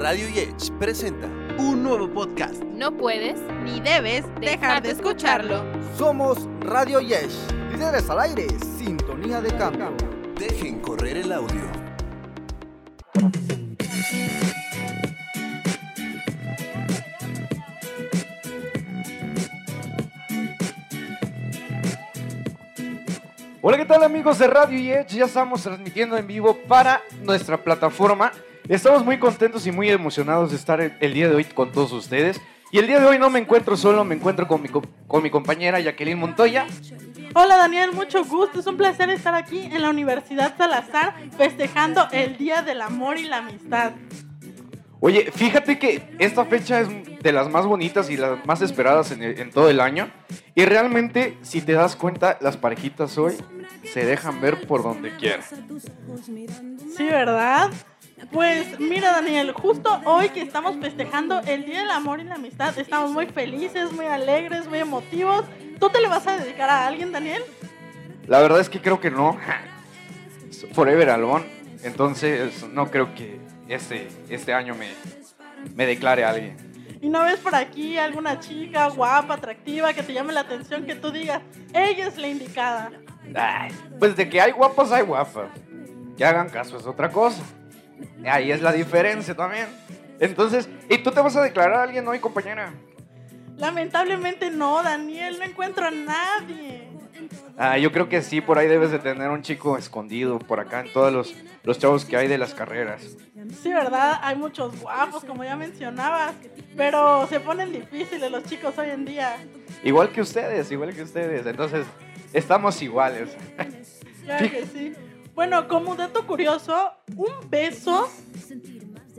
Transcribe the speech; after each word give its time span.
Radio 0.00 0.28
Yech 0.28 0.70
presenta 0.78 1.26
un 1.58 1.82
nuevo 1.82 2.08
podcast. 2.08 2.62
No 2.62 2.96
puedes 2.96 3.40
ni 3.64 3.80
debes 3.80 4.24
dejar 4.40 4.80
de 4.80 4.92
escucharlo. 4.92 5.64
Somos 5.96 6.48
Radio 6.60 7.00
Yesh, 7.00 7.34
líderes 7.72 8.08
al 8.08 8.20
aire, 8.20 8.46
sintonía 8.78 9.40
de 9.40 9.50
cambio. 9.56 9.92
Dejen 10.38 10.78
correr 10.78 11.16
el 11.16 11.32
audio. 11.32 11.62
Hola, 23.60 23.76
¿qué 23.76 23.84
tal 23.84 24.04
amigos 24.04 24.38
de 24.38 24.46
Radio 24.46 24.78
Edge? 24.78 25.16
Ya 25.16 25.24
estamos 25.24 25.64
transmitiendo 25.64 26.16
en 26.16 26.28
vivo 26.28 26.56
para 26.68 27.02
nuestra 27.24 27.56
plataforma. 27.64 28.30
Estamos 28.68 29.04
muy 29.04 29.18
contentos 29.18 29.66
y 29.66 29.72
muy 29.72 29.88
emocionados 29.90 30.50
de 30.50 30.56
estar 30.56 30.80
el, 30.80 30.92
el 31.00 31.14
día 31.14 31.28
de 31.28 31.34
hoy 31.34 31.44
con 31.44 31.72
todos 31.72 31.92
ustedes. 31.92 32.40
Y 32.70 32.78
el 32.78 32.86
día 32.86 33.00
de 33.00 33.06
hoy 33.06 33.18
no 33.18 33.30
me 33.30 33.38
encuentro 33.38 33.76
solo, 33.78 34.04
me 34.04 34.14
encuentro 34.14 34.46
con 34.46 34.60
mi, 34.60 34.68
co- 34.68 34.82
con 35.06 35.22
mi 35.22 35.30
compañera 35.30 35.80
Jacqueline 35.80 36.18
Montoya. 36.18 36.66
Hola 37.34 37.56
Daniel, 37.56 37.92
mucho 37.92 38.24
gusto. 38.24 38.60
Es 38.60 38.66
un 38.66 38.76
placer 38.76 39.08
estar 39.08 39.34
aquí 39.34 39.60
en 39.60 39.80
la 39.80 39.88
Universidad 39.88 40.54
Salazar 40.58 41.14
festejando 41.38 42.08
el 42.12 42.36
Día 42.36 42.60
del 42.60 42.82
Amor 42.82 43.16
y 43.18 43.24
la 43.24 43.38
Amistad. 43.38 43.92
Oye, 45.00 45.30
fíjate 45.32 45.78
que 45.78 46.02
esta 46.18 46.44
fecha 46.44 46.80
es 46.80 46.88
de 47.22 47.32
las 47.32 47.48
más 47.48 47.64
bonitas 47.64 48.10
y 48.10 48.16
las 48.18 48.44
más 48.44 48.60
esperadas 48.60 49.12
en, 49.12 49.22
el- 49.22 49.38
en 49.40 49.50
todo 49.50 49.70
el 49.70 49.80
año. 49.80 50.10
Y 50.54 50.66
realmente, 50.66 51.38
si 51.40 51.62
te 51.62 51.72
das 51.72 51.96
cuenta, 51.96 52.36
las 52.42 52.58
parejitas 52.58 53.16
hoy 53.16 53.34
se 53.94 54.04
dejan 54.04 54.42
ver 54.42 54.66
por 54.66 54.82
donde 54.82 55.16
quieran. 55.16 55.40
Sí, 56.96 57.04
¿verdad? 57.06 57.70
Pues 58.32 58.78
mira 58.78 59.12
Daniel, 59.12 59.52
justo 59.52 60.00
hoy 60.04 60.28
que 60.30 60.42
estamos 60.42 60.76
festejando 60.76 61.40
el 61.46 61.64
Día 61.64 61.80
del 61.80 61.90
Amor 61.90 62.20
y 62.20 62.24
la 62.24 62.34
Amistad, 62.34 62.78
estamos 62.78 63.10
muy 63.10 63.26
felices, 63.26 63.92
muy 63.92 64.06
alegres, 64.06 64.68
muy 64.68 64.80
emotivos. 64.80 65.44
¿Tú 65.78 65.88
te 65.88 66.00
le 66.00 66.08
vas 66.08 66.26
a 66.26 66.38
dedicar 66.38 66.68
a 66.68 66.86
alguien, 66.86 67.12
Daniel? 67.12 67.42
La 68.26 68.40
verdad 68.40 68.60
es 68.60 68.68
que 68.68 68.80
creo 68.80 69.00
que 69.00 69.10
no. 69.10 69.38
Forever 70.72 71.10
Alone. 71.10 71.46
Entonces, 71.82 72.64
no 72.68 72.90
creo 72.90 73.14
que 73.14 73.40
este, 73.68 74.08
este 74.28 74.52
año 74.52 74.74
me, 74.74 74.88
me 75.74 75.86
declare 75.86 76.24
a 76.24 76.30
alguien. 76.30 76.56
¿Y 77.00 77.08
no 77.08 77.22
ves 77.22 77.38
por 77.38 77.54
aquí 77.54 77.96
alguna 77.96 78.40
chica 78.40 78.88
guapa, 78.88 79.34
atractiva, 79.34 79.92
que 79.92 80.02
te 80.02 80.12
llame 80.12 80.32
la 80.32 80.40
atención, 80.40 80.84
que 80.84 80.96
tú 80.96 81.12
digas, 81.12 81.40
ella 81.72 82.08
es 82.08 82.18
la 82.18 82.28
indicada? 82.28 82.90
Ay, 83.34 83.70
pues 83.98 84.16
de 84.16 84.28
que 84.28 84.40
hay 84.40 84.50
guapas, 84.50 84.90
hay 84.90 85.04
guapas. 85.04 85.50
Que 86.16 86.24
hagan 86.24 86.48
caso 86.48 86.76
es 86.76 86.86
otra 86.86 87.08
cosa. 87.10 87.42
Ahí 88.26 88.50
es 88.50 88.62
la 88.62 88.72
diferencia 88.72 89.34
también. 89.34 89.66
Entonces, 90.20 90.68
¿y 90.88 90.98
tú 90.98 91.10
te 91.10 91.20
vas 91.20 91.36
a 91.36 91.42
declarar 91.42 91.74
a 91.74 91.82
alguien 91.82 92.06
hoy, 92.08 92.18
compañera? 92.18 92.72
Lamentablemente 93.56 94.50
no, 94.50 94.82
Daniel, 94.82 95.38
no 95.38 95.44
encuentro 95.44 95.86
a 95.86 95.90
nadie. 95.90 96.88
Ah, 97.56 97.76
yo 97.76 97.90
creo 97.90 98.08
que 98.08 98.22
sí, 98.22 98.40
por 98.40 98.58
ahí 98.58 98.68
debes 98.68 98.92
de 98.92 99.00
tener 99.00 99.30
un 99.30 99.42
chico 99.42 99.76
escondido 99.76 100.38
por 100.38 100.60
acá 100.60 100.80
en 100.80 100.92
todos 100.92 101.12
los, 101.12 101.34
los 101.64 101.78
chavos 101.78 102.04
que 102.04 102.16
hay 102.16 102.28
de 102.28 102.38
las 102.38 102.54
carreras. 102.54 103.16
Sí, 103.60 103.72
¿verdad? 103.72 104.20
Hay 104.22 104.36
muchos 104.36 104.80
guapos, 104.80 105.24
como 105.24 105.42
ya 105.42 105.56
mencionabas, 105.56 106.34
pero 106.76 107.26
se 107.26 107.40
ponen 107.40 107.72
difíciles 107.72 108.30
los 108.30 108.44
chicos 108.44 108.78
hoy 108.78 108.90
en 108.90 109.04
día. 109.04 109.36
Igual 109.82 110.10
que 110.10 110.20
ustedes, 110.20 110.70
igual 110.70 110.94
que 110.94 111.02
ustedes. 111.02 111.44
Entonces, 111.46 111.84
estamos 112.32 112.80
iguales. 112.80 113.30
Claro 114.24 114.50
que 114.50 114.66
sí. 114.66 114.94
Bueno, 115.38 115.68
como 115.68 115.94
dato 115.94 116.26
curioso, 116.26 116.74
un 117.14 117.48
beso 117.48 118.08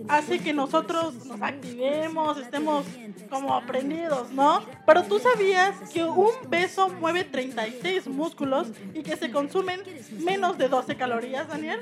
hace 0.09 0.39
que 0.39 0.51
nosotros 0.51 1.25
nos 1.25 1.41
activemos, 1.41 2.37
estemos 2.39 2.85
como 3.29 3.55
aprendidos, 3.55 4.29
¿no? 4.31 4.61
Pero 4.85 5.03
tú 5.03 5.17
sabías 5.19 5.77
que 5.93 6.03
un 6.03 6.31
beso 6.49 6.89
mueve 6.89 7.23
36 7.23 8.07
músculos 8.07 8.67
y 8.93 9.01
que 9.01 9.15
se 9.15 9.31
consumen 9.31 9.79
menos 10.19 10.57
de 10.57 10.67
12 10.67 10.97
calorías, 10.97 11.47
Daniel. 11.47 11.79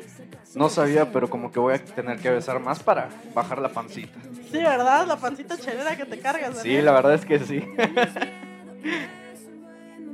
No 0.53 0.69
sabía, 0.69 1.11
pero 1.11 1.31
como 1.31 1.51
que 1.51 1.59
voy 1.59 1.73
a 1.73 1.83
tener 1.83 2.19
que 2.19 2.29
besar 2.29 2.59
más 2.59 2.83
para 2.83 3.09
bajar 3.33 3.57
la 3.57 3.69
pancita. 3.69 4.19
Sí, 4.51 4.59
¿verdad? 4.59 5.07
La 5.07 5.17
pancita 5.17 5.57
chelera 5.57 5.97
que 5.97 6.05
te 6.05 6.19
cargas, 6.19 6.51
Sí, 6.59 6.67
Daniel. 6.67 6.85
la 6.85 6.91
verdad 6.91 7.15
es 7.15 7.25
que 7.25 7.39
sí. 7.39 7.63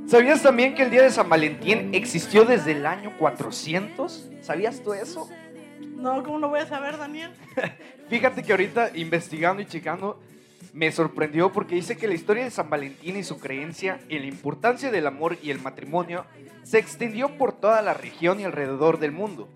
¿Sabías 0.06 0.42
también 0.42 0.74
que 0.74 0.82
el 0.82 0.90
día 0.90 1.02
de 1.02 1.10
San 1.10 1.30
Valentín 1.30 1.94
existió 1.94 2.44
desde 2.44 2.72
el 2.72 2.84
año 2.84 3.16
400? 3.18 4.28
¿Sabías 4.42 4.82
tú 4.82 4.92
eso? 4.92 5.28
No, 5.96 6.22
¿cómo 6.22 6.38
no 6.38 6.50
voy 6.50 6.60
a 6.60 6.66
saber, 6.66 6.98
Daniel? 6.98 7.30
Fíjate 8.10 8.42
que 8.42 8.52
ahorita 8.52 8.90
investigando 8.94 9.62
y 9.62 9.66
checando 9.66 10.20
me 10.74 10.92
sorprendió 10.92 11.52
porque 11.52 11.74
dice 11.74 11.96
que 11.96 12.06
la 12.06 12.14
historia 12.14 12.44
de 12.44 12.50
San 12.50 12.68
Valentín 12.68 13.16
y 13.16 13.24
su 13.24 13.38
creencia 13.38 13.98
en 14.10 14.20
la 14.20 14.28
importancia 14.28 14.90
del 14.90 15.06
amor 15.06 15.38
y 15.42 15.50
el 15.50 15.62
matrimonio 15.62 16.26
se 16.64 16.78
extendió 16.78 17.38
por 17.38 17.52
toda 17.52 17.80
la 17.80 17.94
región 17.94 18.40
y 18.40 18.44
alrededor 18.44 18.98
del 18.98 19.12
mundo. 19.12 19.48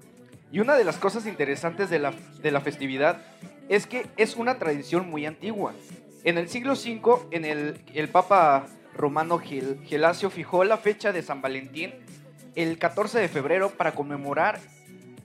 Y 0.51 0.61
una 0.61 0.77
de 0.77 0.85
las 0.85 0.97
cosas 0.97 1.27
interesantes 1.27 1.91
de 1.91 1.99
la, 1.99 2.15
de 2.41 2.51
la 2.51 2.63
festividad 2.63 3.21
es 3.69 3.87
que 3.87 4.07
es 4.17 4.35
una 4.35 4.59
tradición 4.59 5.11
muy 5.11 5.27
antigua. 5.27 5.75
En 6.25 6.39
el 6.39 6.49
siglo 6.49 6.73
V, 6.73 7.27
en 7.33 7.45
el, 7.45 7.83
el 7.95 8.09
Papa 8.09 8.67
romano 8.99 9.39
Gel- 9.39 9.83
Gelasio 9.87 10.29
fijó 10.29 10.65
la 10.65 10.77
fecha 10.77 11.13
de 11.13 11.23
San 11.23 11.41
Valentín 11.41 11.95
el 12.55 12.77
14 12.79 13.19
de 13.21 13.29
febrero 13.29 13.71
para 13.71 13.93
conmemorar 13.93 14.61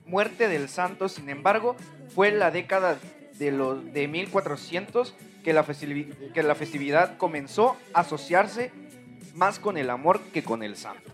muerte 0.06 0.48
del 0.48 0.68
santo. 0.70 1.08
Sin 1.10 1.28
embargo, 1.28 1.76
fue 2.14 2.28
en 2.28 2.38
la 2.38 2.50
década 2.50 2.96
de, 3.38 3.50
los, 3.50 3.92
de 3.92 4.06
1400 4.08 5.14
que 5.42 5.52
la, 5.52 5.64
que 6.32 6.42
la 6.42 6.54
festividad 6.54 7.16
comenzó 7.18 7.76
a 7.92 8.00
asociarse 8.00 8.70
más 9.34 9.58
con 9.58 9.76
el 9.76 9.90
amor 9.90 10.20
que 10.32 10.42
con 10.44 10.62
el 10.62 10.76
santo. 10.76 11.10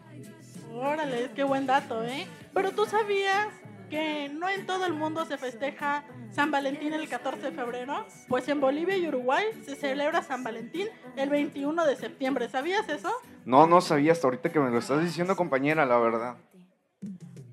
Órale, 0.72 1.30
qué 1.34 1.42
buen 1.42 1.66
dato, 1.66 2.04
¿eh? 2.04 2.26
Pero 2.54 2.70
tú 2.72 2.84
sabías 2.86 3.48
que 3.90 4.30
no 4.30 4.48
en 4.48 4.64
todo 4.64 4.86
el 4.86 4.94
mundo 4.94 5.26
se 5.26 5.36
festeja 5.36 6.04
San 6.30 6.50
Valentín 6.50 6.94
el 6.94 7.08
14 7.08 7.50
de 7.50 7.52
febrero, 7.52 8.06
pues 8.28 8.48
en 8.48 8.60
Bolivia 8.60 8.96
y 8.96 9.08
Uruguay 9.08 9.44
se 9.64 9.76
celebra 9.76 10.22
San 10.22 10.42
Valentín 10.44 10.88
el 11.16 11.28
21 11.28 11.84
de 11.84 11.96
septiembre. 11.96 12.48
¿Sabías 12.48 12.88
eso? 12.88 13.12
No, 13.44 13.66
no 13.66 13.80
sabía 13.80 14.12
hasta 14.12 14.28
ahorita 14.28 14.50
que 14.50 14.60
me 14.60 14.70
lo 14.70 14.78
estás 14.78 15.02
diciendo, 15.02 15.36
compañera, 15.36 15.84
la 15.84 15.98
verdad. 15.98 16.36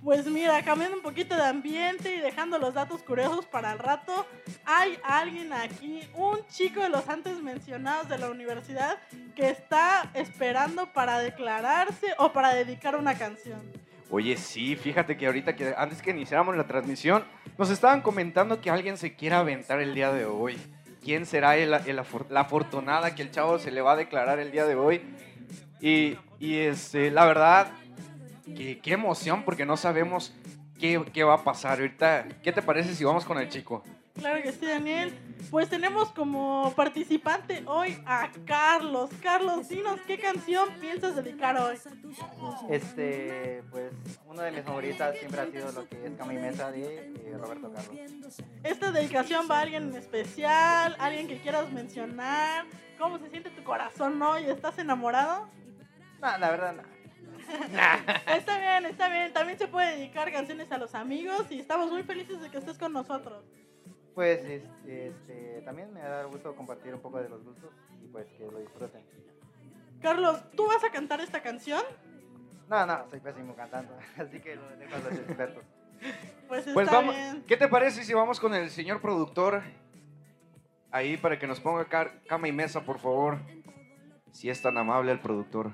Pues 0.03 0.25
mira, 0.27 0.63
cambiando 0.63 0.95
un 0.95 1.03
poquito 1.03 1.35
de 1.35 1.43
ambiente 1.43 2.15
y 2.15 2.19
dejando 2.19 2.57
los 2.57 2.73
datos 2.73 3.03
curiosos 3.03 3.45
para 3.45 3.73
el 3.73 3.79
rato, 3.79 4.25
hay 4.63 4.97
alguien 5.03 5.51
aquí, 5.51 6.07
un 6.13 6.45
chico 6.47 6.79
de 6.79 6.87
los 6.87 7.09
antes 7.09 7.41
mencionados 7.41 8.07
de 8.07 8.17
la 8.17 8.29
universidad, 8.29 8.99
que 9.35 9.49
está 9.49 10.09
esperando 10.13 10.93
para 10.93 11.19
declararse 11.19 12.13
o 12.19 12.31
para 12.31 12.53
dedicar 12.53 12.95
una 12.95 13.17
canción. 13.17 13.86
Oye, 14.09 14.37
sí, 14.37 14.75
fíjate 14.75 15.17
que 15.17 15.25
ahorita 15.27 15.55
que 15.55 15.73
antes 15.77 16.01
que 16.01 16.11
iniciáramos 16.11 16.55
la 16.55 16.65
transmisión, 16.65 17.25
nos 17.57 17.69
estaban 17.69 18.01
comentando 18.01 18.61
que 18.61 18.69
alguien 18.69 18.97
se 18.97 19.15
quiera 19.15 19.39
aventar 19.39 19.81
el 19.81 19.93
día 19.93 20.11
de 20.13 20.25
hoy. 20.25 20.57
¿Quién 21.03 21.25
será 21.25 21.57
el- 21.57 21.73
el 21.73 22.01
la 22.29 22.41
afortunada 22.41 23.15
que 23.15 23.21
el 23.21 23.31
chavo 23.31 23.59
se 23.59 23.71
le 23.71 23.81
va 23.81 23.93
a 23.93 23.95
declarar 23.95 24.39
el 24.39 24.51
día 24.51 24.65
de 24.65 24.75
hoy? 24.75 25.01
Y, 25.81 26.17
y 26.39 26.55
este, 26.55 27.11
la 27.11 27.25
verdad, 27.25 27.67
que, 28.55 28.79
qué 28.79 28.93
emoción, 28.93 29.43
porque 29.43 29.65
no 29.65 29.75
sabemos 29.77 30.33
qué, 30.79 31.01
qué 31.13 31.23
va 31.23 31.35
a 31.35 31.43
pasar. 31.43 31.79
Ahorita, 31.79 32.27
¿qué 32.43 32.51
te 32.51 32.61
parece 32.61 32.95
si 32.95 33.03
vamos 33.03 33.25
con 33.25 33.37
el 33.37 33.49
chico? 33.49 33.83
Claro 34.17 34.41
que 34.41 34.51
sí, 34.51 34.65
Daniel. 34.65 35.13
Pues 35.49 35.69
tenemos 35.69 36.09
como 36.11 36.73
participante 36.75 37.63
hoy 37.65 37.97
a 38.05 38.29
Carlos. 38.45 39.09
Carlos, 39.21 39.69
dinos 39.69 39.99
qué 40.05 40.19
canción 40.19 40.69
piensas 40.79 41.15
dedicar 41.15 41.57
hoy. 41.57 41.77
Este, 42.69 43.63
pues, 43.71 43.93
una 44.25 44.43
de 44.43 44.51
mis 44.51 44.63
favoritas 44.63 45.17
siempre 45.17 45.41
ha 45.41 45.45
sido 45.45 45.71
lo 45.71 45.87
que 45.87 46.05
es 46.05 46.11
Cama 46.17 46.33
y 46.33 46.37
Mesa 46.37 46.71
de 46.71 46.83
eh, 46.83 47.37
Roberto 47.37 47.71
Carlos. 47.71 47.95
Esta 48.63 48.91
dedicación 48.91 49.47
va 49.49 49.59
a 49.59 49.61
alguien 49.61 49.89
en 49.89 49.95
especial, 49.95 50.95
alguien 50.99 51.27
que 51.27 51.39
quieras 51.39 51.71
mencionar. 51.71 52.65
¿Cómo 52.97 53.17
se 53.19 53.29
siente 53.29 53.49
tu 53.51 53.63
corazón 53.63 54.21
hoy? 54.21 54.45
¿Estás 54.45 54.77
enamorado? 54.79 55.47
No, 56.21 56.37
la 56.37 56.49
verdad, 56.49 56.73
no. 56.73 56.97
Está 58.35 58.59
bien, 58.59 58.85
está 58.87 59.09
bien. 59.09 59.31
También 59.31 59.57
se 59.57 59.67
puede 59.67 59.95
dedicar 59.95 60.31
canciones 60.31 60.71
a 60.71 60.77
los 60.77 60.93
amigos 60.95 61.45
y 61.49 61.59
estamos 61.59 61.89
muy 61.89 62.03
felices 62.03 62.41
de 62.41 62.49
que 62.49 62.57
estés 62.57 62.77
con 62.77 62.91
nosotros. 62.91 63.45
Pues, 64.17 64.39
este, 64.43 65.09
este, 65.09 65.61
también 65.63 65.93
me 65.93 65.99
da 65.99 66.23
gusto 66.23 66.55
compartir 66.55 66.91
un 66.91 67.01
poco 67.01 67.19
de 67.21 67.29
los 67.29 67.43
gustos 67.43 67.69
y 68.03 68.07
pues 68.07 68.25
que 68.35 68.45
lo 68.51 68.57
disfruten. 68.57 69.05
Carlos, 70.01 70.43
¿tú 70.55 70.65
vas 70.65 70.83
a 70.83 70.89
cantar 70.89 71.21
esta 71.21 71.43
canción? 71.43 71.83
No, 72.67 72.83
no, 72.87 73.07
soy 73.11 73.19
pésimo 73.19 73.55
cantando, 73.55 73.95
así 74.17 74.39
que 74.39 74.55
lo 74.55 74.67
dejo 74.75 74.95
a 74.95 74.99
los 75.07 75.13
expertos. 75.19 75.63
Pues 76.47 76.61
está 76.61 76.73
Pues 76.73 76.89
vamos, 76.89 77.13
bien. 77.15 77.43
¿qué 77.47 77.57
te 77.57 77.67
parece 77.67 78.03
si 78.03 78.15
vamos 78.15 78.39
con 78.39 78.55
el 78.55 78.71
señor 78.71 79.01
productor? 79.01 79.61
Ahí 80.89 81.15
para 81.17 81.37
que 81.37 81.45
nos 81.45 81.59
ponga 81.59 81.85
car- 81.85 82.19
cama 82.27 82.47
y 82.47 82.51
mesa, 82.51 82.81
por 82.81 82.97
favor. 82.97 83.37
Si 84.31 84.49
es 84.49 84.59
tan 84.59 84.79
amable 84.79 85.11
el 85.11 85.19
productor. 85.19 85.73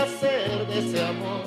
hacer 0.00 0.66
de 0.68 0.78
ese 0.78 1.04
amor 1.04 1.44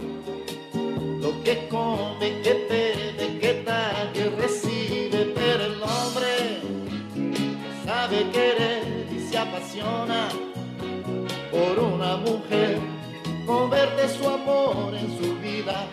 lo 1.22 1.44
que 1.44 1.68
come, 1.70 2.42
que 2.42 2.54
bebe, 2.70 3.40
que 3.40 3.66
que 4.14 4.30
recibe, 4.42 5.34
pero 5.34 5.66
el 5.66 5.82
hombre 5.82 6.60
sabe 7.86 8.30
querer 8.32 9.08
y 9.12 9.20
se 9.20 9.38
apasiona 9.38 10.28
por 11.52 11.80
una 11.80 12.18
mujer, 12.18 12.80
convierte 13.46 14.10
su 14.10 14.28
amor 14.28 14.94
en 14.96 15.18
su 15.18 15.36
vida, 15.40 15.86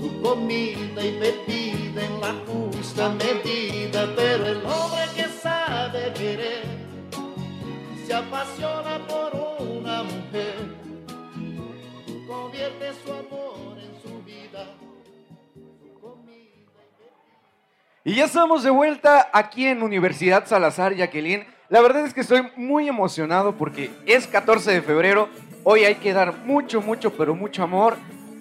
su 0.00 0.22
comida 0.22 1.04
y 1.04 1.18
bebida 1.18 2.04
en 2.04 2.20
la 2.20 2.34
justa 2.46 3.08
medida, 3.10 4.08
pero 4.14 4.46
el 4.46 4.64
hombre 4.64 5.02
que 5.16 5.26
sabe 5.42 6.12
querer 6.14 6.62
se 8.06 8.14
apasiona 8.14 8.98
por 9.06 9.30
una 9.60 10.02
mujer, 10.04 10.79
Y 18.02 18.14
ya 18.14 18.24
estamos 18.24 18.62
de 18.62 18.70
vuelta 18.70 19.28
aquí 19.32 19.66
en 19.66 19.82
Universidad 19.82 20.46
Salazar, 20.46 20.94
Jacqueline. 20.94 21.46
La 21.68 21.80
verdad 21.80 22.06
es 22.06 22.14
que 22.14 22.22
estoy 22.22 22.42
muy 22.56 22.88
emocionado 22.88 23.56
porque 23.56 23.90
es 24.06 24.26
14 24.26 24.72
de 24.72 24.82
febrero. 24.82 25.28
Hoy 25.64 25.84
hay 25.84 25.96
que 25.96 26.12
dar 26.14 26.38
mucho, 26.38 26.80
mucho, 26.80 27.12
pero 27.12 27.34
mucho 27.34 27.62
amor. 27.62 27.96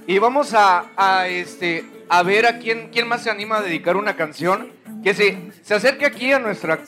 Y 0.07 0.17
vamos 0.17 0.53
a, 0.53 0.85
a, 0.95 1.27
este, 1.27 1.85
a 2.07 2.23
ver 2.23 2.45
a 2.45 2.57
quién, 2.57 2.89
quién 2.89 3.07
más 3.07 3.23
se 3.23 3.29
anima 3.29 3.57
a 3.57 3.61
dedicar 3.61 3.97
una 3.97 4.15
canción. 4.15 4.71
Que 5.03 5.13
se, 5.13 5.51
se 5.61 5.75
acerque 5.75 6.05
aquí 6.05 6.31
a 6.31 6.39
nuestra, 6.39 6.79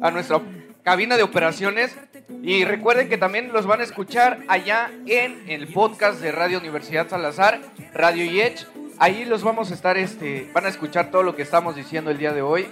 a 0.00 0.10
nuestra 0.10 0.40
cabina 0.82 1.16
de 1.16 1.22
operaciones. 1.22 1.96
Y 2.42 2.64
recuerden 2.64 3.08
que 3.08 3.18
también 3.18 3.52
los 3.52 3.66
van 3.66 3.80
a 3.80 3.84
escuchar 3.84 4.40
allá 4.48 4.90
en 5.06 5.48
el 5.48 5.68
podcast 5.68 6.20
de 6.20 6.32
Radio 6.32 6.58
Universidad 6.58 7.08
Salazar, 7.08 7.60
Radio 7.92 8.24
Yech. 8.24 8.66
Ahí 8.98 9.24
los 9.24 9.42
vamos 9.42 9.70
a 9.70 9.74
estar, 9.74 9.96
este, 9.96 10.50
van 10.52 10.66
a 10.66 10.68
escuchar 10.68 11.10
todo 11.10 11.22
lo 11.22 11.34
que 11.34 11.42
estamos 11.42 11.74
diciendo 11.76 12.10
el 12.10 12.18
día 12.18 12.32
de 12.32 12.42
hoy. 12.42 12.68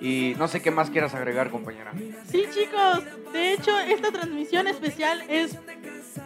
Y 0.00 0.34
no 0.38 0.48
sé 0.48 0.60
qué 0.60 0.70
más 0.70 0.90
quieras 0.90 1.14
agregar, 1.14 1.50
compañera. 1.50 1.92
Sí, 2.30 2.44
chicos. 2.52 3.04
De 3.32 3.52
hecho, 3.52 3.78
esta 3.80 4.12
transmisión 4.12 4.66
especial 4.66 5.22
es 5.28 5.56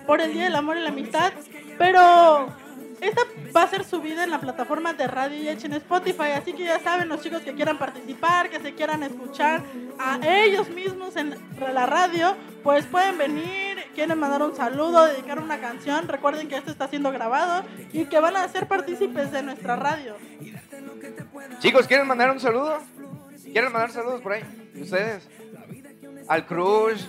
por 0.06 0.20
el 0.20 0.32
Día 0.32 0.44
del 0.44 0.56
Amor 0.56 0.76
y 0.76 0.80
la 0.80 0.88
Amistad. 0.88 1.32
Pero 1.78 2.48
esta 3.00 3.22
va 3.54 3.62
a 3.62 3.68
ser 3.68 3.84
subida 3.84 4.24
en 4.24 4.30
la 4.30 4.40
plataforma 4.40 4.92
de 4.92 5.06
Radio 5.06 5.42
Yech 5.42 5.64
en 5.64 5.74
Spotify. 5.74 6.32
Así 6.36 6.52
que 6.52 6.64
ya 6.64 6.78
saben, 6.80 7.08
los 7.08 7.22
chicos 7.22 7.42
que 7.42 7.54
quieran 7.54 7.78
participar, 7.78 8.50
que 8.50 8.60
se 8.60 8.74
quieran 8.74 9.02
escuchar 9.02 9.62
a 9.98 10.18
ellos 10.22 10.68
mismos 10.70 11.16
en 11.16 11.34
la 11.72 11.86
radio, 11.86 12.36
pues 12.62 12.86
pueden 12.86 13.18
venir. 13.18 13.78
Quieren 13.94 14.18
mandar 14.18 14.42
un 14.42 14.54
saludo, 14.54 15.04
dedicar 15.06 15.38
una 15.38 15.60
canción. 15.60 16.06
Recuerden 16.08 16.48
que 16.48 16.56
esto 16.56 16.70
está 16.70 16.88
siendo 16.88 17.10
grabado 17.10 17.64
y 17.92 18.04
que 18.04 18.20
van 18.20 18.36
a 18.36 18.46
ser 18.48 18.68
partícipes 18.68 19.32
de 19.32 19.42
nuestra 19.42 19.76
radio. 19.76 20.16
Chicos, 21.58 21.86
¿quieren 21.86 22.06
mandar 22.06 22.30
un 22.30 22.40
saludo? 22.40 22.78
¿Quieren 23.42 23.72
mandar 23.72 23.90
saludos 23.90 24.20
por 24.20 24.32
ahí? 24.32 24.42
¿Ustedes? 24.80 25.28
Al 26.28 26.46
crush, 26.46 27.02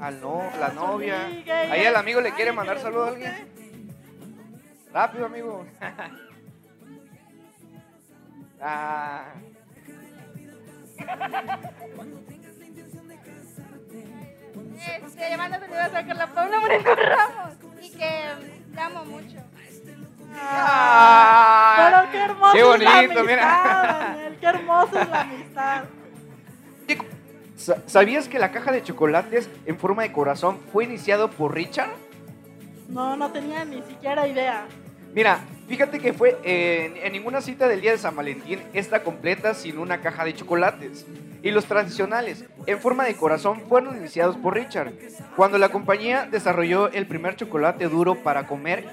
al 0.00 0.20
no, 0.20 0.42
la 0.60 0.68
novia. 0.68 1.26
Ahí 1.70 1.82
el 1.82 1.96
amigo 1.96 2.20
le 2.20 2.32
quiere 2.32 2.52
mandar 2.52 2.78
saludos 2.78 3.08
a 3.08 3.12
alguien. 3.12 3.57
Rápido, 4.92 5.26
amigo. 5.26 5.66
ah. 8.60 9.24
Este, 15.04 15.30
llamando 15.30 15.58
saludos 15.58 15.94
a 15.94 16.06
Carla 16.06 16.26
Paula 16.28 16.60
Moreno 16.60 16.94
Ramos 16.94 17.56
y 17.82 17.90
que 17.90 18.22
te 18.74 18.80
amo 18.80 19.04
mucho. 19.04 19.36
Ah. 20.34 21.90
Pero 21.90 22.10
qué 22.10 22.18
hermoso 22.18 22.52
Qué 22.52 22.58
es 22.58 22.64
la 22.64 22.70
bonito, 22.70 22.90
amistad, 22.98 23.24
mira. 23.24 23.44
Daniel, 23.44 24.36
qué 24.40 24.46
hermoso 24.46 25.00
es 25.00 25.08
la 25.08 25.20
amistad. 25.20 25.84
¿Sabías 27.86 28.28
que 28.28 28.38
la 28.38 28.50
caja 28.52 28.72
de 28.72 28.82
chocolates 28.82 29.48
en 29.66 29.78
forma 29.78 30.02
de 30.02 30.12
corazón 30.12 30.58
fue 30.72 30.84
iniciado 30.84 31.30
por 31.30 31.54
Richard? 31.54 31.90
No, 32.88 33.16
no 33.16 33.30
tenía 33.30 33.64
ni 33.64 33.82
siquiera 33.82 34.26
idea. 34.26 34.66
Mira, 35.14 35.40
fíjate 35.68 35.98
que 35.98 36.12
fue 36.12 36.38
eh, 36.42 37.00
en, 37.02 37.12
ninguna 37.12 37.40
cita 37.40 37.68
del 37.68 37.80
día 37.80 37.92
de 37.92 37.98
San 37.98 38.16
Valentín 38.16 38.60
está 38.72 39.02
completa 39.02 39.54
sin 39.54 39.78
una 39.78 40.00
caja 40.00 40.24
de 40.24 40.34
chocolates. 40.34 41.06
Y 41.42 41.50
los 41.50 41.66
tradicionales, 41.66 42.44
en 42.66 42.78
forma 42.80 43.04
de 43.04 43.14
corazón, 43.14 43.62
fueron 43.68 43.96
iniciados 43.96 44.36
por 44.36 44.54
Richard, 44.54 44.92
cuando 45.36 45.56
la 45.56 45.68
compañía 45.68 46.26
desarrolló 46.30 46.88
el 46.90 47.06
primer 47.06 47.36
chocolate 47.36 47.88
duro 47.88 48.16
para 48.16 48.46
comer, 48.46 48.88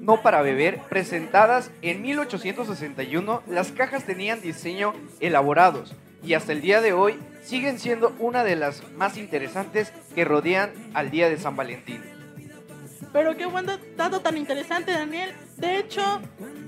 no 0.00 0.20
para 0.22 0.42
beber, 0.42 0.80
presentadas 0.88 1.70
en 1.82 2.02
1861, 2.02 3.42
las 3.46 3.70
cajas 3.70 4.04
tenían 4.04 4.40
diseño 4.40 4.92
elaborados 5.20 5.94
y 6.22 6.34
hasta 6.34 6.52
el 6.52 6.60
día 6.60 6.80
de 6.80 6.92
hoy 6.92 7.18
siguen 7.42 7.78
siendo 7.78 8.14
una 8.18 8.42
de 8.42 8.56
las 8.56 8.82
más 8.92 9.16
interesantes 9.16 9.92
que 10.14 10.24
rodean 10.24 10.72
al 10.94 11.10
día 11.10 11.30
de 11.30 11.38
San 11.38 11.56
Valentín. 11.56 12.17
Pero 13.12 13.36
qué 13.36 13.46
buen 13.46 13.66
dato 13.96 14.20
tan 14.20 14.36
interesante, 14.36 14.92
Daniel. 14.92 15.34
De 15.56 15.78
hecho, 15.78 16.02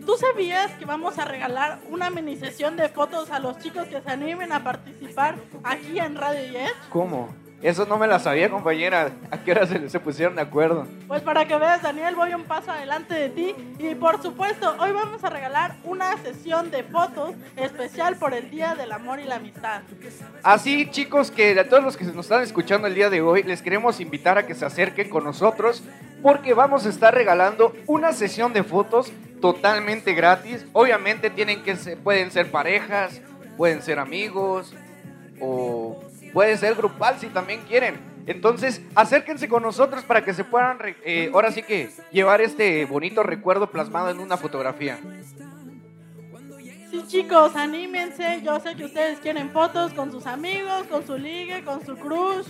¿tú 0.07 0.17
sabías 0.17 0.73
que 0.73 0.85
vamos 0.85 1.19
a 1.19 1.25
regalar 1.25 1.81
una 1.91 2.11
mini 2.11 2.37
sesión 2.37 2.77
de 2.77 2.89
fotos 2.89 3.31
a 3.31 3.39
los 3.39 3.59
chicos 3.59 3.87
que 3.89 4.01
se 4.01 4.11
animen 4.11 4.53
a 4.53 4.65
participar 4.65 5.37
aquí 5.63 5.99
en 5.99 6.17
Radio 6.17 6.51
Yes? 6.51 6.73
¿Cómo? 6.89 7.29
Eso 7.63 7.85
no 7.85 7.99
me 7.99 8.07
la 8.07 8.19
sabía, 8.19 8.49
compañera. 8.49 9.11
¿A 9.31 9.39
qué 9.39 9.53
hora 9.53 9.67
se, 9.67 9.89
se 9.91 10.01
pusieron 10.01 10.35
de 10.35 10.43
acuerdo? 10.43 10.87
Pues 11.07 11.21
para 11.21 11.45
que 11.47 11.57
veas, 11.59 11.83
Daniel, 11.83 12.15
voy 12.15 12.33
un 12.33 12.45
paso 12.45 12.71
adelante 12.71 13.15
de 13.15 13.29
ti. 13.29 13.55
Y 13.79 13.95
por 13.95 14.23
supuesto, 14.23 14.75
hoy 14.79 14.93
vamos 14.93 15.23
a 15.25 15.29
regalar 15.29 15.77
una 15.85 16.17
sesión 16.19 16.71
de 16.71 16.85
fotos 16.85 17.35
especial 17.57 18.17
por 18.17 18.33
el 18.33 18.51
Día 18.51 18.75
del 18.75 18.93
Amor 18.93 19.21
y 19.21 19.25
la 19.25 19.37
Amistad. 19.37 19.83
Así, 20.43 20.89
chicos, 20.91 21.31
que 21.31 21.59
a 21.59 21.69
todos 21.69 21.85
los 21.85 21.97
que 21.99 22.05
nos 22.05 22.25
están 22.25 22.43
escuchando 22.43 22.87
el 22.87 22.95
día 22.95 23.11
de 23.11 23.21
hoy, 23.21 23.43
les 23.43 23.61
queremos 23.61 24.01
invitar 24.01 24.39
a 24.39 24.47
que 24.47 24.55
se 24.55 24.65
acerquen 24.65 25.11
con 25.11 25.25
nosotros 25.25 25.83
porque 26.23 26.55
vamos 26.55 26.87
a 26.87 26.89
estar 26.89 27.15
regalando 27.15 27.75
una 27.87 28.13
sesión 28.13 28.53
de 28.53 28.63
fotos 28.63 29.13
totalmente 29.41 30.15
gratis. 30.15 30.65
Obviamente 30.73 31.29
tienen 31.29 31.63
que 31.63 31.75
pueden 32.03 32.31
ser 32.31 32.51
parejas, 32.51 33.21
pueden 33.57 33.83
ser 33.83 33.99
amigos 33.99 34.75
o 35.41 36.03
puede 36.33 36.57
ser 36.57 36.75
grupal 36.75 37.19
si 37.19 37.29
también 37.29 37.61
quieren. 37.69 38.11
Entonces, 38.27 38.83
acérquense 38.95 39.49
con 39.49 39.63
nosotros 39.63 40.05
para 40.05 40.25
que 40.25 40.35
se 40.35 40.45
puedan, 40.45 40.79
eh, 41.05 41.31
ahora 41.33 41.51
sí 41.51 41.63
que, 41.63 41.91
llevar 42.13 42.41
este 42.41 42.85
bonito 42.85 43.23
recuerdo 43.23 43.71
plasmado 43.71 44.11
en 44.11 44.21
una 44.21 44.37
fotografía. 44.37 44.99
Sí, 46.91 47.05
chicos, 47.07 47.55
anímense. 47.55 48.43
Yo 48.43 48.59
sé 48.61 48.75
que 48.75 48.85
ustedes 48.85 49.21
quieren 49.21 49.51
fotos 49.51 49.93
con 49.95 50.11
sus 50.11 50.27
amigos, 50.27 50.87
con 50.91 51.07
su 51.07 51.17
ligue, 51.17 51.63
con 51.65 51.85
su 51.87 51.97
crush, 51.97 52.47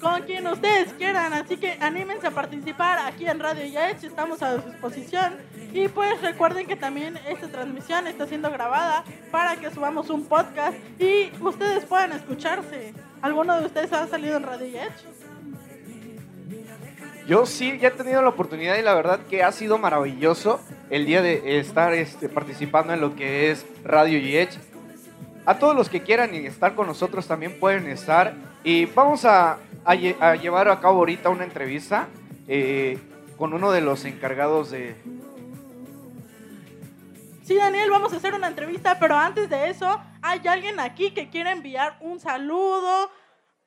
con 0.00 0.22
quien 0.22 0.46
ustedes 0.46 0.92
quieran. 0.94 1.32
Así 1.32 1.56
que 1.56 1.76
anímense 1.80 2.26
a 2.26 2.30
participar 2.30 2.98
aquí 3.06 3.26
en 3.26 3.40
Radio 3.40 3.64
Yaech. 3.64 4.04
Estamos 4.04 4.42
a 4.42 4.60
su 4.60 4.70
disposición. 4.70 5.36
Y 5.72 5.88
pues 5.88 6.20
recuerden 6.22 6.66
que 6.66 6.76
también 6.76 7.18
esta 7.28 7.48
transmisión 7.48 8.06
está 8.06 8.26
siendo 8.26 8.50
grabada 8.50 9.04
para 9.30 9.56
que 9.56 9.70
subamos 9.70 10.10
un 10.10 10.24
podcast 10.26 10.76
y 10.98 11.30
ustedes 11.40 11.84
puedan 11.84 12.12
escucharse. 12.12 12.94
¿Alguno 13.22 13.58
de 13.58 13.66
ustedes 13.66 13.92
ha 13.92 14.06
salido 14.06 14.36
en 14.36 14.42
Radio 14.42 14.66
Yaech? 14.68 14.92
Yo 17.26 17.46
sí, 17.46 17.78
ya 17.78 17.88
he 17.88 17.90
tenido 17.90 18.20
la 18.20 18.28
oportunidad 18.28 18.76
y 18.76 18.82
la 18.82 18.92
verdad 18.92 19.20
que 19.30 19.42
ha 19.42 19.50
sido 19.50 19.78
maravilloso 19.78 20.60
el 20.90 21.06
día 21.06 21.22
de 21.22 21.58
estar 21.58 21.94
este, 21.94 22.28
participando 22.28 22.92
en 22.92 23.00
lo 23.00 23.16
que 23.16 23.50
es 23.50 23.64
Radio 23.82 24.18
YEH. 24.18 24.58
A 25.46 25.58
todos 25.58 25.74
los 25.74 25.88
que 25.88 26.02
quieran 26.02 26.34
estar 26.34 26.74
con 26.74 26.86
nosotros 26.86 27.26
también 27.26 27.58
pueden 27.58 27.86
estar. 27.88 28.34
Y 28.64 28.86
vamos 28.86 29.24
a, 29.24 29.58
a 29.84 29.94
lle- 29.94 30.16
a 30.20 30.34
llevar 30.36 30.68
a 30.68 30.80
cabo 30.80 30.98
ahorita 31.00 31.28
una 31.28 31.44
entrevista 31.44 32.08
eh, 32.48 32.98
con 33.36 33.52
uno 33.52 33.70
de 33.70 33.82
los 33.82 34.04
encargados 34.04 34.70
de... 34.70 34.96
Sí, 37.44 37.56
Daniel, 37.56 37.90
vamos 37.90 38.12
a 38.14 38.16
hacer 38.16 38.32
una 38.32 38.48
entrevista, 38.48 38.98
pero 38.98 39.16
antes 39.16 39.50
de 39.50 39.68
eso, 39.68 40.00
hay 40.22 40.40
alguien 40.48 40.80
aquí 40.80 41.10
que 41.10 41.28
quiere 41.28 41.50
enviar 41.50 41.98
un 42.00 42.18
saludo. 42.18 43.10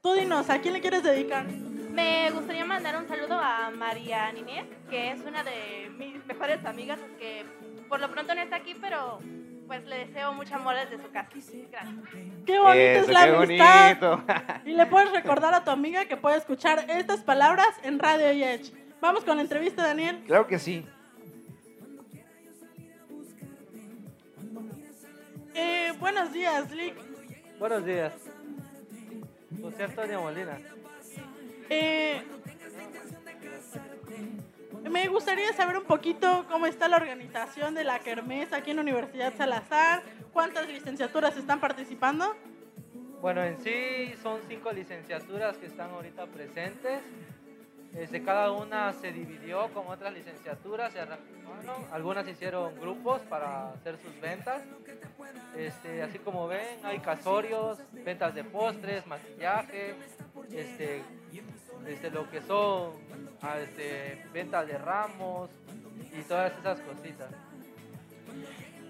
Tú 0.02 0.14
dinos, 0.14 0.50
¿a 0.50 0.60
quién 0.62 0.74
le 0.74 0.82
quieres 0.82 1.04
dedicar? 1.04 1.46
Me 1.46 2.32
gustaría 2.32 2.66
mandar 2.66 2.98
un 2.98 3.08
saludo 3.08 3.40
a 3.40 3.70
María 3.70 4.32
Ninés, 4.32 4.66
que 4.90 5.12
es 5.12 5.20
una 5.22 5.44
de 5.44 5.92
mis 5.96 6.26
mejores 6.26 6.66
amigas, 6.66 7.00
que 7.20 7.46
por 7.88 8.00
lo 8.00 8.10
pronto 8.10 8.34
no 8.34 8.42
está 8.42 8.56
aquí, 8.56 8.76
pero 8.82 9.20
pues 9.68 9.86
le 9.86 10.08
deseo 10.08 10.34
mucho 10.34 10.56
amor 10.56 10.76
desde 10.76 11.04
su 11.04 11.12
casa. 11.12 11.30
Gracias. 11.72 11.96
Qué 12.46 12.60
bonita 12.60 12.94
es 13.00 13.08
la 13.10 13.24
qué 13.26 13.36
amistad. 13.36 14.00
bonito. 14.00 14.24
Y 14.66 14.74
le 14.74 14.86
puedes 14.86 15.12
recordar 15.12 15.54
a 15.54 15.64
tu 15.64 15.72
amiga 15.72 16.06
que 16.06 16.18
puede 16.18 16.38
escuchar 16.38 16.86
estas 16.90 17.22
palabras 17.22 17.68
en 17.84 18.00
Radio 18.00 18.32
Yech. 18.32 18.72
Vamos 19.02 19.24
con 19.24 19.36
la 19.36 19.44
entrevista, 19.44 19.84
Daniel. 19.86 20.24
claro 20.26 20.48
que 20.48 20.58
sí. 20.58 20.86
Eh, 25.54 25.94
buenos 26.00 26.32
días, 26.32 26.72
Lick. 26.72 26.96
Buenos 27.60 27.86
días. 27.86 28.14
José 29.62 29.84
Antonio 29.84 30.22
Molina. 30.22 30.58
Eh, 31.70 32.24
me 34.90 35.08
gustaría 35.08 35.52
saber 35.54 35.78
un 35.78 35.84
poquito 35.86 36.46
cómo 36.50 36.66
está 36.66 36.88
la 36.88 36.98
organización 36.98 37.74
de 37.74 37.84
la 37.84 38.00
Kermés 38.00 38.54
aquí 38.54 38.72
en 38.72 38.80
Universidad 38.80 39.34
Salazar. 39.36 40.04
¿Cuántas 40.34 40.68
licenciaturas 40.68 41.36
están 41.38 41.60
participando? 41.60 42.36
Bueno, 43.22 43.44
en 43.44 43.58
sí 43.60 44.14
son 44.22 44.42
cinco 44.48 44.72
licenciaturas 44.72 45.58
que 45.58 45.66
están 45.66 45.90
ahorita 45.92 46.28
presentes. 46.28 47.02
Este, 47.96 48.22
cada 48.22 48.52
una 48.52 48.94
se 48.94 49.12
dividió 49.12 49.74
con 49.74 49.88
otras 49.88 50.14
licenciaturas, 50.14 50.96
arrancaron. 50.96 51.86
Algunas 51.92 52.28
hicieron 52.28 52.80
grupos 52.80 53.22
para 53.22 53.70
hacer 53.72 53.98
sus 53.98 54.20
ventas. 54.22 54.62
Este, 55.56 56.04
así 56.04 56.20
como 56.20 56.48
ven, 56.48 56.80
hay 56.84 57.00
casorios, 57.00 57.80
ventas 57.92 58.36
de 58.36 58.44
postres, 58.44 59.08
maquillaje, 59.08 59.96
este, 60.52 61.02
este, 61.88 62.10
lo 62.12 62.30
que 62.30 62.42
son 62.42 62.92
ah, 63.42 63.58
este, 63.60 64.26
ventas 64.34 64.68
de 64.68 64.78
ramos 64.78 65.50
y 66.18 66.22
todas 66.24 66.52
esas 66.60 66.80
cositas. 66.82 67.30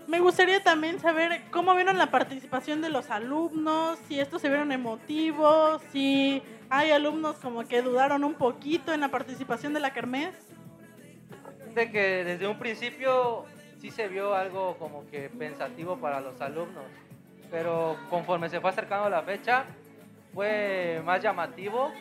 Me 0.07 0.19
gustaría 0.19 0.63
también 0.63 0.99
saber 0.99 1.41
cómo 1.51 1.75
vieron 1.75 1.97
la 1.97 2.09
participación 2.09 2.81
de 2.81 2.89
los 2.89 3.09
alumnos, 3.09 3.99
si 4.07 4.19
estos 4.19 4.41
se 4.41 4.47
vieron 4.47 4.71
emotivos, 4.71 5.81
si 5.91 6.41
hay 6.69 6.91
alumnos 6.91 7.35
como 7.37 7.67
que 7.67 7.81
dudaron 7.81 8.23
un 8.23 8.33
poquito 8.33 8.93
en 8.93 9.01
la 9.01 9.09
participación 9.09 9.73
de 9.73 9.81
la 9.81 9.91
Kermés. 9.91 10.33
de 11.75 11.91
que 11.91 12.23
desde 12.23 12.47
un 12.47 12.57
principio 12.57 13.45
sí 13.79 13.91
se 13.91 14.07
vio 14.07 14.33
algo 14.33 14.77
como 14.77 15.05
que 15.07 15.29
pensativo 15.29 15.97
para 15.97 16.21
los 16.21 16.39
alumnos, 16.39 16.85
pero 17.51 17.97
conforme 18.09 18.49
se 18.49 18.61
fue 18.61 18.69
acercando 18.69 19.09
la 19.09 19.21
fecha 19.23 19.65
fue 20.33 21.01
más 21.05 21.21
llamativo 21.21 21.91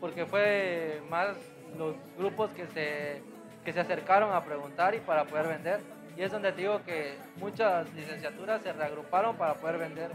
porque 0.00 0.26
fue 0.26 1.02
más 1.10 1.36
los 1.78 1.94
grupos 2.18 2.50
que 2.50 2.66
se, 2.68 3.22
que 3.64 3.72
se 3.72 3.80
acercaron 3.80 4.32
a 4.32 4.42
preguntar 4.44 4.94
y 4.94 5.00
para 5.00 5.24
poder 5.24 5.48
vender. 5.48 5.80
Y 6.16 6.22
es 6.22 6.32
donde 6.32 6.52
te 6.52 6.62
digo 6.62 6.82
que 6.84 7.16
muchas 7.36 7.92
licenciaturas 7.94 8.62
se 8.62 8.72
reagruparon 8.72 9.36
para 9.36 9.54
poder 9.54 9.78
vender 9.78 10.10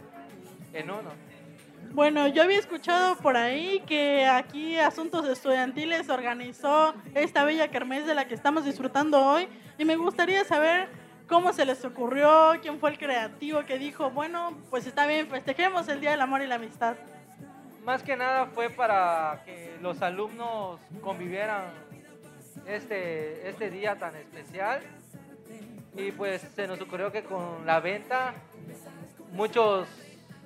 en 0.73 0.89
uno. 0.89 1.09
Bueno, 1.93 2.27
yo 2.27 2.43
había 2.43 2.59
escuchado 2.59 3.15
por 3.17 3.37
ahí 3.37 3.81
que 3.87 4.25
aquí 4.25 4.77
Asuntos 4.77 5.27
Estudiantiles 5.27 6.09
organizó 6.09 6.93
esta 7.13 7.45
bella 7.45 7.69
kermés 7.69 8.05
de 8.05 8.15
la 8.15 8.27
que 8.27 8.33
estamos 8.33 8.65
disfrutando 8.65 9.23
hoy 9.23 9.47
y 9.77 9.85
me 9.85 9.95
gustaría 9.95 10.43
saber 10.43 10.89
cómo 11.27 11.53
se 11.53 11.65
les 11.65 11.83
ocurrió, 11.85 12.53
quién 12.61 12.79
fue 12.79 12.91
el 12.91 12.97
creativo 12.97 13.65
que 13.65 13.77
dijo, 13.77 14.09
bueno, 14.09 14.57
pues 14.69 14.85
está 14.87 15.07
bien, 15.07 15.27
festejemos 15.27 15.87
el 15.87 16.01
Día 16.01 16.11
del 16.11 16.21
Amor 16.21 16.41
y 16.41 16.47
la 16.47 16.55
Amistad. 16.55 16.95
Más 17.85 18.01
que 18.01 18.15
nada 18.15 18.47
fue 18.47 18.71
para 18.71 19.43
que 19.45 19.77
los 19.79 20.01
alumnos 20.01 20.79
convivieran 21.01 21.65
este, 22.65 23.47
este 23.47 23.69
día 23.69 23.95
tan 23.99 24.15
especial. 24.15 24.81
Y 25.95 26.11
pues 26.11 26.41
se 26.41 26.67
nos 26.67 26.81
ocurrió 26.81 27.11
que 27.11 27.23
con 27.23 27.63
la 27.63 27.79
venta 27.79 28.33
muchos, 29.33 29.87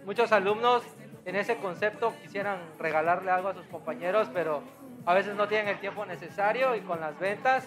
muchos 0.06 0.34
alumnos 0.34 0.84
en 1.24 1.38
ese 1.38 1.56
concepto 1.56 2.14
quisieran 2.22 2.60
regalarle 2.78 3.32
algo 3.32 3.48
a 3.48 3.54
sus 3.54 3.66
compañeros, 3.68 4.28
pero 4.34 4.62
a 5.06 5.14
veces 5.14 5.34
no 5.38 5.48
tienen 5.48 5.70
el 5.70 5.80
tiempo 5.80 6.06
necesario 6.06 6.76
y 6.76 6.82
con 6.82 7.00
las 7.00 7.18
ventas 7.20 7.66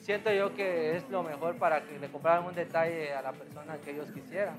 siento 0.00 0.32
yo 0.32 0.54
que 0.54 0.96
es 0.96 1.06
lo 1.10 1.22
mejor 1.22 1.56
para 1.56 1.82
que 1.82 1.98
le 1.98 2.08
compraran 2.08 2.46
un 2.46 2.54
detalle 2.54 3.12
a 3.12 3.20
la 3.20 3.32
persona 3.32 3.76
que 3.84 3.90
ellos 3.90 4.08
quisieran. 4.10 4.56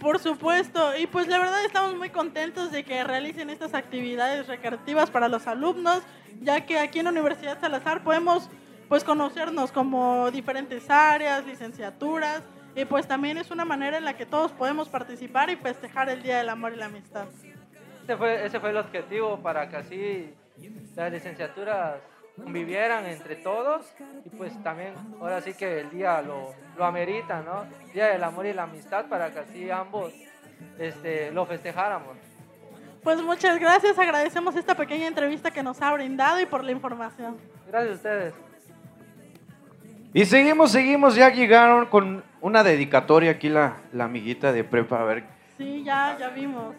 Por 0.00 0.18
supuesto, 0.18 0.96
y 0.96 1.06
pues 1.06 1.28
la 1.28 1.38
verdad 1.38 1.64
estamos 1.64 1.94
muy 1.96 2.10
contentos 2.10 2.70
de 2.72 2.84
que 2.84 3.04
realicen 3.04 3.50
estas 3.50 3.74
actividades 3.74 4.46
recreativas 4.46 5.10
para 5.10 5.28
los 5.28 5.46
alumnos, 5.46 6.02
ya 6.40 6.66
que 6.66 6.78
aquí 6.78 6.98
en 6.98 7.04
la 7.04 7.10
Universidad 7.10 7.60
Salazar 7.60 8.02
podemos 8.02 8.50
pues 8.88 9.02
conocernos 9.02 9.72
como 9.72 10.30
diferentes 10.30 10.90
áreas, 10.90 11.46
licenciaturas, 11.46 12.42
y 12.76 12.84
pues 12.84 13.06
también 13.06 13.38
es 13.38 13.50
una 13.50 13.64
manera 13.64 13.98
en 13.98 14.04
la 14.04 14.16
que 14.16 14.26
todos 14.26 14.52
podemos 14.52 14.88
participar 14.88 15.48
y 15.50 15.56
festejar 15.56 16.08
el 16.08 16.22
Día 16.22 16.38
del 16.38 16.48
Amor 16.48 16.72
y 16.72 16.76
la 16.76 16.86
Amistad. 16.86 17.26
Ese 18.02 18.16
fue, 18.16 18.44
ese 18.44 18.60
fue 18.60 18.70
el 18.70 18.76
objetivo 18.76 19.38
para 19.38 19.68
que 19.68 19.76
así 19.76 20.34
las 20.94 21.12
licenciaturas 21.12 21.96
convivieran 22.36 23.06
entre 23.06 23.36
todos 23.36 23.86
y 24.24 24.30
pues 24.30 24.60
también 24.62 24.94
ahora 25.20 25.40
sí 25.40 25.54
que 25.54 25.80
el 25.80 25.90
día 25.90 26.20
lo, 26.22 26.54
lo 26.76 26.84
amerita, 26.84 27.42
¿no? 27.42 27.64
Día 27.92 28.08
del 28.08 28.24
amor 28.24 28.46
y 28.46 28.52
la 28.52 28.64
amistad 28.64 29.06
para 29.06 29.30
que 29.30 29.40
así 29.40 29.70
ambos 29.70 30.12
este, 30.78 31.30
lo 31.30 31.46
festejáramos. 31.46 32.16
Pues 33.02 33.20
muchas 33.22 33.58
gracias, 33.60 33.98
agradecemos 33.98 34.56
esta 34.56 34.74
pequeña 34.74 35.06
entrevista 35.06 35.50
que 35.50 35.62
nos 35.62 35.80
ha 35.82 35.92
brindado 35.92 36.40
y 36.40 36.46
por 36.46 36.64
la 36.64 36.72
información. 36.72 37.36
Gracias 37.68 37.92
a 37.92 37.96
ustedes. 37.96 38.34
Y 40.14 40.24
seguimos, 40.24 40.70
seguimos, 40.70 41.14
ya 41.14 41.28
llegaron 41.28 41.86
con 41.86 42.24
una 42.40 42.62
dedicatoria 42.62 43.32
aquí 43.32 43.48
la, 43.48 43.78
la 43.92 44.04
amiguita 44.04 44.52
de 44.52 44.64
prepa, 44.64 45.00
a 45.00 45.04
ver. 45.04 45.24
Sí, 45.58 45.82
ya, 45.84 46.16
ya 46.18 46.28
vimos. 46.30 46.74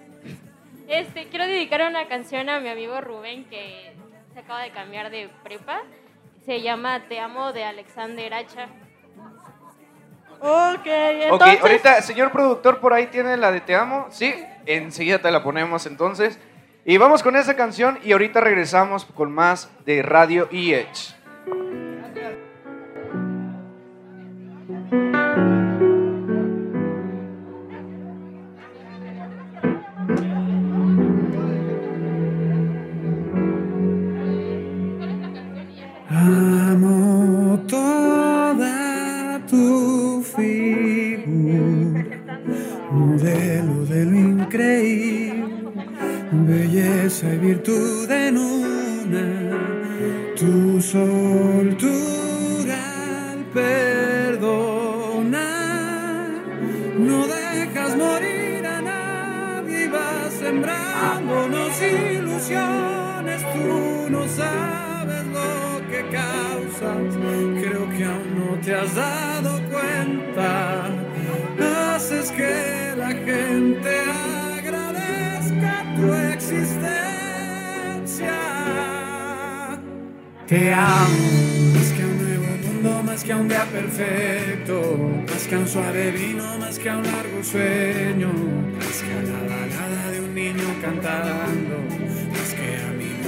Este, 0.87 1.27
quiero 1.27 1.45
dedicar 1.45 1.81
una 1.89 2.07
canción 2.07 2.49
a 2.49 2.59
mi 2.59 2.69
amigo 2.69 3.01
Rubén 3.01 3.45
que 3.45 3.93
se 4.35 4.41
acaba 4.41 4.63
de 4.63 4.71
cambiar 4.71 5.09
de 5.09 5.29
prepa. 5.43 5.81
Se 6.45 6.61
llama 6.61 7.07
Te 7.07 7.21
amo 7.21 7.53
de 7.53 7.63
Alexander 7.63 8.33
Hacha. 8.33 8.65
Ok, 10.41 10.79
Ok, 10.81 10.85
entonces. 10.85 11.61
ahorita, 11.61 12.01
señor 12.01 12.31
productor, 12.33 12.81
por 12.81 12.93
ahí 12.93 13.07
tiene 13.07 13.37
la 13.37 13.49
de 13.53 13.61
Te 13.61 13.75
Amo. 13.75 14.07
Sí, 14.11 14.35
enseguida 14.65 15.19
te 15.19 15.31
la 15.31 15.41
ponemos 15.41 15.85
entonces. 15.85 16.37
Y 16.83 16.97
vamos 16.97 17.23
con 17.23 17.37
esa 17.37 17.55
canción 17.55 17.97
y 18.03 18.11
ahorita 18.11 18.41
regresamos 18.41 19.05
con 19.05 19.31
más 19.31 19.71
de 19.85 20.01
Radio 20.01 20.49
EH. 20.51 21.15
Amo 24.91 25.24
dado 68.95 69.61
cuenta, 69.69 70.85
haces 71.95 72.31
que 72.31 72.93
la 72.97 73.09
gente 73.09 73.89
agradezca 74.57 75.83
tu 75.97 76.13
existencia. 76.13 76.79
Te 80.47 80.73
amo, 80.73 81.73
más 81.73 81.91
que 81.91 82.05
un 82.05 82.17
nuevo 82.23 82.57
mundo, 82.65 83.03
más 83.03 83.23
que 83.23 83.33
un 83.33 83.47
día 83.49 83.65
perfecto, 83.65 84.81
más 85.27 85.47
que 85.47 85.57
un 85.57 85.67
suave 85.67 86.11
vino, 86.11 86.57
más 86.57 86.79
que 86.79 86.89
un 86.89 87.03
largo 87.03 87.43
sueño, 87.43 88.31
más 88.77 89.01
que 89.03 89.13
la 89.29 89.39
balada 89.55 90.11
de 90.11 90.21
un 90.21 90.33
niño 90.33 90.75
cantando, 90.81 92.04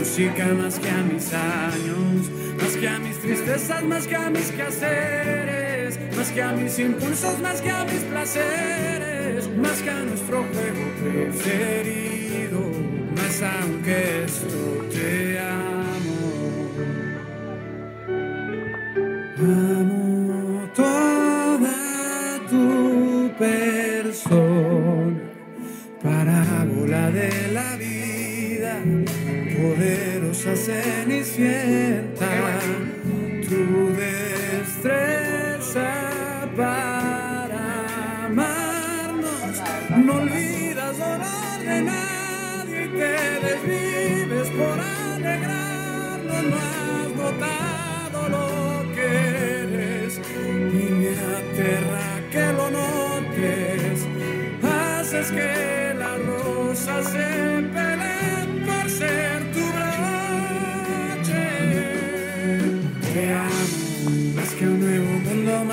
música, 0.08 0.46
más 0.54 0.80
que 0.80 0.90
a 0.90 1.04
mis 1.04 1.34
años, 1.34 2.30
más 2.62 2.78
que 2.78 2.88
a 2.88 2.98
mis 2.98 3.20
tristezas, 3.20 3.84
más 3.84 4.08
que 4.08 4.16
a 4.16 4.30
mis 4.30 4.52
quehaceres, 4.52 6.00
más 6.16 6.32
que 6.32 6.42
a 6.42 6.52
mis 6.54 6.80
impulsos, 6.80 7.40
más 7.40 7.62
que 7.62 7.70
a 7.70 7.84
mis 7.84 8.04
placeres, 8.04 9.50
más 9.58 9.82
que 9.82 9.90
a 9.90 10.00
nuestro 10.00 10.44
juego 10.44 10.86
preferido, 11.02 12.72
más 13.16 13.42
aunque 13.42 14.24
esto 14.24 14.88
te 14.92 15.40
eres 30.68 31.32
fiel. 31.32 31.87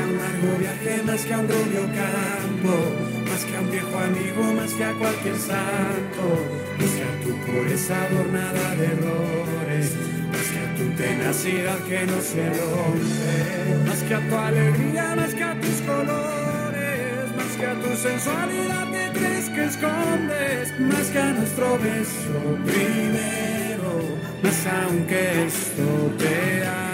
que 0.00 0.06
a 0.06 0.06
un 0.06 0.18
largo 0.18 0.58
viaje, 0.58 1.02
más 1.02 1.22
que 1.24 1.34
a 1.34 1.38
un 1.38 1.48
rubio 1.48 1.82
campo, 2.00 2.74
más 3.28 3.44
que 3.44 3.56
a 3.56 3.60
un 3.60 3.70
viejo 3.70 3.98
amigo, 3.98 4.42
más 4.54 4.72
que 4.72 4.84
a 4.84 4.92
cualquier 4.94 5.36
santo, 5.36 6.24
más 6.78 6.90
que 6.96 7.04
a 7.04 7.12
tu 7.24 7.30
pureza 7.44 8.02
adornada 8.04 8.74
de 8.76 8.86
errores, 8.86 9.86
más 10.32 10.46
que 10.52 10.58
a 10.58 10.74
tu 10.76 10.84
tenacidad 10.96 11.78
que 11.88 12.06
no 12.06 12.20
se 12.20 12.44
rompe, 12.48 13.88
más 13.88 14.02
que 14.02 14.14
a 14.14 14.28
tu 14.28 14.36
alegría, 14.36 15.14
más 15.16 15.34
que 15.34 15.44
a 15.44 15.60
tus 15.60 15.78
colores, 15.82 17.36
más 17.36 17.52
que 17.58 17.66
a 17.66 17.74
tu 17.74 17.96
sensualidad 17.96 18.90
que 18.90 19.18
crees 19.18 19.48
que 19.50 19.64
escondes, 19.64 20.80
más 20.80 21.06
que 21.12 21.18
a 21.18 21.32
nuestro 21.32 21.78
beso 21.78 22.38
primero, 22.64 23.92
más 24.42 24.66
aunque 24.66 25.46
esto 25.46 26.14
te 26.18 26.89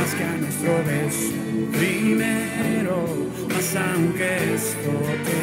más 0.00 0.14
que 0.14 0.24
a 0.24 0.36
nuestro 0.36 0.72
beso. 0.84 1.32
Primero, 1.72 2.96
más 3.48 3.76
aunque 3.76 4.54
esto 4.54 4.92
te 5.26 5.40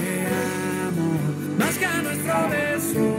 amo, 0.88 1.10
más 1.60 1.78
que 1.78 1.86
a 1.86 2.02
nuestro 2.02 2.50
beso 2.50 3.16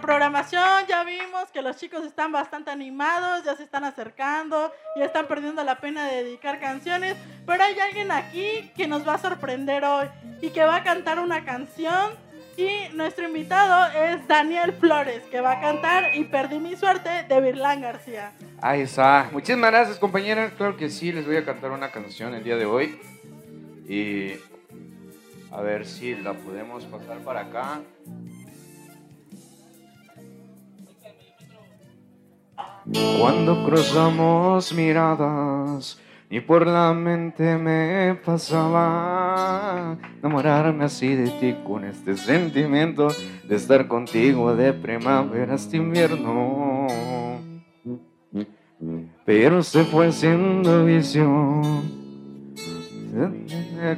programación, 0.00 0.86
ya 0.88 1.04
vimos 1.04 1.50
que 1.52 1.62
los 1.62 1.76
chicos 1.76 2.04
están 2.04 2.32
bastante 2.32 2.70
animados, 2.70 3.44
ya 3.44 3.56
se 3.56 3.62
están 3.62 3.84
acercando, 3.84 4.72
ya 4.96 5.04
están 5.04 5.26
perdiendo 5.26 5.62
la 5.64 5.78
pena 5.78 6.06
de 6.06 6.24
dedicar 6.24 6.60
canciones, 6.60 7.16
pero 7.46 7.62
hay 7.62 7.78
alguien 7.78 8.10
aquí 8.10 8.70
que 8.76 8.86
nos 8.86 9.06
va 9.06 9.14
a 9.14 9.18
sorprender 9.18 9.84
hoy 9.84 10.06
y 10.40 10.50
que 10.50 10.64
va 10.64 10.76
a 10.76 10.82
cantar 10.82 11.18
una 11.18 11.44
canción. 11.44 12.12
Y 12.56 12.92
nuestro 12.96 13.24
invitado 13.24 13.86
es 13.92 14.26
Daniel 14.26 14.72
Flores, 14.72 15.22
que 15.30 15.40
va 15.40 15.52
a 15.52 15.60
cantar 15.60 16.16
Y 16.16 16.24
perdí 16.24 16.58
mi 16.58 16.74
suerte 16.74 17.22
de 17.28 17.40
Virlán 17.40 17.80
García. 17.80 18.32
Ahí 18.60 18.80
está. 18.80 19.28
Muchísimas 19.30 19.70
gracias, 19.70 19.98
compañeras. 19.98 20.52
Claro 20.56 20.76
que 20.76 20.90
sí, 20.90 21.12
les 21.12 21.24
voy 21.24 21.36
a 21.36 21.44
cantar 21.44 21.70
una 21.70 21.92
canción 21.92 22.34
el 22.34 22.42
día 22.42 22.56
de 22.56 22.66
hoy. 22.66 22.98
Y 23.88 24.32
a 25.52 25.60
ver 25.60 25.86
si 25.86 26.16
la 26.16 26.34
podemos 26.34 26.84
pasar 26.86 27.18
para 27.18 27.42
acá. 27.42 27.80
Cuando 32.92 33.64
cruzamos 33.64 34.72
miradas, 34.72 35.98
ni 36.30 36.40
por 36.40 36.66
la 36.66 36.94
mente 36.94 37.58
me 37.58 38.18
pasaba 38.24 39.96
enamorarme 40.18 40.84
así 40.84 41.14
de 41.14 41.28
ti 41.40 41.56
con 41.66 41.84
este 41.84 42.16
sentimiento 42.16 43.08
de 43.46 43.56
estar 43.56 43.88
contigo 43.88 44.54
de 44.54 44.72
primavera 44.72 45.54
hasta 45.54 45.76
invierno. 45.76 46.86
Pero 49.26 49.62
se 49.62 49.84
fue 49.84 50.12
siendo 50.12 50.84
visión. 50.86 51.98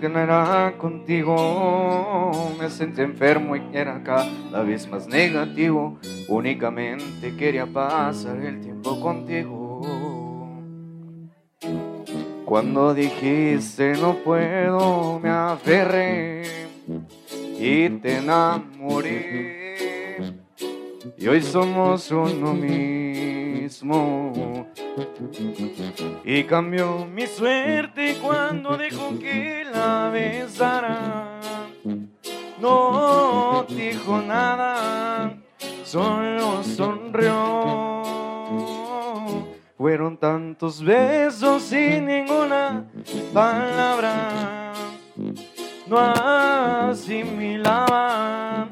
Que 0.00 0.08
no 0.08 0.18
era 0.18 0.74
contigo. 0.78 2.32
Me 2.58 2.68
sentí 2.68 3.02
enfermo 3.02 3.56
y 3.56 3.62
era 3.72 4.02
cada 4.02 4.62
vez 4.62 4.88
más 4.88 5.06
negativo. 5.06 5.98
Únicamente 6.28 7.34
quería 7.36 7.66
pasar 7.66 8.36
el 8.38 8.60
tiempo 8.60 9.00
contigo. 9.00 9.80
Cuando 12.44 12.94
dijiste 12.94 13.92
no 13.94 14.14
puedo, 14.16 15.20
me 15.20 15.30
aferré 15.30 16.42
y 17.58 17.88
te 17.88 18.16
enamoré. 18.18 19.76
Y 21.16 21.28
hoy 21.28 21.40
somos 21.42 22.10
uno 22.10 22.52
mismo. 22.52 23.06
Y 26.24 26.44
cambió 26.44 27.04
mi 27.06 27.26
suerte 27.26 28.18
cuando 28.22 28.76
dejó 28.76 29.18
que 29.18 29.64
la 29.64 30.10
besara. 30.10 31.40
No 32.60 33.64
dijo 33.68 34.20
nada, 34.20 35.34
solo 35.84 36.62
sonrió. 36.62 38.02
Fueron 39.76 40.16
tantos 40.18 40.84
besos 40.84 41.62
sin 41.62 42.06
ninguna 42.06 42.84
palabra. 43.32 44.72
No 45.86 45.98
asimilaba 46.90 48.68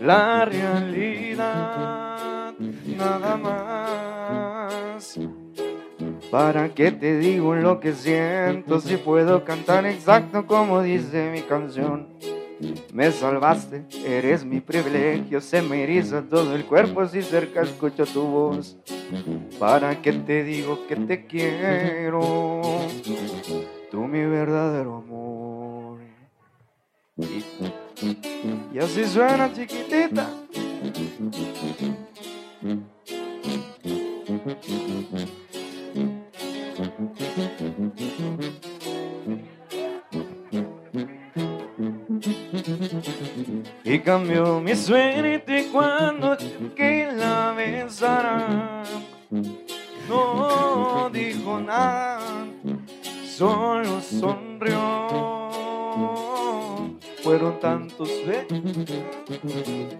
la 0.00 0.44
realidad, 0.44 2.52
nada 2.96 3.36
más. 3.36 5.16
¿Para 6.30 6.68
qué 6.74 6.92
te 6.92 7.18
digo 7.18 7.54
lo 7.54 7.80
que 7.80 7.94
siento 7.94 8.80
si 8.80 8.98
puedo 8.98 9.44
cantar 9.44 9.86
exacto 9.86 10.46
como 10.46 10.82
dice 10.82 11.30
mi 11.32 11.40
canción? 11.40 12.06
Me 12.92 13.10
salvaste, 13.12 13.84
eres 14.04 14.44
mi 14.44 14.60
privilegio, 14.60 15.40
se 15.40 15.62
me 15.62 15.84
eriza 15.84 16.22
todo 16.22 16.54
el 16.54 16.66
cuerpo 16.66 17.06
si 17.06 17.22
cerca 17.22 17.62
escucho 17.62 18.04
tu 18.04 18.22
voz. 18.22 18.76
¿Para 19.58 20.02
qué 20.02 20.12
te 20.12 20.44
digo 20.44 20.86
que 20.86 20.96
te 20.96 21.26
quiero? 21.26 22.60
Tú 23.90 24.00
mi 24.02 24.24
verdadero 24.26 24.96
amor. 24.96 26.00
Y, 28.72 28.78
así 28.78 29.04
suena 29.06 29.52
chiquitita. 29.52 30.30
Y 43.84 43.98
cambió 44.00 44.60
mi 44.60 44.74
suerte 44.74 45.68
cuando 45.72 46.36
que 46.76 47.08
la 47.12 47.52
besara. 47.52 48.82
No 50.08 51.10
dijo 51.10 51.60
nada, 51.60 52.18
solo 53.24 54.00
sonrió. 54.00 55.08
Fueron 57.22 57.60
tantos 57.60 58.08
be- 58.26 58.46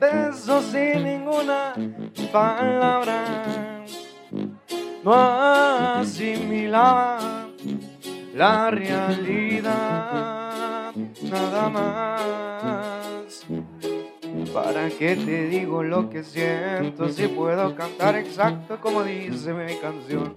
besos 0.01 0.65
sin 0.67 1.05
ninguna 1.05 1.75
palabra. 2.33 3.85
No 5.05 5.13
asimilaba 6.01 7.49
la 8.35 8.71
realidad, 8.71 9.71
nada 11.23 11.69
más. 11.69 13.47
¿Para 14.53 14.89
qué 14.91 15.17
te 15.17 15.49
digo 15.49 15.83
lo 15.83 16.11
que 16.11 16.23
siento 16.23 17.09
si 17.09 17.29
puedo 17.29 17.75
cantar 17.75 18.17
exacto 18.17 18.81
como 18.81 19.03
dice 19.03 19.53
mi 19.53 19.75
canción? 19.77 20.35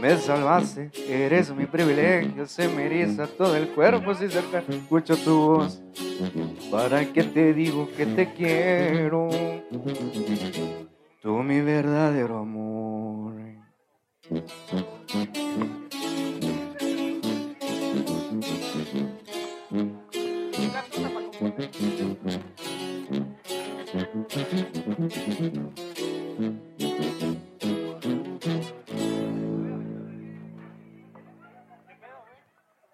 Me 0.00 0.16
salvaste, 0.18 0.90
eres 1.08 1.54
mi 1.54 1.66
privilegio, 1.66 2.46
se 2.46 2.68
me 2.68 2.84
todo 3.38 3.56
el 3.56 3.68
cuerpo 3.68 4.14
si 4.14 4.28
cerca 4.28 4.62
escucho 4.68 5.16
tu 5.16 5.36
voz. 5.36 5.82
¿Para 6.70 7.04
qué 7.12 7.24
te 7.24 7.52
digo 7.54 7.88
que 7.96 8.06
te 8.06 8.32
quiero? 8.32 9.28
Tú 11.22 11.42
mi 11.42 11.60
verdadero 11.60 12.38
amor. 12.38 13.13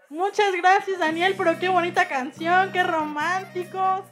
Muchas 0.09 0.53
gracias, 0.57 0.99
Daniel, 0.99 1.35
pero 1.39 1.59
qué 1.61 1.69
bonita 1.69 2.09
canción, 2.09 2.73
qué 2.73 2.83
románticos. 2.83 4.03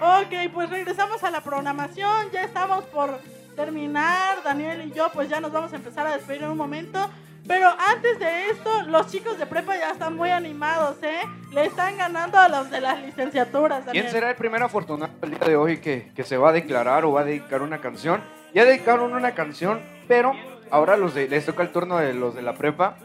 Ok, 0.00 0.52
pues 0.54 0.70
regresamos 0.70 1.24
a 1.24 1.32
la 1.32 1.40
programación, 1.40 2.30
ya 2.30 2.44
estamos 2.44 2.84
por 2.84 3.20
terminar, 3.56 4.42
Daniel 4.44 4.82
y 4.86 4.92
yo 4.92 5.08
pues 5.12 5.28
ya 5.28 5.40
nos 5.40 5.50
vamos 5.50 5.72
a 5.72 5.76
empezar 5.76 6.06
a 6.06 6.12
despedir 6.16 6.42
en 6.44 6.50
un 6.50 6.56
momento. 6.56 7.10
Pero 7.48 7.68
antes 7.68 8.18
de 8.18 8.50
esto, 8.50 8.82
los 8.88 9.06
chicos 9.06 9.38
de 9.38 9.46
prepa 9.46 9.76
ya 9.76 9.92
están 9.92 10.16
muy 10.16 10.30
animados, 10.30 10.96
¿eh? 11.04 11.20
Le 11.52 11.66
están 11.66 11.96
ganando 11.96 12.38
a 12.40 12.48
los 12.48 12.70
de 12.72 12.80
las 12.80 13.00
licenciaturas, 13.00 13.86
Daniel. 13.86 14.02
¿Quién 14.04 14.12
será 14.12 14.30
el 14.30 14.36
primer 14.36 14.64
afortunado 14.64 15.12
el 15.22 15.30
día 15.30 15.38
de 15.46 15.56
hoy 15.56 15.78
que, 15.78 16.10
que 16.16 16.24
se 16.24 16.36
va 16.36 16.48
a 16.48 16.52
declarar 16.52 17.04
o 17.04 17.12
va 17.12 17.20
a 17.20 17.24
dedicar 17.24 17.62
una 17.62 17.80
canción? 17.80 18.20
Ya 18.52 18.64
dedicaron 18.64 19.12
una 19.12 19.32
canción, 19.34 19.80
pero 20.08 20.32
ahora 20.72 20.96
los 20.96 21.14
de- 21.14 21.28
les 21.28 21.46
toca 21.46 21.62
el 21.62 21.70
turno 21.70 21.98
de 21.98 22.14
los 22.14 22.34
de 22.34 22.42
la 22.42 22.54
prepa. 22.54 22.96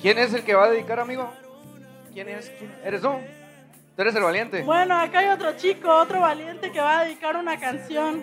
¿Quién 0.00 0.16
es 0.18 0.32
el 0.32 0.42
que 0.42 0.54
va 0.54 0.64
a 0.64 0.70
dedicar, 0.70 0.98
amigo? 0.98 1.30
¿Quién 2.14 2.30
es? 2.30 2.50
¿Quién? 2.58 2.74
¿Eres 2.82 3.02
tú? 3.02 3.10
¿Tú 3.94 4.02
eres 4.02 4.14
el 4.14 4.22
valiente? 4.22 4.62
Bueno, 4.62 4.96
acá 4.98 5.18
hay 5.18 5.28
otro 5.28 5.52
chico, 5.58 5.94
otro 5.94 6.20
valiente 6.20 6.72
que 6.72 6.80
va 6.80 7.00
a 7.00 7.04
dedicar 7.04 7.36
una 7.36 7.60
canción. 7.60 8.22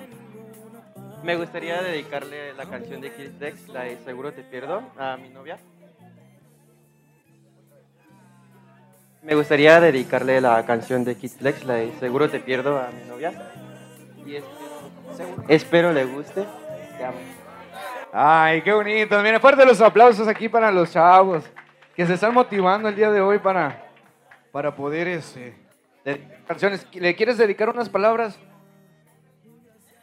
Me 1.28 1.36
gustaría 1.36 1.82
dedicarle 1.82 2.54
la 2.54 2.66
canción 2.68 3.02
de 3.02 3.12
Kid 3.12 3.32
Dex, 3.32 3.68
la 3.68 3.82
de 3.82 3.98
Seguro 4.06 4.32
te 4.32 4.44
pierdo, 4.44 4.82
a 4.98 5.18
mi 5.18 5.28
novia. 5.28 5.58
Me 9.24 9.36
gustaría 9.36 9.82
dedicarle 9.82 10.40
la 10.40 10.66
canción 10.66 11.04
de 11.04 11.18
Kid 11.18 11.32
Flex, 11.32 11.66
la 11.66 11.74
de 11.74 11.92
Seguro 12.00 12.30
te 12.30 12.40
pierdo 12.40 12.80
a 12.80 12.92
mi 12.92 13.04
novia. 13.10 13.52
Y 14.26 14.36
espero, 14.38 15.44
espero 15.50 15.92
le 15.92 16.06
guste. 16.06 16.46
Ay, 18.14 18.62
qué 18.62 18.72
bonito. 18.72 19.22
Miren, 19.22 19.42
fuerte 19.42 19.66
los 19.66 19.82
aplausos 19.82 20.30
aquí 20.30 20.48
para 20.48 20.72
los 20.72 20.94
chavos 20.94 21.44
que 21.94 22.06
se 22.06 22.14
están 22.14 22.34
motivando 22.34 22.88
el 22.88 22.96
día 22.96 23.12
de 23.12 23.20
hoy 23.20 23.40
para, 23.40 23.84
para 24.54 24.74
poder 24.74 25.10
este, 25.10 25.58
canciones. 26.48 26.88
¿Le 26.94 27.14
quieres 27.18 27.38
dedicar 27.38 27.70
unas 27.70 27.90
palabras? 27.90 28.40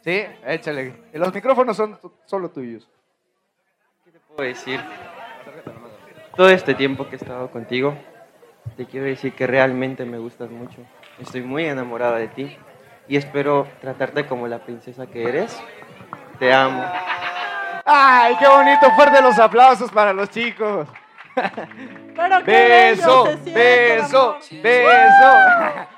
Sí, 0.05 0.23
échale. 0.45 0.95
Los 1.15 1.33
micrófonos 1.33 1.75
son 1.75 1.99
solo 2.27 2.51
tuyos. 2.51 2.87
puedo 4.37 4.47
decir? 4.47 4.79
Todo 6.37 6.51
este 6.51 6.75
tiempo 6.75 7.09
que 7.09 7.17
he 7.17 7.19
estado 7.19 7.51
contigo, 7.51 7.97
te 8.77 8.85
quiero 8.85 9.07
decir 9.07 9.35
que 9.35 9.47
realmente 9.47 10.05
me 10.05 10.19
gustas 10.19 10.51
mucho. 10.51 10.77
Estoy 11.19 11.41
muy 11.41 11.65
enamorada 11.65 12.19
de 12.19 12.29
ti 12.29 12.55
y 13.09 13.17
espero 13.17 13.67
tratarte 13.81 14.27
como 14.27 14.47
la 14.47 14.59
princesa 14.59 15.07
que 15.07 15.23
eres. 15.23 15.59
Te 16.39 16.53
amo. 16.53 16.85
Ay, 17.87 18.37
qué 18.39 18.47
bonito. 18.47 18.91
Fuerte 18.97 19.23
los 19.23 19.39
aplausos 19.39 19.91
para 19.91 20.13
los 20.13 20.29
chicos. 20.29 20.87
Pero 21.35 22.45
qué 22.45 22.93
Beso, 22.93 23.25
siente 23.25 23.95
el 23.95 24.03
beso, 24.03 24.37
amor. 24.37 25.89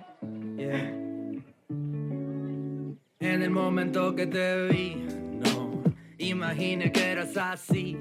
En 3.24 3.42
el 3.42 3.48
momento 3.48 4.14
que 4.14 4.26
te 4.26 4.68
vi, 4.68 4.96
no 5.42 5.82
imaginé 6.18 6.92
que 6.92 7.12
eras 7.12 7.34
así. 7.38 7.96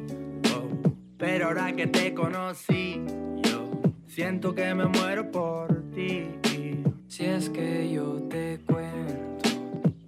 oh. 0.54 0.92
Pero 1.18 1.48
ahora 1.48 1.72
que 1.72 1.88
te 1.88 2.14
conocí, 2.14 3.02
yo 3.42 3.72
siento 4.06 4.54
que 4.54 4.76
me 4.76 4.86
muero 4.86 5.32
por 5.32 5.82
ti. 5.92 6.28
Si 7.08 7.24
es 7.24 7.50
que 7.50 7.90
yo 7.90 8.22
te 8.30 8.60
cuento 8.68 9.50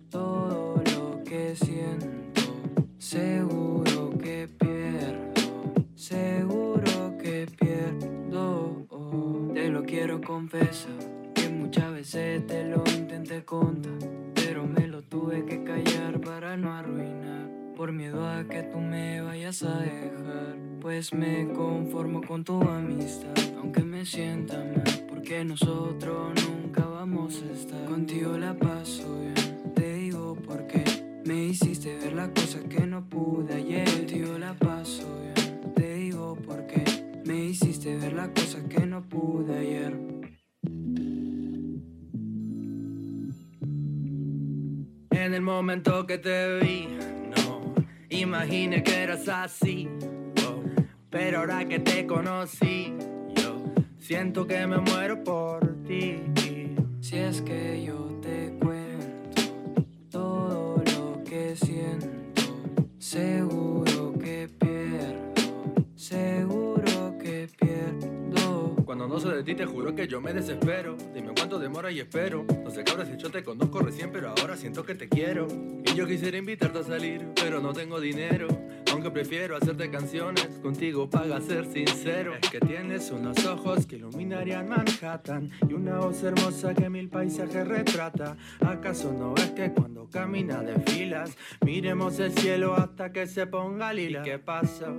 todo 0.09 0.83
lo 0.93 1.23
que 1.23 1.55
siento, 1.55 2.41
seguro 2.97 4.09
que 4.21 4.49
pierdo, 4.59 5.79
seguro 5.95 7.17
que 7.21 7.47
pierdo. 7.57 8.85
Te 9.53 9.69
lo 9.69 9.81
quiero 9.83 10.19
confesar, 10.19 10.91
muchas 11.65 11.93
veces 11.93 12.45
te 12.45 12.63
lo 12.63 12.83
intenté 12.95 13.43
contar, 13.43 13.97
pero 14.35 14.67
me 14.67 14.87
lo 14.87 15.01
tuve 15.01 15.45
que 15.45 15.63
callar 15.63 16.21
para 16.21 16.55
no 16.55 16.71
arruinar. 16.71 17.49
Por 17.75 17.91
miedo 17.91 18.27
a 18.27 18.43
que 18.43 18.61
tú 18.63 18.77
me 18.77 19.19
vayas 19.21 19.63
a 19.63 19.79
dejar, 19.79 20.57
pues 20.79 21.11
me 21.11 21.51
conformo 21.53 22.21
con 22.21 22.43
tu 22.43 22.61
amistad. 22.61 23.33
Aunque 23.57 23.81
me 23.81 24.05
sienta 24.05 24.57
mal, 24.59 25.07
porque 25.09 25.43
nosotros 25.43 26.33
nunca 26.47 26.85
vamos 26.85 27.41
a 27.41 27.51
estar. 27.51 27.85
Contigo 27.85 28.37
la 28.37 28.53
paso 28.53 29.21
bien, 29.21 29.73
te 29.73 29.93
digo 29.95 30.37
porque 30.47 30.83
me 31.25 31.45
hiciste 31.45 31.97
ver 31.97 32.13
la 32.13 32.29
cosa 32.29 32.59
que 32.69 32.85
no 32.85 33.09
pude 33.09 33.55
ayer. 33.55 33.89
Contigo 33.89 34.37
la 34.37 34.53
paso 34.53 35.07
bien, 35.19 35.73
te 35.73 35.95
digo 35.95 36.37
porque 36.45 36.83
me 37.25 37.45
hiciste 37.45 37.97
ver 37.97 38.13
la 38.13 38.31
cosa 38.31 38.63
que 38.69 38.85
no 38.85 39.01
pude 39.09 39.57
ayer. 39.57 40.15
En 45.25 45.33
el 45.33 45.41
momento 45.41 46.05
que 46.05 46.19
te 46.19 46.59
vi, 46.59 46.87
no 47.35 47.73
imaginé 48.09 48.83
que 48.83 49.01
eras 49.01 49.27
así. 49.27 49.89
Pero 51.09 51.39
ahora 51.39 51.65
que 51.65 51.79
te 51.79 52.05
conocí, 52.05 52.93
yo 53.35 53.65
siento 53.97 54.45
que 54.45 54.67
me 54.67 54.77
muero 54.77 55.23
por 55.23 55.81
ti. 55.81 56.21
Si 57.01 57.17
es 57.17 57.41
que 57.41 57.83
yo 57.83 58.19
te 58.21 58.55
cuento 58.61 59.41
todo 60.11 60.83
lo 60.95 61.23
que 61.23 61.55
siento, 61.55 62.43
seguro 62.99 63.54
ti 69.45 69.55
te 69.55 69.65
juro 69.65 69.95
que 69.95 70.07
yo 70.07 70.19
me 70.19 70.33
desespero 70.33 70.97
Dime 71.13 71.31
cuánto 71.35 71.59
demora 71.59 71.91
y 71.91 71.99
espero 71.99 72.45
No 72.63 72.71
sé 72.71 72.83
cabras 72.83 73.07
si 73.07 73.17
yo 73.17 73.29
te 73.29 73.43
conozco 73.43 73.79
recién 73.79 74.11
pero 74.11 74.29
ahora 74.29 74.57
siento 74.57 74.83
que 74.83 74.95
te 74.95 75.07
quiero 75.07 75.47
Y 75.85 75.95
yo 75.95 76.07
quisiera 76.07 76.37
invitarte 76.37 76.79
a 76.79 76.83
salir 76.83 77.27
pero 77.35 77.61
no 77.61 77.71
tengo 77.71 77.99
dinero 77.99 78.47
Aunque 78.91 79.11
prefiero 79.11 79.55
hacerte 79.55 79.89
canciones 79.91 80.47
contigo 80.61 81.09
paga 81.09 81.39
ser 81.41 81.65
sincero 81.65 82.33
Es 82.41 82.49
que 82.49 82.59
tienes 82.59 83.11
unos 83.11 83.45
ojos 83.45 83.85
que 83.85 83.97
iluminarían 83.97 84.67
Manhattan 84.67 85.51
y 85.69 85.73
una 85.73 85.99
voz 85.99 86.23
hermosa 86.23 86.73
que 86.73 86.89
mil 86.89 87.09
paisajes 87.09 87.67
retrata. 87.67 88.37
¿Acaso 88.61 89.13
no 89.13 89.33
ves 89.33 89.51
que 89.51 89.71
cuando 89.71 90.09
camina 90.09 90.61
desfilas 90.61 91.37
miremos 91.61 92.19
el 92.19 92.31
cielo 92.33 92.75
hasta 92.75 93.11
que 93.11 93.27
se 93.27 93.47
ponga 93.47 93.93
lila? 93.93 94.21
¿Y 94.21 94.23
qué 94.23 94.39
pasó? 94.39 94.95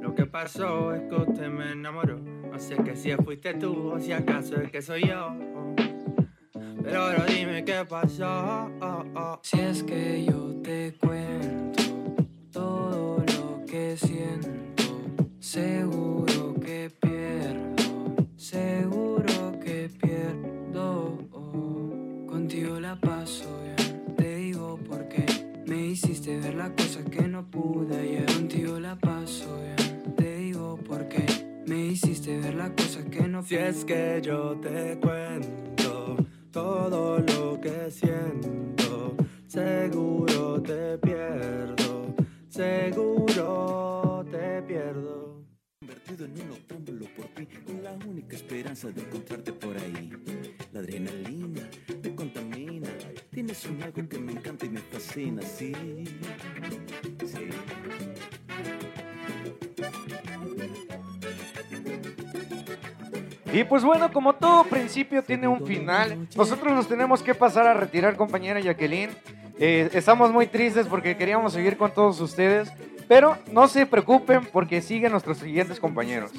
Lo 0.00 0.14
que 0.14 0.26
pasó 0.26 0.94
es 0.94 1.02
que 1.02 1.14
usted 1.14 1.48
me 1.48 1.72
enamoró. 1.72 2.35
No 2.56 2.62
sé 2.62 2.74
que 2.76 2.96
si 2.96 3.12
fuiste 3.16 3.52
tú 3.52 3.90
o 3.90 4.00
si 4.00 4.12
acaso 4.12 4.58
es 4.58 4.70
que 4.70 4.80
soy 4.80 5.06
yo. 5.06 5.36
Pero 6.82 7.02
ahora 7.02 7.26
dime 7.26 7.62
qué 7.62 7.84
pasó. 7.86 8.70
Si 9.42 9.60
es 9.60 9.82
que 9.82 10.24
yo 10.24 10.54
te 10.62 10.94
cuento 10.98 11.82
todo 12.50 13.18
lo 13.18 13.62
que 13.66 13.94
siento, 13.98 14.84
seguro 15.38 16.54
que 16.58 16.90
pierdo, 16.98 18.26
seguro 18.38 19.60
que 19.62 19.90
pierdo. 20.00 21.18
Contigo 22.26 22.80
la 22.80 22.98
paso 22.98 23.44
bien, 23.64 24.16
te 24.16 24.36
digo 24.36 24.80
porque 24.88 25.26
me 25.66 25.88
hiciste 25.88 26.38
ver 26.38 26.54
la 26.54 26.74
cosa 26.74 27.04
que 27.04 27.28
no 27.28 27.44
pude 27.50 27.98
ayer. 27.98 28.24
Contigo 28.24 28.80
la 28.80 28.96
paso 28.96 29.60
bien, 29.60 29.75
me 31.76 31.86
hiciste 31.92 32.38
ver 32.38 32.54
la 32.54 32.74
cosa 32.74 33.04
que 33.04 33.28
no 33.28 33.42
Si 33.42 33.54
es 33.54 33.84
que 33.84 34.20
yo 34.22 34.58
te 34.62 34.98
cuento 34.98 36.16
todo 36.50 37.18
lo 37.18 37.60
que 37.60 37.90
siento, 37.90 39.14
seguro 39.46 40.62
te 40.62 40.96
pierdo, 40.98 42.14
seguro 42.48 44.24
te 44.30 44.62
pierdo. 44.62 45.44
Convertido 45.80 46.24
en 46.24 46.32
un 46.40 46.50
octámbulo 46.52 47.06
por 47.14 47.26
ti, 47.34 47.46
con 47.66 47.82
la 47.82 47.92
única 47.92 48.36
esperanza 48.36 48.90
de 48.90 49.02
encontrarte 49.02 49.52
por 49.52 49.76
ahí. 49.76 50.10
La 50.72 50.80
adrenalina 50.80 51.68
me 52.02 52.14
contamina, 52.14 52.88
tienes 53.30 53.66
un 53.66 53.82
algo 53.82 54.08
que 54.08 54.18
me 54.18 54.32
encanta 54.32 54.64
y 54.64 54.70
me 54.70 54.80
fascina, 54.80 55.42
sí. 55.42 55.74
Sí. 57.26 57.50
Y 63.52 63.64
pues 63.64 63.84
bueno, 63.84 64.12
como 64.12 64.34
todo 64.34 64.64
principio 64.64 65.22
tiene 65.22 65.48
un 65.48 65.66
final, 65.66 66.28
nosotros 66.36 66.72
nos 66.72 66.88
tenemos 66.88 67.22
que 67.22 67.34
pasar 67.34 67.66
a 67.66 67.74
retirar, 67.74 68.16
compañera 68.16 68.60
Jacqueline. 68.60 69.10
Eh, 69.58 69.88
estamos 69.94 70.30
muy 70.32 70.46
tristes 70.46 70.86
porque 70.86 71.16
queríamos 71.16 71.52
seguir 71.52 71.76
con 71.76 71.92
todos 71.92 72.20
ustedes, 72.20 72.70
pero 73.08 73.38
no 73.52 73.68
se 73.68 73.86
preocupen 73.86 74.46
porque 74.52 74.82
siguen 74.82 75.12
nuestros 75.12 75.38
siguientes 75.38 75.80
compañeros. 75.80 76.32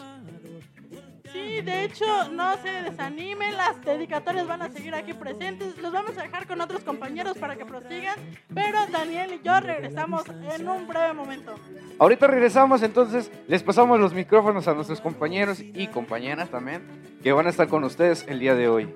De 1.62 1.84
hecho, 1.84 2.30
no 2.30 2.56
se 2.58 2.70
desanimen, 2.70 3.58
las 3.58 3.84
dedicatorias 3.84 4.48
van 4.48 4.62
a 4.62 4.70
seguir 4.70 4.93
aquí 4.93 5.13
presentes. 5.13 5.78
Los 5.78 5.91
vamos 5.91 6.17
a 6.17 6.22
dejar 6.22 6.48
con 6.48 6.62
otros 6.62 6.84
compañeros 6.84 7.38
para 7.38 7.56
que 7.56 7.65
prosigan, 7.65 8.15
pero 8.54 8.80
Daniel 8.91 9.34
y 9.34 9.46
yo 9.46 9.60
regresamos 9.60 10.24
en 10.30 10.67
un 10.67 10.88
breve 10.88 11.13
momento. 11.13 11.56
Ahorita 12.00 12.28
regresamos, 12.28 12.84
entonces 12.84 13.32
les 13.48 13.63
pasamos 13.63 14.00
los 14.00 14.13
micrófonos 14.13 14.67
a 14.67 14.74
nuestros 14.74 15.02
compañeros 15.02 15.60
y 15.60 15.88
compañeras 15.88 16.50
también, 16.50 16.84
que 17.24 17.32
van 17.32 17.48
a 17.48 17.50
estar 17.50 17.67
con 17.67 17.84
ustedes 17.84 18.26
el 18.28 18.39
día 18.39 18.54
de 18.54 18.70
hoy. 18.70 18.93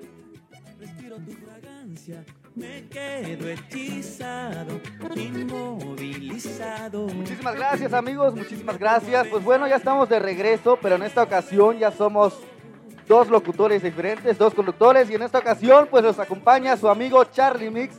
Me 2.54 2.86
quedo 2.88 3.48
hechizado, 3.48 4.78
inmovilizado. 5.16 7.06
Muchísimas 7.06 7.54
gracias 7.54 7.94
amigos, 7.94 8.34
muchísimas 8.34 8.78
gracias. 8.78 9.26
Pues 9.28 9.42
bueno, 9.42 9.66
ya 9.66 9.76
estamos 9.76 10.10
de 10.10 10.18
regreso, 10.18 10.78
pero 10.82 10.96
en 10.96 11.02
esta 11.02 11.22
ocasión 11.22 11.78
ya 11.78 11.90
somos 11.90 12.34
dos 13.08 13.28
locutores 13.28 13.82
diferentes, 13.82 14.36
dos 14.36 14.52
conductores 14.52 15.08
y 15.08 15.14
en 15.14 15.22
esta 15.22 15.38
ocasión 15.38 15.88
pues 15.90 16.04
nos 16.04 16.18
acompaña 16.18 16.76
su 16.76 16.90
amigo 16.90 17.24
Charlie 17.24 17.70
Mix 17.70 17.94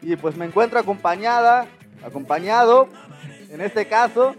y 0.00 0.16
pues 0.16 0.36
me 0.36 0.46
encuentro 0.46 0.80
acompañada, 0.80 1.68
acompañado 2.04 2.88
en 3.50 3.60
este 3.60 3.86
caso, 3.86 4.34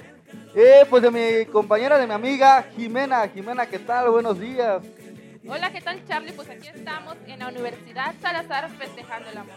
eh, 0.56 0.86
pues 0.90 1.04
de 1.04 1.12
mi 1.12 1.46
compañera, 1.46 1.98
de 1.98 2.06
mi 2.06 2.14
amiga 2.14 2.66
Jimena. 2.76 3.30
Jimena, 3.30 3.66
¿qué 3.66 3.80
tal? 3.80 4.10
Buenos 4.10 4.38
días. 4.38 4.84
Hola, 5.46 5.72
¿qué 5.74 5.82
tal 5.82 6.02
Charlie? 6.08 6.32
Pues 6.32 6.50
aquí 6.50 6.70
estamos 6.74 7.18
en 7.28 7.40
la 7.40 7.50
Universidad 7.50 8.14
Salazar 8.22 8.70
festejando 8.78 9.30
el 9.30 9.38
amor. 9.38 9.56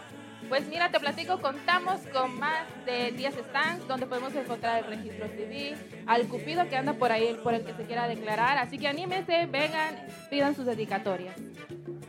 Pues 0.49 0.67
mira, 0.67 0.91
te 0.91 0.99
platico, 0.99 1.39
contamos 1.39 2.01
con 2.11 2.37
más 2.37 2.65
de 2.85 3.11
10 3.11 3.35
stands 3.35 3.87
donde 3.87 4.05
podemos 4.05 4.35
encontrar 4.35 4.79
el 4.79 4.85
registro 4.85 5.29
civil, 5.29 5.77
al 6.05 6.27
cupido 6.27 6.67
que 6.67 6.75
anda 6.75 6.93
por 6.93 7.13
ahí, 7.13 7.39
por 7.41 7.53
el 7.53 7.63
que 7.63 7.73
se 7.73 7.85
quiera 7.85 8.05
declarar. 8.09 8.57
Así 8.57 8.77
que 8.77 8.89
anímense, 8.89 9.45
vengan, 9.45 9.95
pidan 10.29 10.55
sus 10.55 10.65
dedicatorias. 10.65 11.37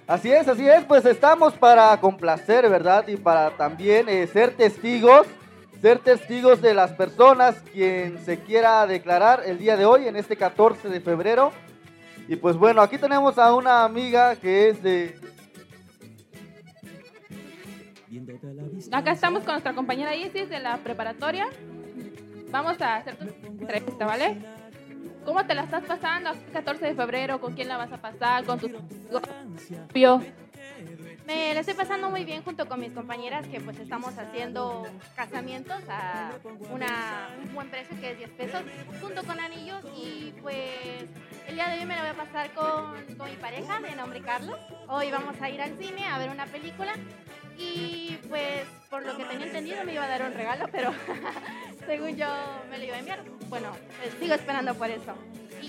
Así 0.09 0.33
es, 0.33 0.49
así 0.49 0.69
es, 0.69 0.85
pues 0.85 1.05
estamos 1.05 1.55
para 1.55 1.97
complacer, 2.01 2.69
¿verdad? 2.69 3.07
Y 3.07 3.17
para 3.17 3.51
también 3.51 4.09
eh, 4.09 4.27
ser 4.27 4.57
testigos, 4.57 5.29
ser 5.81 6.01
testigos 6.01 6.61
de 6.61 6.75
las 6.75 6.93
personas 6.95 7.55
quien 7.73 8.19
se 8.25 8.41
quiera 8.41 8.89
declarar 8.89 9.43
el 9.47 9.59
día 9.59 9.77
de 9.77 9.85
hoy, 9.85 10.09
en 10.09 10.17
este 10.17 10.37
14 10.37 10.89
de 10.89 11.01
febrero. 11.01 11.53
Y 12.29 12.37
pues 12.37 12.57
bueno, 12.57 12.83
aquí 12.83 12.99
tenemos 12.99 13.39
a 13.39 13.55
una 13.55 13.85
amiga 13.85 14.37
que 14.37 14.69
es 14.69 14.83
de... 14.83 15.19
Acá 18.93 19.13
estamos 19.13 19.43
con 19.45 19.55
nuestra 19.55 19.75
compañera 19.75 20.15
Isis 20.15 20.49
de 20.51 20.61
la 20.61 20.77
preparatoria. 20.77 21.49
Vamos 22.51 22.81
a 22.83 22.97
hacer 22.97 23.17
tu 23.17 23.47
entrevista, 23.47 24.05
¿vale? 24.05 24.37
¿Cómo 25.25 25.45
te 25.47 25.55
la 25.55 25.65
estás 25.65 25.85
pasando? 25.85 26.31
14 26.53 26.87
de 26.87 26.95
febrero, 26.95 27.41
¿con 27.41 27.55
quién 27.55 27.69
la 27.69 27.79
vas 27.79 27.93
a 27.93 27.99
pasar? 27.99 28.45
¿Con 28.45 28.59
tus 28.59 28.73
amigos? 28.75 29.23
Me 31.29 31.53
la 31.53 31.61
estoy 31.61 31.75
pasando 31.75 32.09
muy 32.09 32.25
bien 32.25 32.43
junto 32.43 32.67
con 32.67 32.81
mis 32.81 32.91
compañeras 32.93 33.47
que 33.49 33.61
pues 33.61 33.79
estamos 33.79 34.17
haciendo 34.17 34.87
casamientos 35.15 35.79
a 35.91 36.31
una, 36.71 37.29
un 37.45 37.55
buen 37.55 37.69
precio 37.69 38.01
que 38.01 38.13
es 38.13 38.17
10 38.17 38.31
pesos 38.31 38.63
junto 39.03 39.23
con 39.25 39.39
anillos 39.39 39.85
y 39.95 40.33
pues 40.41 41.05
el 41.47 41.55
día 41.55 41.69
de 41.69 41.81
hoy 41.81 41.85
me 41.85 41.97
la 41.97 42.01
voy 42.01 42.11
a 42.13 42.15
pasar 42.15 42.51
con, 42.55 43.05
con 43.19 43.29
mi 43.29 43.37
pareja 43.37 43.79
de 43.79 43.95
nombre 43.95 44.23
Carlos. 44.23 44.59
Hoy 44.89 45.11
vamos 45.11 45.39
a 45.43 45.51
ir 45.51 45.61
al 45.61 45.77
cine 45.77 46.07
a 46.07 46.17
ver 46.17 46.31
una 46.31 46.47
película 46.47 46.95
y 47.59 48.19
pues 48.31 48.65
por 48.89 49.05
lo 49.05 49.15
que 49.19 49.27
tenía 49.27 49.49
entendido 49.49 49.85
me 49.85 49.93
iba 49.93 50.05
a 50.05 50.09
dar 50.09 50.23
un 50.23 50.33
regalo, 50.33 50.67
pero 50.73 50.95
según 51.87 52.17
yo 52.17 52.27
me 52.71 52.79
lo 52.79 52.85
iba 52.85 52.97
a 52.97 53.01
enviar. 53.01 53.23
Bueno, 53.51 53.69
eh, 54.03 54.11
sigo 54.19 54.33
esperando 54.33 54.75
por 54.77 54.89
eso. 54.89 55.15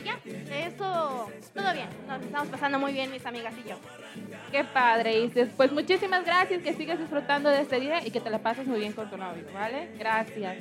Eso, 0.05 1.29
todo 1.53 1.73
bien. 1.73 1.87
Nos 2.07 2.21
estamos 2.21 2.47
pasando 2.49 2.79
muy 2.79 2.93
bien 2.93 3.11
mis 3.11 3.25
amigas 3.25 3.53
y 3.63 3.69
yo. 3.69 3.75
Qué 4.51 4.63
padre, 4.63 5.19
Isis. 5.19 5.47
Pues 5.55 5.71
muchísimas 5.71 6.25
gracias, 6.25 6.61
que 6.61 6.73
sigas 6.73 6.99
disfrutando 6.99 7.49
de 7.49 7.61
este 7.61 7.79
día 7.79 8.05
y 8.05 8.11
que 8.11 8.19
te 8.19 8.29
la 8.29 8.39
pases 8.39 8.67
muy 8.67 8.79
bien 8.79 8.93
con 8.93 9.09
tu 9.09 9.17
novio, 9.17 9.43
¿vale? 9.53 9.89
Gracias. 9.97 10.57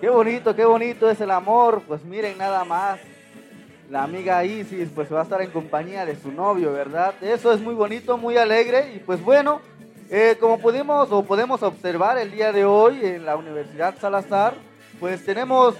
Qué 0.00 0.08
bonito, 0.08 0.54
qué 0.54 0.64
bonito 0.64 1.10
es 1.10 1.20
el 1.20 1.30
amor. 1.30 1.82
Pues 1.86 2.04
miren 2.04 2.36
nada 2.38 2.64
más. 2.64 3.00
La 3.90 4.02
amiga 4.02 4.44
Isis 4.44 4.88
pues 4.94 5.12
va 5.12 5.20
a 5.20 5.22
estar 5.24 5.42
en 5.42 5.50
compañía 5.50 6.06
de 6.06 6.16
su 6.16 6.32
novio, 6.32 6.72
¿verdad? 6.72 7.14
Eso 7.20 7.52
es 7.52 7.60
muy 7.60 7.74
bonito, 7.74 8.16
muy 8.16 8.38
alegre 8.38 8.94
y 8.96 8.98
pues 8.98 9.22
bueno, 9.22 9.60
eh, 10.10 10.36
como 10.40 10.58
pudimos 10.58 11.12
o 11.12 11.22
podemos 11.22 11.62
observar 11.62 12.16
el 12.16 12.30
día 12.30 12.50
de 12.50 12.64
hoy 12.64 13.04
en 13.04 13.26
la 13.26 13.36
Universidad 13.36 13.94
Salazar, 14.00 14.54
pues 14.98 15.24
tenemos 15.24 15.74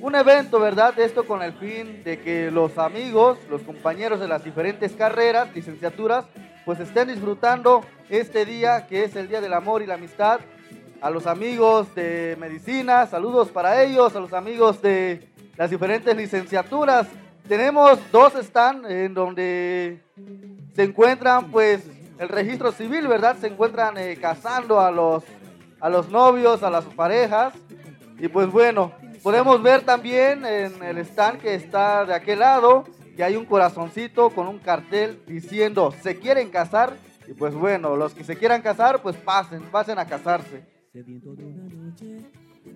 un 0.00 0.14
evento, 0.14 0.60
¿verdad? 0.60 0.98
Esto 0.98 1.26
con 1.26 1.42
el 1.42 1.52
fin 1.54 2.02
de 2.04 2.20
que 2.20 2.50
los 2.50 2.76
amigos, 2.78 3.38
los 3.48 3.62
compañeros 3.62 4.20
de 4.20 4.28
las 4.28 4.44
diferentes 4.44 4.92
carreras, 4.92 5.54
licenciaturas, 5.54 6.26
pues 6.64 6.80
estén 6.80 7.08
disfrutando 7.08 7.82
este 8.10 8.44
día 8.44 8.86
que 8.86 9.04
es 9.04 9.16
el 9.16 9.28
Día 9.28 9.40
del 9.40 9.54
Amor 9.54 9.82
y 9.82 9.86
la 9.86 9.94
Amistad. 9.94 10.40
A 11.00 11.10
los 11.10 11.26
amigos 11.26 11.94
de 11.94 12.36
medicina, 12.40 13.06
saludos 13.06 13.50
para 13.50 13.82
ellos, 13.82 14.16
a 14.16 14.20
los 14.20 14.32
amigos 14.32 14.80
de 14.82 15.28
las 15.56 15.70
diferentes 15.70 16.16
licenciaturas. 16.16 17.06
Tenemos 17.48 17.98
dos 18.10 18.32
stands 18.34 18.90
en 18.90 19.14
donde 19.14 20.02
se 20.74 20.82
encuentran 20.82 21.50
pues 21.50 21.84
el 22.18 22.28
registro 22.28 22.72
civil, 22.72 23.06
¿verdad? 23.06 23.36
Se 23.40 23.46
encuentran 23.46 23.96
eh, 23.98 24.16
casando 24.20 24.80
a 24.80 24.90
los, 24.90 25.22
a 25.80 25.88
los 25.88 26.08
novios, 26.08 26.62
a 26.62 26.70
las 26.70 26.84
parejas. 26.84 27.54
Y 28.18 28.28
pues 28.28 28.50
bueno, 28.50 28.92
podemos 29.26 29.60
ver 29.60 29.82
también 29.82 30.46
en 30.46 30.80
el 30.84 30.98
stand 30.98 31.40
que 31.40 31.56
está 31.56 32.04
de 32.04 32.14
aquel 32.14 32.38
lado 32.38 32.84
que 33.16 33.24
hay 33.24 33.34
un 33.34 33.44
corazoncito 33.44 34.30
con 34.30 34.46
un 34.46 34.60
cartel 34.60 35.20
diciendo 35.26 35.92
se 36.00 36.20
quieren 36.20 36.48
casar. 36.48 36.96
Y 37.26 37.32
pues 37.32 37.52
bueno, 37.52 37.96
los 37.96 38.14
que 38.14 38.22
se 38.22 38.36
quieran 38.36 38.62
casar, 38.62 39.02
pues 39.02 39.16
pasen, 39.16 39.62
pasen 39.62 39.98
a 39.98 40.06
casarse. 40.06 40.62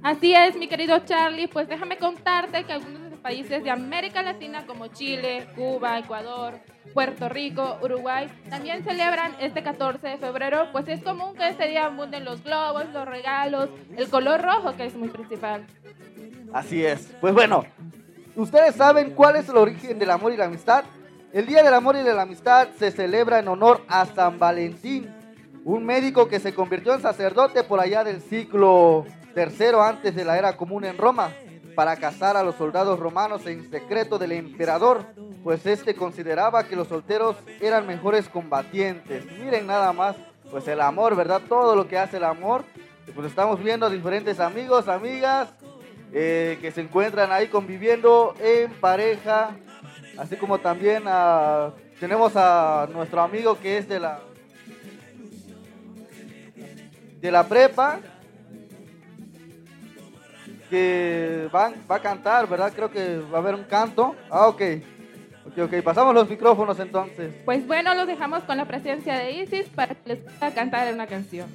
Así 0.03 0.35
es, 0.35 0.57
mi 0.57 0.67
querido 0.67 0.99
Charlie, 1.05 1.47
pues 1.47 1.69
déjame 1.69 1.99
contarte 1.99 2.65
que 2.65 2.73
algunos 2.73 3.01
de 3.01 3.11
los 3.11 3.21
países 3.21 3.63
de 3.63 3.71
América 3.71 4.21
Latina 4.21 4.67
como 4.67 4.89
Chile, 4.89 5.47
Cuba, 5.55 6.01
Ecuador, 6.01 6.59
Puerto 6.93 7.29
Rico, 7.29 7.79
Uruguay, 7.81 8.27
también 8.49 8.83
celebran 8.83 9.37
este 9.39 9.63
14 9.63 10.05
de 10.05 10.19
febrero, 10.19 10.67
pues 10.73 10.89
es 10.89 11.01
común 11.05 11.37
que 11.37 11.49
este 11.49 11.69
día 11.69 11.87
abunden 11.87 12.25
los 12.25 12.43
globos, 12.43 12.89
los 12.93 13.07
regalos, 13.07 13.69
el 13.97 14.09
color 14.09 14.43
rojo 14.43 14.75
que 14.75 14.87
es 14.87 14.97
muy 14.97 15.11
principal. 15.11 15.65
Así 16.53 16.85
es. 16.85 17.09
Pues 17.21 17.33
bueno, 17.35 17.65
¿ustedes 18.37 18.75
saben 18.75 19.11
cuál 19.11 19.37
es 19.37 19.49
el 19.49 19.57
origen 19.57 19.99
del 19.99 20.11
amor 20.11 20.33
y 20.33 20.37
la 20.37 20.47
amistad? 20.47 20.85
El 21.33 21.47
Día 21.47 21.63
del 21.63 21.75
Amor 21.75 21.95
y 21.95 22.03
de 22.03 22.13
la 22.13 22.23
Amistad 22.23 22.71
se 22.77 22.91
celebra 22.91 23.39
en 23.39 23.47
honor 23.47 23.83
a 23.87 24.05
San 24.05 24.41
Valentín, 24.41 25.15
un 25.65 25.87
médico 25.87 26.27
que 26.27 26.41
se 26.41 26.53
convirtió 26.53 26.93
en 26.93 27.03
sacerdote 27.03 27.63
por 27.63 27.79
allá 27.79 28.03
del 28.03 28.21
siglo 28.21 29.07
tercero 29.33 29.81
antes 29.81 30.17
de 30.17 30.25
la 30.25 30.37
era 30.37 30.57
común 30.57 30.85
en 30.85 30.99
Roma, 30.99 31.31
para 31.77 31.95
casar 31.97 32.37
a 32.37 32.43
los 32.43 32.57
soldados 32.57 32.99
romanos 32.99 33.47
en 33.47 33.71
secreto 33.71 34.19
del 34.19 34.33
emperador, 34.33 35.07
pues 35.45 35.65
este 35.67 35.95
consideraba 35.95 36.65
que 36.65 36.75
los 36.75 36.89
solteros 36.89 37.37
eran 37.61 37.87
mejores 37.87 38.29
combatientes. 38.29 39.25
Miren 39.39 39.69
nada 39.69 39.93
más, 39.93 40.17
pues 40.51 40.67
el 40.67 40.81
amor, 40.81 41.15
¿verdad? 41.15 41.43
Todo 41.49 41.77
lo 41.77 41.87
que 41.87 41.97
hace 41.97 42.17
el 42.17 42.25
amor. 42.25 42.65
Pues 43.15 43.29
estamos 43.29 43.63
viendo 43.63 43.89
diferentes 43.89 44.41
amigos, 44.41 44.89
amigas, 44.89 45.49
eh, 46.12 46.59
que 46.61 46.70
se 46.73 46.81
encuentran 46.81 47.31
ahí 47.33 47.49
conviviendo 47.49 48.35
en 48.40 48.70
pareja, 48.73 49.51
así 50.18 50.37
como 50.37 50.59
también 50.59 51.05
a- 51.07 51.73
tenemos 51.99 52.33
a 52.37 52.88
nuestro 52.92 53.20
amigo 53.20 53.59
que 53.61 53.79
es 53.79 53.88
de 53.88 54.01
la 54.01 54.20
de 57.20 57.31
la 57.31 57.46
prepa 57.46 58.01
que 60.70 61.49
va, 61.55 61.73
va 61.90 61.96
a 61.96 62.01
cantar, 62.01 62.49
¿verdad? 62.49 62.73
Creo 62.75 62.90
que 62.90 63.18
va 63.18 63.38
a 63.38 63.40
haber 63.40 63.55
un 63.57 63.64
canto. 63.64 64.14
Ah, 64.31 64.46
ok. 64.46 64.62
Ok, 65.46 65.59
ok. 65.64 65.83
Pasamos 65.83 66.14
los 66.14 66.31
micrófonos 66.31 66.79
entonces. 66.79 67.35
Pues 67.44 67.66
bueno, 67.66 67.92
los 67.94 68.07
dejamos 68.07 68.44
con 68.44 68.57
la 68.57 68.64
presencia 68.66 69.18
de 69.18 69.33
Isis 69.33 69.66
para 69.68 69.94
que 69.94 70.09
les 70.14 70.18
pueda 70.18 70.55
cantar 70.55 70.92
una 70.94 71.07
canción. 71.07 71.49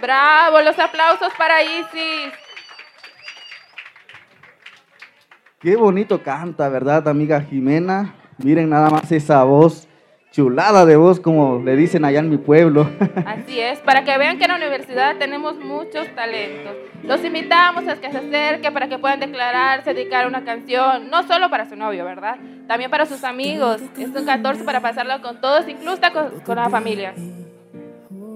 Bravo, 0.00 0.60
los 0.62 0.78
aplausos 0.78 1.32
para 1.36 1.62
Isis. 1.62 2.32
Qué 5.60 5.76
bonito 5.76 6.22
canta, 6.22 6.68
¿verdad, 6.68 7.06
amiga 7.08 7.40
Jimena? 7.42 8.14
Miren 8.38 8.70
nada 8.70 8.88
más 8.88 9.12
esa 9.12 9.44
voz 9.44 9.86
chulada 10.30 10.86
de 10.86 10.96
voz, 10.96 11.20
como 11.20 11.60
le 11.62 11.76
dicen 11.76 12.04
allá 12.04 12.20
en 12.20 12.30
mi 12.30 12.38
pueblo. 12.38 12.88
Así 13.26 13.60
es, 13.60 13.80
para 13.80 14.04
que 14.04 14.16
vean 14.16 14.38
que 14.38 14.44
en 14.44 14.52
la 14.52 14.56
universidad 14.56 15.16
tenemos 15.18 15.56
muchos 15.56 16.06
talentos. 16.14 16.72
Los 17.02 17.24
invitamos 17.24 17.86
a 17.88 17.96
que 17.96 18.10
se 18.10 18.18
acerquen 18.18 18.72
para 18.72 18.88
que 18.88 18.98
puedan 18.98 19.20
declararse, 19.20 19.92
dedicar 19.92 20.26
una 20.26 20.44
canción, 20.44 21.10
no 21.10 21.24
solo 21.24 21.50
para 21.50 21.68
su 21.68 21.76
novio, 21.76 22.04
¿verdad? 22.04 22.36
También 22.66 22.90
para 22.90 23.06
sus 23.06 23.24
amigos. 23.24 23.82
Es 23.98 24.08
un 24.08 24.24
14 24.24 24.64
para 24.64 24.80
pasarlo 24.80 25.20
con 25.20 25.40
todos, 25.40 25.68
incluso 25.68 26.00
con 26.44 26.56
la 26.56 26.70
familia. 26.70 27.12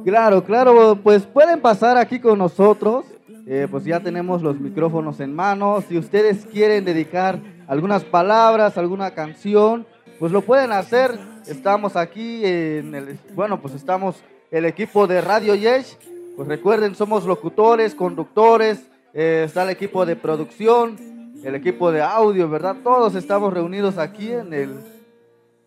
Claro, 0.05 0.44
claro, 0.44 0.98
pues 1.02 1.22
pueden 1.22 1.62
pasar 1.62 1.96
aquí 1.96 2.20
con 2.20 2.38
nosotros. 2.38 3.07
Eh, 3.46 3.66
pues 3.70 3.84
ya 3.84 4.00
tenemos 4.00 4.42
los 4.42 4.61
micrófonos 4.61 5.18
en 5.20 5.34
mano. 5.34 5.82
Si 5.88 5.96
ustedes 5.96 6.44
quieren 6.44 6.84
dedicar 6.84 7.38
algunas 7.66 8.05
palabras, 8.05 8.76
alguna 8.76 9.12
canción, 9.12 9.86
pues 10.18 10.30
lo 10.30 10.42
pueden 10.42 10.72
hacer. 10.72 11.18
Estamos 11.46 11.96
aquí 11.96 12.44
en 12.44 12.94
el, 12.94 13.18
bueno, 13.34 13.62
pues 13.62 13.72
estamos 13.74 14.22
el 14.50 14.66
equipo 14.66 15.07
de 15.07 15.22
Radio 15.22 15.55
Yesh. 15.55 15.96
Pues 16.36 16.48
recuerden, 16.48 16.94
somos 16.94 17.24
locutores, 17.24 17.94
conductores, 17.94 18.90
eh, 19.14 19.44
está 19.46 19.62
el 19.62 19.70
equipo 19.70 20.05
de 20.05 20.16
producción, 20.16 20.96
el 21.42 21.55
equipo 21.55 21.92
de 21.92 22.02
audio, 22.02 22.50
¿verdad? 22.50 22.76
Todos 22.84 23.14
estamos 23.14 23.55
reunidos 23.55 23.96
aquí 23.96 24.32
en 24.32 24.52
el, 24.52 24.80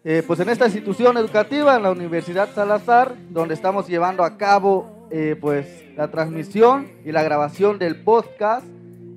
eh, 0.09 0.23
pues 0.25 0.39
en 0.39 0.47
esta 0.47 0.63
institución 0.63 1.17
educativa, 1.17 1.75
en 1.75 1.83
la 1.83 1.91
Universidad 1.91 2.47
Salazar, 2.55 3.13
donde 3.29 3.53
estamos 3.53 3.89
llevando 3.89 4.23
a 4.23 4.37
cabo, 4.37 5.09
eh, 5.11 5.35
pues 5.37 5.67
la 5.97 6.07
transmisión 6.07 6.87
y 7.03 7.11
la 7.11 7.23
grabación 7.23 7.77
del 7.77 7.97
podcast, 8.05 8.65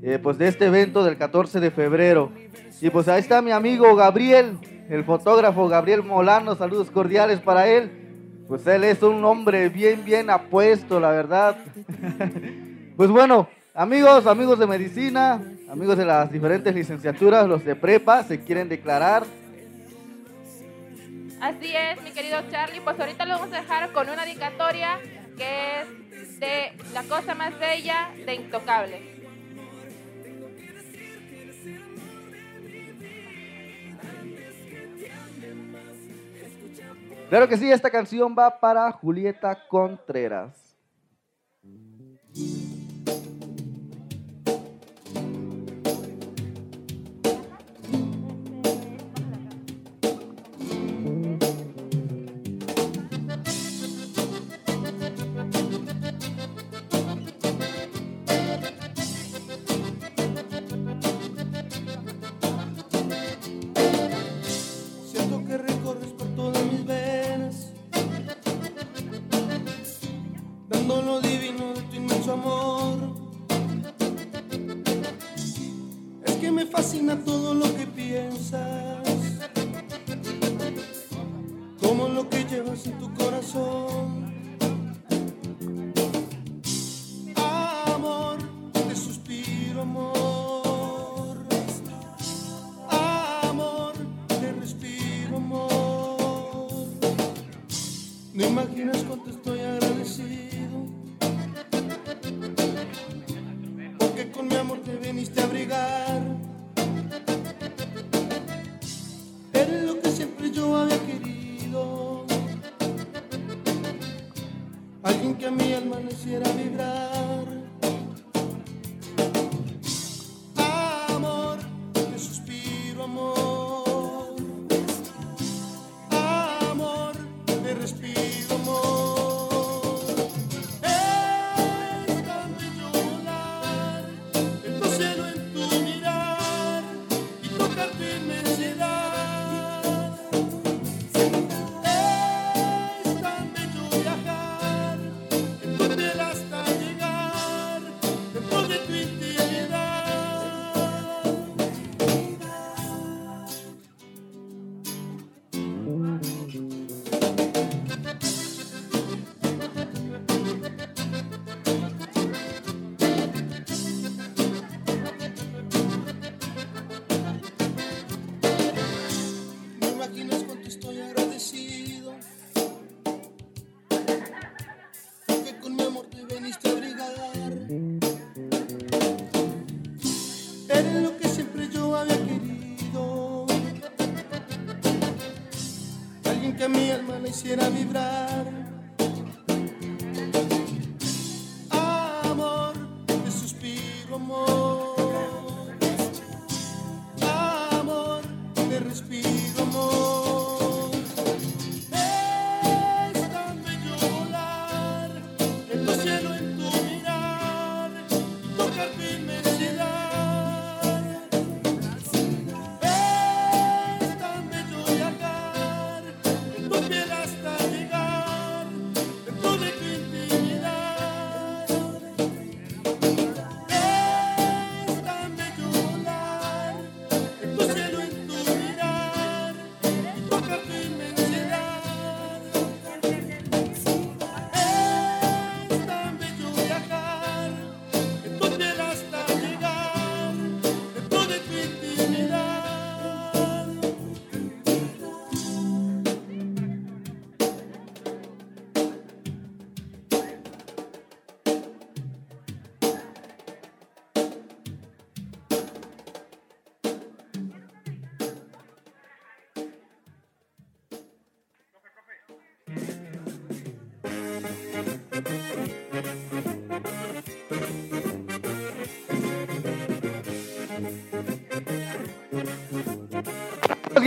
eh, 0.02 0.18
pues 0.20 0.36
de 0.36 0.48
este 0.48 0.66
evento 0.66 1.04
del 1.04 1.16
14 1.16 1.60
de 1.60 1.70
febrero. 1.70 2.32
Y 2.80 2.90
pues 2.90 3.06
ahí 3.06 3.20
está 3.20 3.40
mi 3.40 3.52
amigo 3.52 3.94
Gabriel, 3.94 4.58
el 4.88 5.04
fotógrafo 5.04 5.68
Gabriel 5.68 6.02
Molano, 6.02 6.56
saludos 6.56 6.90
cordiales 6.90 7.38
para 7.38 7.68
él. 7.68 7.92
Pues 8.48 8.66
él 8.66 8.82
es 8.82 9.00
un 9.04 9.24
hombre 9.24 9.68
bien, 9.68 10.04
bien 10.04 10.28
apuesto, 10.28 10.98
la 10.98 11.12
verdad. 11.12 11.56
pues 12.96 13.10
bueno, 13.10 13.48
amigos, 13.74 14.26
amigos 14.26 14.58
de 14.58 14.66
medicina, 14.66 15.40
amigos 15.70 15.96
de 15.96 16.04
las 16.04 16.32
diferentes 16.32 16.74
licenciaturas, 16.74 17.46
los 17.46 17.64
de 17.64 17.76
prepa, 17.76 18.24
se 18.24 18.40
quieren 18.40 18.68
declarar. 18.68 19.22
Así 21.40 21.74
es, 21.74 22.02
mi 22.02 22.10
querido 22.10 22.38
Charlie. 22.50 22.80
Pues 22.80 23.00
ahorita 23.00 23.24
lo 23.24 23.38
vamos 23.38 23.52
a 23.54 23.60
dejar 23.60 23.92
con 23.92 24.08
una 24.10 24.24
dedicatoria 24.24 24.98
que 25.36 25.80
es 25.80 26.38
de 26.38 26.72
La 26.92 27.02
cosa 27.04 27.34
más 27.34 27.58
bella 27.58 28.10
de 28.26 28.34
Intocable. 28.34 29.20
Claro 37.30 37.48
que 37.48 37.56
sí, 37.56 37.70
esta 37.70 37.90
canción 37.90 38.34
va 38.36 38.58
para 38.58 38.90
Julieta 38.92 39.66
Contreras. 39.68 40.59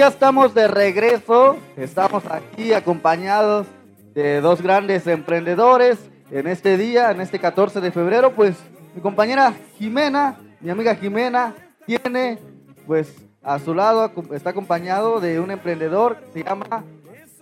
Ya 0.04 0.10
estamos 0.10 0.54
de 0.54 0.68
regreso. 0.68 1.56
Estamos 1.78 2.26
aquí 2.30 2.74
acompañados 2.74 3.68
de 4.14 4.42
dos 4.42 4.62
grandes 4.62 5.08
emprendedores 5.08 5.98
en 6.30 6.48
este 6.48 6.76
día, 6.76 7.12
en 7.12 7.22
este 7.22 7.40
14 7.40 7.80
de 7.80 7.90
febrero. 7.90 8.34
Pues 8.34 8.58
mi 8.94 9.02
compañera 9.02 9.54
Jimena, 9.78 10.38
mi 10.60 10.70
amiga 10.70 10.94
Jimena, 10.94 11.56
tiene 11.86 12.38
pues 12.86 13.16
a 13.42 13.60
su 13.60 13.74
lado, 13.74 14.12
está 14.34 14.50
acompañado 14.50 15.22
de 15.22 15.40
un 15.40 15.52
emprendedor, 15.52 16.18
se 16.34 16.44
llama 16.44 16.84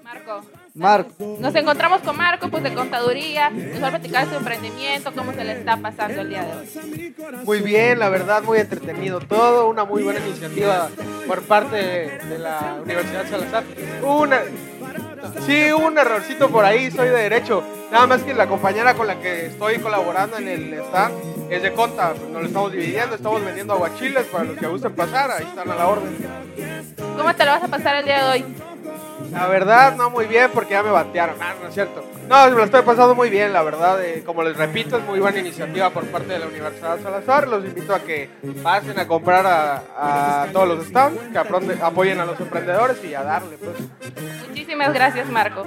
Marco. 0.03 0.60
Marco. 0.73 1.37
Nos 1.39 1.53
encontramos 1.55 2.01
con 2.01 2.15
Marco, 2.15 2.49
pues 2.49 2.63
de 2.63 2.73
contaduría, 2.73 3.49
nos 3.49 3.83
va 3.83 3.87
a 3.87 3.91
platicar 3.91 4.27
su 4.29 4.35
emprendimiento, 4.35 5.11
cómo 5.13 5.33
se 5.33 5.43
le 5.43 5.53
está 5.53 5.77
pasando 5.77 6.21
el 6.21 6.29
día 6.29 6.43
de 6.43 6.53
hoy. 6.53 7.15
Muy 7.43 7.59
bien, 7.59 7.99
la 7.99 8.09
verdad, 8.09 8.41
muy 8.43 8.59
entretenido 8.59 9.19
todo, 9.19 9.67
una 9.67 9.83
muy 9.83 10.03
buena 10.03 10.19
iniciativa 10.19 10.89
por 11.27 11.41
parte 11.43 11.75
de 11.75 12.39
la 12.39 12.77
Universidad 12.83 13.29
Salazar. 13.29 13.63
Una, 14.01 14.41
sí, 15.45 15.71
hubo 15.73 15.87
un 15.87 15.97
errorcito 15.97 16.49
por 16.49 16.65
ahí, 16.65 16.91
soy 16.91 17.09
de 17.09 17.15
derecho. 17.15 17.63
Nada 17.91 18.07
más 18.07 18.23
que 18.23 18.33
la 18.33 18.47
compañera 18.47 18.93
con 18.93 19.07
la 19.07 19.19
que 19.19 19.47
estoy 19.47 19.79
colaborando 19.79 20.37
en 20.37 20.47
el 20.47 20.73
stand 20.73 21.13
es 21.49 21.61
de 21.61 21.73
conta, 21.73 22.13
pues 22.13 22.29
nos 22.29 22.41
lo 22.41 22.47
estamos 22.47 22.71
dividiendo, 22.71 23.15
estamos 23.15 23.43
vendiendo 23.43 23.73
aguachiles 23.73 24.25
para 24.27 24.45
los 24.45 24.57
que 24.57 24.67
gusten 24.67 24.93
pasar, 24.93 25.31
ahí 25.31 25.43
están 25.43 25.69
a 25.69 25.75
la 25.75 25.87
orden. 25.87 26.17
¿Cómo 27.17 27.35
te 27.35 27.45
lo 27.45 27.51
vas 27.51 27.63
a 27.63 27.67
pasar 27.67 27.97
el 27.97 28.05
día 28.05 28.25
de 28.25 28.31
hoy? 28.31 28.55
La 29.31 29.47
verdad, 29.47 29.95
no 29.95 30.09
muy 30.09 30.25
bien 30.25 30.49
porque 30.53 30.73
ya 30.73 30.83
me 30.83 30.91
batearon. 30.91 31.35
Ah, 31.41 31.53
no 31.61 31.67
es 31.67 31.73
cierto. 31.73 32.03
No, 32.31 32.45
me 32.49 32.55
lo 32.55 32.63
estoy 32.63 32.81
pasando 32.83 33.13
muy 33.13 33.29
bien, 33.29 33.51
la 33.51 33.61
verdad. 33.61 34.01
eh, 34.03 34.23
como 34.25 34.41
les 34.41 34.55
repito, 34.55 34.97
es 34.97 35.03
muy 35.05 35.19
buena 35.19 35.39
iniciativa 35.39 35.89
por 35.89 36.05
parte 36.05 36.31
de 36.31 36.39
la 36.39 36.47
Universidad 36.47 36.97
Salazar. 37.01 37.45
Los 37.47 37.65
invito 37.65 37.93
a 37.93 37.99
que 37.99 38.29
pasen 38.63 38.97
a 38.99 39.05
comprar 39.07 39.45
a, 39.45 40.43
a 40.43 40.47
todos 40.53 40.67
los 40.69 40.87
stands, 40.87 41.19
que 41.29 41.37
apronde- 41.37 41.77
apoyen 41.81 42.21
a 42.21 42.25
los 42.25 42.39
emprendedores 42.39 43.03
y 43.03 43.13
a 43.13 43.23
darle, 43.23 43.57
pues. 43.57 43.75
Muchísimas 44.47 44.93
gracias, 44.93 45.29
Marco. 45.29 45.65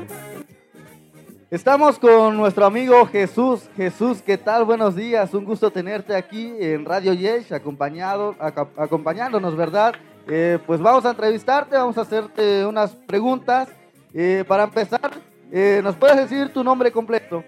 Estamos 1.51 1.99
con 1.99 2.37
nuestro 2.39 2.65
amigo 2.65 3.05
Jesús. 3.07 3.69
Jesús, 3.77 4.23
¿qué 4.25 4.39
tal? 4.39 4.65
Buenos 4.65 4.97
días. 4.97 5.35
Un 5.35 5.45
gusto 5.45 5.71
tenerte 5.71 6.17
aquí 6.17 6.55
en 6.61 6.87
Radio 6.87 7.13
Yesh, 7.13 7.53
acompañado, 7.53 8.35
aca- 8.41 8.69
acompañándonos, 8.79 9.55
¿verdad? 9.55 9.95
Eh, 10.27 10.59
pues 10.67 10.81
vamos 10.81 11.05
a 11.05 11.11
entrevistarte, 11.11 11.77
vamos 11.77 11.99
a 11.99 12.01
hacerte 12.01 12.65
unas 12.65 12.93
preguntas. 12.95 13.69
Eh, 14.15 14.45
para 14.49 14.65
empezar, 14.65 15.11
eh, 15.57 15.81
¿nos 15.85 15.95
puedes 15.95 16.17
decir 16.17 16.53
tu 16.53 16.65
nombre 16.65 16.91
completo? 16.91 17.45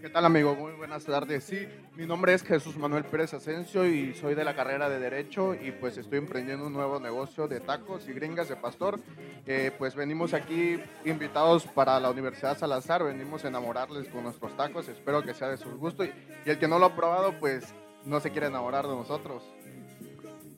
¿Qué 0.00 0.10
tal 0.10 0.24
amigo? 0.24 0.56
Muy 0.56 0.72
buenas 0.72 1.04
tardes. 1.04 1.44
Sí, 1.44 1.68
mi 1.94 2.04
nombre 2.04 2.34
es 2.34 2.42
Jesús 2.42 2.76
Manuel 2.76 3.04
Pérez 3.04 3.34
Asensio 3.34 3.86
y 3.86 4.14
soy 4.14 4.34
de 4.34 4.42
la 4.42 4.56
carrera 4.56 4.88
de 4.88 4.98
Derecho 4.98 5.54
y 5.54 5.70
pues 5.70 5.96
estoy 5.96 6.18
emprendiendo 6.18 6.66
un 6.66 6.72
nuevo 6.72 6.98
negocio 6.98 7.46
de 7.46 7.60
tacos 7.60 8.08
y 8.08 8.12
gringas 8.14 8.48
de 8.48 8.56
pastor. 8.56 8.98
Eh, 9.46 9.70
pues 9.78 9.94
venimos 9.94 10.34
aquí 10.34 10.80
invitados 11.04 11.68
para 11.68 12.00
la 12.00 12.10
Universidad 12.10 12.58
Salazar, 12.58 13.04
venimos 13.04 13.44
a 13.44 13.48
enamorarles 13.48 14.08
con 14.08 14.24
nuestros 14.24 14.56
tacos, 14.56 14.88
espero 14.88 15.22
que 15.22 15.32
sea 15.32 15.48
de 15.48 15.56
su 15.56 15.70
gusto 15.78 16.04
y, 16.04 16.12
y 16.44 16.50
el 16.50 16.58
que 16.58 16.66
no 16.66 16.80
lo 16.80 16.86
ha 16.86 16.96
probado 16.96 17.38
pues 17.38 17.72
no 18.04 18.18
se 18.18 18.32
quiere 18.32 18.48
enamorar 18.48 18.88
de 18.88 18.94
nosotros. 18.96 19.44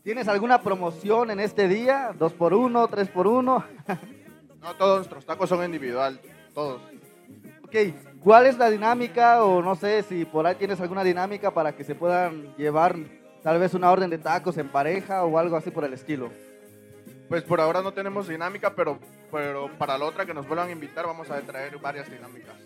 ¿Tienes 0.02 0.26
alguna 0.26 0.62
promoción 0.62 1.30
en 1.30 1.40
este 1.40 1.68
día? 1.68 2.14
¿Dos 2.18 2.32
por 2.32 2.54
uno, 2.54 2.88
tres 2.88 3.08
por 3.10 3.26
uno? 3.26 3.62
No, 4.60 4.74
todos 4.74 4.98
nuestros 4.98 5.24
tacos 5.24 5.48
son 5.48 5.64
individual, 5.64 6.20
todos. 6.58 6.82
Ok, 7.62 7.76
¿cuál 8.18 8.46
es 8.46 8.58
la 8.58 8.68
dinámica 8.68 9.44
o 9.44 9.62
no 9.62 9.76
sé 9.76 10.02
si 10.02 10.24
por 10.24 10.44
ahí 10.44 10.56
tienes 10.56 10.80
alguna 10.80 11.04
dinámica 11.04 11.52
para 11.52 11.76
que 11.76 11.84
se 11.84 11.94
puedan 11.94 12.52
llevar 12.56 12.96
tal 13.44 13.60
vez 13.60 13.74
una 13.74 13.92
orden 13.92 14.10
de 14.10 14.18
tacos 14.18 14.58
en 14.58 14.68
pareja 14.68 15.22
o 15.24 15.38
algo 15.38 15.56
así 15.56 15.70
por 15.70 15.84
el 15.84 15.92
estilo? 15.92 16.30
Pues 17.28 17.44
por 17.44 17.60
ahora 17.60 17.80
no 17.80 17.92
tenemos 17.92 18.26
dinámica, 18.26 18.74
pero, 18.74 18.98
pero 19.30 19.70
para 19.78 19.96
la 19.96 20.06
otra 20.06 20.26
que 20.26 20.34
nos 20.34 20.48
vuelvan 20.48 20.68
a 20.68 20.72
invitar 20.72 21.06
vamos 21.06 21.30
a 21.30 21.40
traer 21.42 21.78
varias 21.78 22.10
dinámicas. 22.10 22.56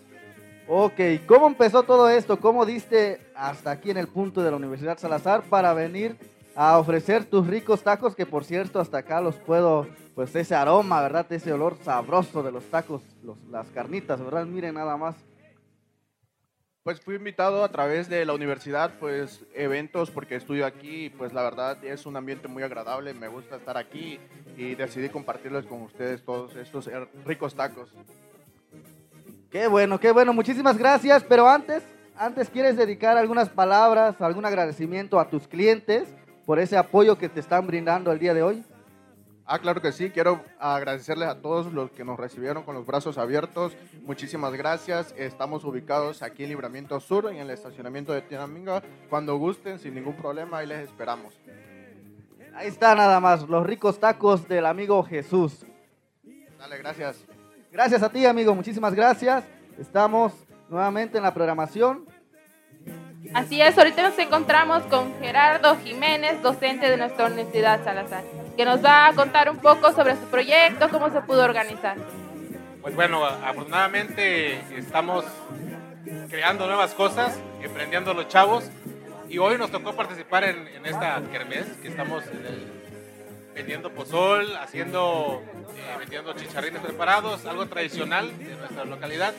Ok, 0.67 0.99
¿cómo 1.27 1.45
empezó 1.45 1.83
todo 1.83 2.09
esto? 2.09 2.39
¿Cómo 2.39 2.65
diste 2.65 3.19
hasta 3.35 3.69
aquí 3.69 3.91
en 3.91 3.97
el 3.97 4.07
punto 4.07 4.41
de 4.41 4.49
la 4.49 4.57
Universidad 4.57 4.97
Salazar 4.97 5.43
para 5.43 5.71
venir 5.75 6.17
a 6.55 6.77
ofrecer 6.77 7.25
tus 7.25 7.47
ricos 7.47 7.83
tacos? 7.83 8.15
Que 8.15 8.25
por 8.25 8.43
cierto, 8.45 8.79
hasta 8.79 8.99
acá 8.99 9.21
los 9.21 9.35
puedo, 9.37 9.87
pues 10.15 10.35
ese 10.35 10.55
aroma, 10.55 11.01
¿verdad? 11.01 11.31
Ese 11.31 11.51
olor 11.53 11.77
sabroso 11.83 12.43
de 12.43 12.51
los 12.51 12.63
tacos, 12.65 13.01
los- 13.23 13.37
las 13.49 13.67
carnitas, 13.69 14.19
¿verdad? 14.23 14.45
Miren 14.45 14.75
nada 14.75 14.97
más. 14.97 15.15
Pues 16.83 16.99
fui 16.99 17.15
invitado 17.15 17.63
a 17.63 17.69
través 17.69 18.09
de 18.09 18.25
la 18.25 18.33
universidad, 18.33 18.91
pues 18.99 19.41
eventos 19.55 20.11
porque 20.11 20.35
estudio 20.35 20.65
aquí 20.65 21.09
pues 21.17 21.31
la 21.31 21.41
verdad 21.41 21.81
es 21.85 22.05
un 22.05 22.17
ambiente 22.17 22.49
muy 22.49 22.61
agradable, 22.61 23.13
me 23.13 23.29
gusta 23.29 23.55
estar 23.55 23.77
aquí 23.77 24.19
y 24.57 24.75
decidí 24.75 25.07
compartirles 25.07 25.65
con 25.65 25.81
ustedes 25.83 26.23
todos 26.25 26.57
estos 26.57 26.89
ricos 27.25 27.55
tacos. 27.55 27.89
Qué 29.49 29.67
bueno, 29.67 29.97
qué 29.99 30.11
bueno, 30.11 30.33
muchísimas 30.33 30.77
gracias. 30.77 31.23
Pero 31.23 31.47
antes, 31.47 31.83
antes 32.17 32.49
quieres 32.49 32.75
dedicar 32.75 33.17
algunas 33.17 33.47
palabras, 33.47 34.19
algún 34.19 34.43
agradecimiento 34.45 35.21
a 35.21 35.29
tus 35.29 35.47
clientes 35.47 36.09
por 36.45 36.59
ese 36.59 36.77
apoyo 36.77 37.17
que 37.17 37.29
te 37.29 37.39
están 37.39 37.67
brindando 37.67 38.11
el 38.11 38.19
día 38.19 38.33
de 38.33 38.43
hoy. 38.43 38.63
Ah, 39.45 39.59
claro 39.59 39.81
que 39.81 39.91
sí, 39.91 40.09
quiero 40.09 40.41
agradecerles 40.57 41.27
a 41.27 41.41
todos 41.41 41.71
los 41.73 41.91
que 41.91 42.05
nos 42.05 42.17
recibieron 42.17 42.63
con 42.63 42.75
los 42.75 42.85
brazos 42.85 43.17
abiertos, 43.17 43.75
muchísimas 44.03 44.53
gracias, 44.53 45.13
estamos 45.17 45.65
ubicados 45.65 46.21
aquí 46.21 46.43
en 46.43 46.49
Libramiento 46.49 46.97
Sur, 47.01 47.29
en 47.29 47.37
el 47.37 47.49
estacionamiento 47.49 48.13
de 48.13 48.21
Tinaminga, 48.21 48.81
cuando 49.09 49.35
gusten, 49.35 49.79
sin 49.79 49.95
ningún 49.95 50.15
problema, 50.15 50.59
ahí 50.59 50.67
les 50.67 50.87
esperamos. 50.87 51.37
Ahí 52.55 52.67
está 52.67 52.95
nada 52.95 53.19
más, 53.19 53.49
los 53.49 53.65
ricos 53.65 53.99
tacos 53.99 54.47
del 54.47 54.65
amigo 54.65 55.03
Jesús. 55.03 55.65
Dale, 56.57 56.77
gracias. 56.77 57.25
Gracias 57.69 58.01
a 58.01 58.09
ti, 58.09 58.25
amigo, 58.25 58.55
muchísimas 58.55 58.93
gracias. 58.93 59.43
Estamos 59.77 60.31
nuevamente 60.69 61.17
en 61.17 61.23
la 61.23 61.33
programación. 61.33 62.05
Así 63.33 63.61
es, 63.61 63.77
ahorita 63.77 64.09
nos 64.09 64.19
encontramos 64.19 64.83
con 64.83 65.17
Gerardo 65.19 65.77
Jiménez, 65.77 66.41
docente 66.41 66.89
de 66.89 66.97
nuestra 66.97 67.27
Universidad 67.27 67.83
Salazar, 67.83 68.23
que 68.57 68.65
nos 68.65 68.83
va 68.83 69.07
a 69.07 69.13
contar 69.13 69.49
un 69.49 69.57
poco 69.57 69.91
sobre 69.93 70.15
su 70.15 70.23
proyecto, 70.29 70.89
cómo 70.89 71.09
se 71.09 71.21
pudo 71.21 71.43
organizar. 71.43 71.95
Pues 72.81 72.95
bueno, 72.95 73.23
afortunadamente 73.25 74.59
estamos 74.77 75.23
creando 76.29 76.67
nuevas 76.67 76.93
cosas, 76.93 77.39
emprendiendo 77.61 78.13
los 78.13 78.27
chavos 78.27 78.69
y 79.29 79.37
hoy 79.37 79.57
nos 79.57 79.71
tocó 79.71 79.93
participar 79.93 80.43
en, 80.43 80.67
en 80.67 80.85
esta 80.85 81.21
kermés 81.31 81.65
que 81.81 81.87
estamos 81.87 82.23
en 82.27 82.45
el- 82.45 82.82
vendiendo 83.53 83.91
pozol, 83.91 84.55
haciendo, 84.57 85.43
eh, 85.75 85.95
vendiendo 85.99 86.33
chicharrines 86.33 86.81
preparados, 86.81 87.45
algo 87.45 87.67
tradicional 87.67 88.37
de 88.37 88.55
nuestra 88.55 88.85
localidad 88.85 89.33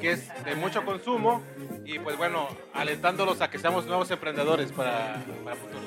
que 0.00 0.12
es 0.12 0.44
de 0.44 0.54
mucho 0.54 0.84
consumo 0.84 1.42
y 1.84 1.98
pues 1.98 2.16
bueno, 2.16 2.48
alentándolos 2.74 3.40
a 3.40 3.50
que 3.50 3.58
seamos 3.58 3.86
nuevos 3.86 4.10
emprendedores 4.10 4.72
para, 4.72 5.16
para 5.44 5.56
futuro. 5.56 5.82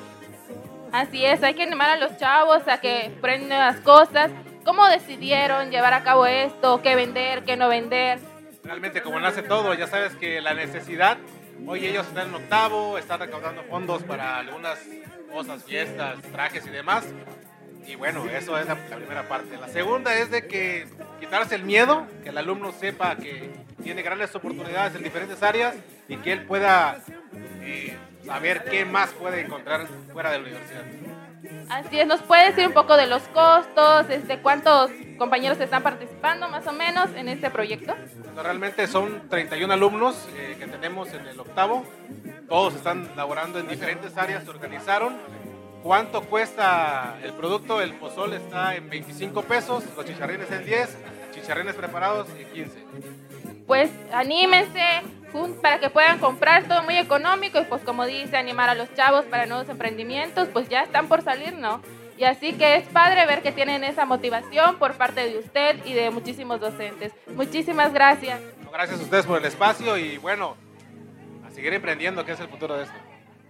Así 0.92 1.24
es, 1.24 1.42
hay 1.42 1.54
que 1.54 1.62
animar 1.62 1.90
a 1.90 1.96
los 1.96 2.16
chavos 2.16 2.66
a 2.66 2.80
que 2.80 3.12
prendan 3.20 3.48
nuevas 3.48 3.76
cosas. 3.80 4.30
¿Cómo 4.64 4.86
decidieron 4.88 5.70
llevar 5.70 5.94
a 5.94 6.02
cabo 6.02 6.26
esto? 6.26 6.82
¿Qué 6.82 6.94
vender? 6.96 7.44
¿Qué 7.44 7.56
no 7.56 7.68
vender? 7.68 8.18
realmente 8.64 9.02
como 9.02 9.18
nace 9.20 9.42
todo, 9.42 9.74
ya 9.74 9.86
sabes 9.86 10.14
que 10.14 10.40
la 10.40 10.54
necesidad, 10.54 11.18
hoy 11.66 11.86
ellos 11.86 12.06
están 12.06 12.28
en 12.28 12.34
octavo, 12.34 12.98
están 12.98 13.20
recaudando 13.20 13.62
fondos 13.64 14.02
para 14.02 14.38
algunas 14.38 14.78
cosas, 15.32 15.64
fiestas, 15.64 16.20
trajes 16.32 16.66
y 16.66 16.70
demás. 16.70 17.04
Y 17.86 17.94
bueno, 17.96 18.24
eso 18.26 18.58
es 18.58 18.66
la, 18.66 18.74
la 18.74 18.96
primera 18.96 19.28
parte. 19.28 19.56
La 19.56 19.68
segunda 19.68 20.14
es 20.16 20.30
de 20.30 20.46
que 20.46 20.86
quitarse 21.18 21.54
el 21.54 21.64
miedo, 21.64 22.06
que 22.22 22.30
el 22.30 22.38
alumno 22.38 22.72
sepa 22.72 23.16
que 23.16 23.50
tiene 23.82 24.02
grandes 24.02 24.34
oportunidades 24.34 24.94
en 24.94 25.02
diferentes 25.02 25.42
áreas 25.42 25.74
y 26.08 26.16
que 26.18 26.32
él 26.32 26.44
pueda 26.44 26.98
eh, 27.62 27.96
saber 28.24 28.64
qué 28.64 28.84
más 28.84 29.10
puede 29.10 29.40
encontrar 29.40 29.86
fuera 30.12 30.30
de 30.30 30.38
la 30.38 30.44
universidad. 30.44 30.82
Así 31.68 32.00
es, 32.00 32.06
¿nos 32.06 32.20
puede 32.22 32.48
decir 32.48 32.66
un 32.66 32.74
poco 32.74 32.96
de 32.96 33.06
los 33.06 33.22
costos? 33.28 34.10
Este, 34.10 34.38
¿Cuántos 34.38 34.90
compañeros 35.18 35.58
están 35.60 35.82
participando 35.82 36.48
más 36.48 36.66
o 36.66 36.72
menos 36.72 37.10
en 37.14 37.28
este 37.28 37.50
proyecto? 37.50 37.94
Bueno, 38.22 38.42
Realmente 38.42 38.86
son 38.86 39.28
31 39.28 39.72
alumnos 39.72 40.28
eh, 40.36 40.56
que 40.58 40.66
tenemos 40.66 41.12
en 41.12 41.26
el 41.26 41.38
octavo. 41.38 41.84
Todos 42.48 42.74
están 42.74 43.08
laborando 43.16 43.58
en 43.58 43.68
diferentes 43.68 44.16
áreas, 44.16 44.44
se 44.44 44.50
organizaron. 44.50 45.16
¿Cuánto 45.82 46.22
cuesta 46.22 47.18
el 47.22 47.32
producto? 47.32 47.80
El 47.80 47.94
pozol 47.94 48.34
está 48.34 48.76
en 48.76 48.90
25 48.90 49.42
pesos, 49.42 49.84
los 49.96 50.04
chicharrines 50.04 50.50
en 50.50 50.64
10, 50.64 50.98
chicharrines 51.32 51.74
preparados 51.74 52.28
en 52.38 52.46
15. 52.50 52.84
Pues 53.66 53.90
anímense 54.12 55.02
para 55.62 55.78
que 55.78 55.88
puedan 55.88 56.18
comprar 56.18 56.64
todo 56.64 56.82
muy 56.82 56.96
económico 56.96 57.60
y 57.60 57.64
pues 57.64 57.82
como 57.82 58.04
dice, 58.04 58.36
animar 58.36 58.68
a 58.68 58.74
los 58.74 58.92
chavos 58.94 59.24
para 59.26 59.46
nuevos 59.46 59.68
emprendimientos, 59.68 60.48
pues 60.48 60.68
ya 60.68 60.82
están 60.82 61.08
por 61.08 61.22
salir, 61.22 61.54
¿no? 61.54 61.80
Y 62.18 62.24
así 62.24 62.52
que 62.52 62.76
es 62.76 62.86
padre 62.88 63.24
ver 63.26 63.40
que 63.40 63.52
tienen 63.52 63.82
esa 63.82 64.04
motivación 64.04 64.76
por 64.78 64.94
parte 64.94 65.26
de 65.26 65.38
usted 65.38 65.76
y 65.86 65.94
de 65.94 66.10
muchísimos 66.10 66.60
docentes. 66.60 67.12
Muchísimas 67.34 67.94
gracias. 67.94 68.40
Gracias 68.70 69.00
a 69.00 69.02
ustedes 69.02 69.24
por 69.24 69.38
el 69.38 69.46
espacio 69.46 69.96
y 69.96 70.18
bueno, 70.18 70.56
a 71.46 71.50
seguir 71.50 71.72
emprendiendo, 71.72 72.24
que 72.26 72.32
es 72.32 72.40
el 72.40 72.48
futuro 72.48 72.76
de 72.76 72.84
esto. 72.84 72.96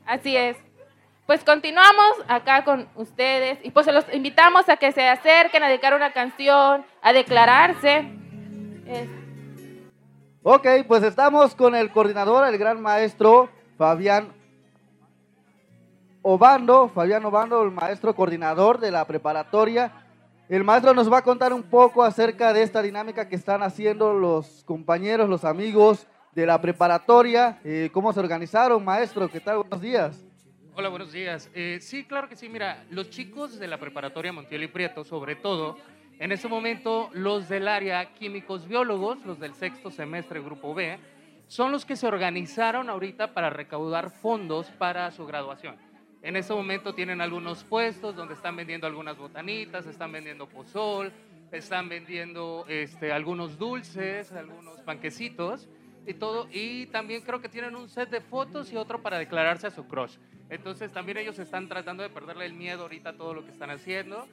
Así 0.07 0.37
es. 0.37 0.57
Pues 1.31 1.45
continuamos 1.45 2.17
acá 2.27 2.65
con 2.65 2.89
ustedes 2.97 3.61
y 3.63 3.71
pues 3.71 3.87
los 3.87 4.05
invitamos 4.13 4.69
a 4.69 4.77
que 4.79 4.91
se 4.91 5.09
acerquen 5.09 5.63
a 5.63 5.69
dedicar 5.69 5.95
una 5.95 6.13
canción, 6.13 6.85
a 7.01 7.13
declararse. 7.13 7.99
Es- 8.85 9.09
Ok, 10.43 10.67
pues 10.89 11.05
estamos 11.05 11.55
con 11.55 11.77
el 11.77 11.93
coordinador, 11.93 12.49
el 12.49 12.59
gran 12.59 12.83
maestro 12.83 13.49
Fabián 13.79 14.33
Obando, 16.23 16.89
Fabián 16.89 17.25
Obando, 17.25 17.63
el 17.63 17.71
maestro 17.71 18.13
coordinador 18.13 18.81
de 18.81 18.91
la 18.91 19.05
preparatoria. 19.05 19.93
El 20.49 20.65
maestro 20.65 20.95
nos 20.95 21.13
va 21.13 21.19
a 21.19 21.23
contar 21.23 21.53
un 21.53 21.63
poco 21.63 22.03
acerca 22.03 22.53
de 22.53 22.65
esta 22.65 22.83
dinámica 22.83 23.29
que 23.29 23.37
están 23.37 23.63
haciendo 23.63 24.15
los 24.15 24.65
compañeros, 24.65 25.29
los 25.29 25.45
amigos 25.45 26.09
de 26.33 26.45
la 26.47 26.61
preparatoria. 26.61 27.61
Eh, 27.63 27.89
¿Cómo 27.93 28.13
se 28.13 28.19
organizaron, 28.19 28.85
maestro? 28.85 29.29
¿Qué 29.31 29.39
tal? 29.39 29.59
Buenos 29.59 29.81
días. 29.81 30.25
Hola, 30.77 30.89
buenos 30.89 31.11
días. 31.11 31.51
Eh, 31.53 31.79
sí, 31.81 32.05
claro 32.05 32.29
que 32.29 32.37
sí. 32.37 32.49
Mira, 32.49 32.85
los 32.91 33.11
chicos 33.11 33.59
de 33.59 33.67
la 33.67 33.79
preparatoria 33.79 34.33
Montiel 34.33 34.63
y 34.63 34.69
Prieto, 34.69 35.03
sobre 35.03 35.35
todo, 35.35 35.77
en 36.21 36.31
ese 36.31 36.47
momento 36.47 37.11
los 37.13 37.49
del 37.49 37.67
área 37.67 38.15
químicos 38.15 38.69
biólogos, 38.69 39.19
los 39.27 39.41
del 39.41 39.53
sexto 39.55 39.91
semestre 39.91 40.41
Grupo 40.41 40.73
B, 40.73 40.97
son 41.49 41.73
los 41.73 41.85
que 41.85 41.97
se 41.97 42.07
organizaron 42.07 42.89
ahorita 42.89 43.35
para 43.35 43.51
recaudar 43.51 44.11
fondos 44.11 44.69
para 44.71 45.11
su 45.11 45.27
graduación. 45.27 45.75
En 46.23 46.37
ese 46.37 46.55
momento 46.55 46.95
tienen 46.95 47.21
algunos 47.21 47.65
puestos 47.65 48.15
donde 48.15 48.35
están 48.35 48.55
vendiendo 48.55 48.87
algunas 48.87 49.19
botanitas, 49.19 49.87
están 49.87 50.13
vendiendo 50.13 50.49
pozol, 50.49 51.13
están 51.51 51.89
vendiendo 51.89 52.65
este, 52.69 53.11
algunos 53.11 53.59
dulces, 53.59 54.31
algunos 54.31 54.81
panquecitos 54.83 55.69
y 56.07 56.15
todo. 56.15 56.49
Y 56.53 56.87
también 56.87 57.23
creo 57.23 57.41
que 57.41 57.49
tienen 57.49 57.77
un 57.77 57.89
set 57.89 58.11
de 58.11 58.21
fotos 58.21 58.73
y 58.73 58.77
otro 58.77 59.03
para 59.03 59.19
declararse 59.19 59.67
a 59.67 59.71
su 59.71 59.87
crush. 59.87 60.17
Entonces 60.49 60.93
también 60.93 61.19
ellos 61.19 61.39
están 61.39 61.69
tratando 61.69 62.03
de 62.03 62.11
perderle 62.11 62.47
el 62.47 62.55
miedo 62.55 62.83
ahorita 62.83 63.11
a 63.11 63.17
todo 63.17 63.35
lo 63.35 63.45
que 63.45 63.53
están 63.53 63.71
haciendo 63.71 64.27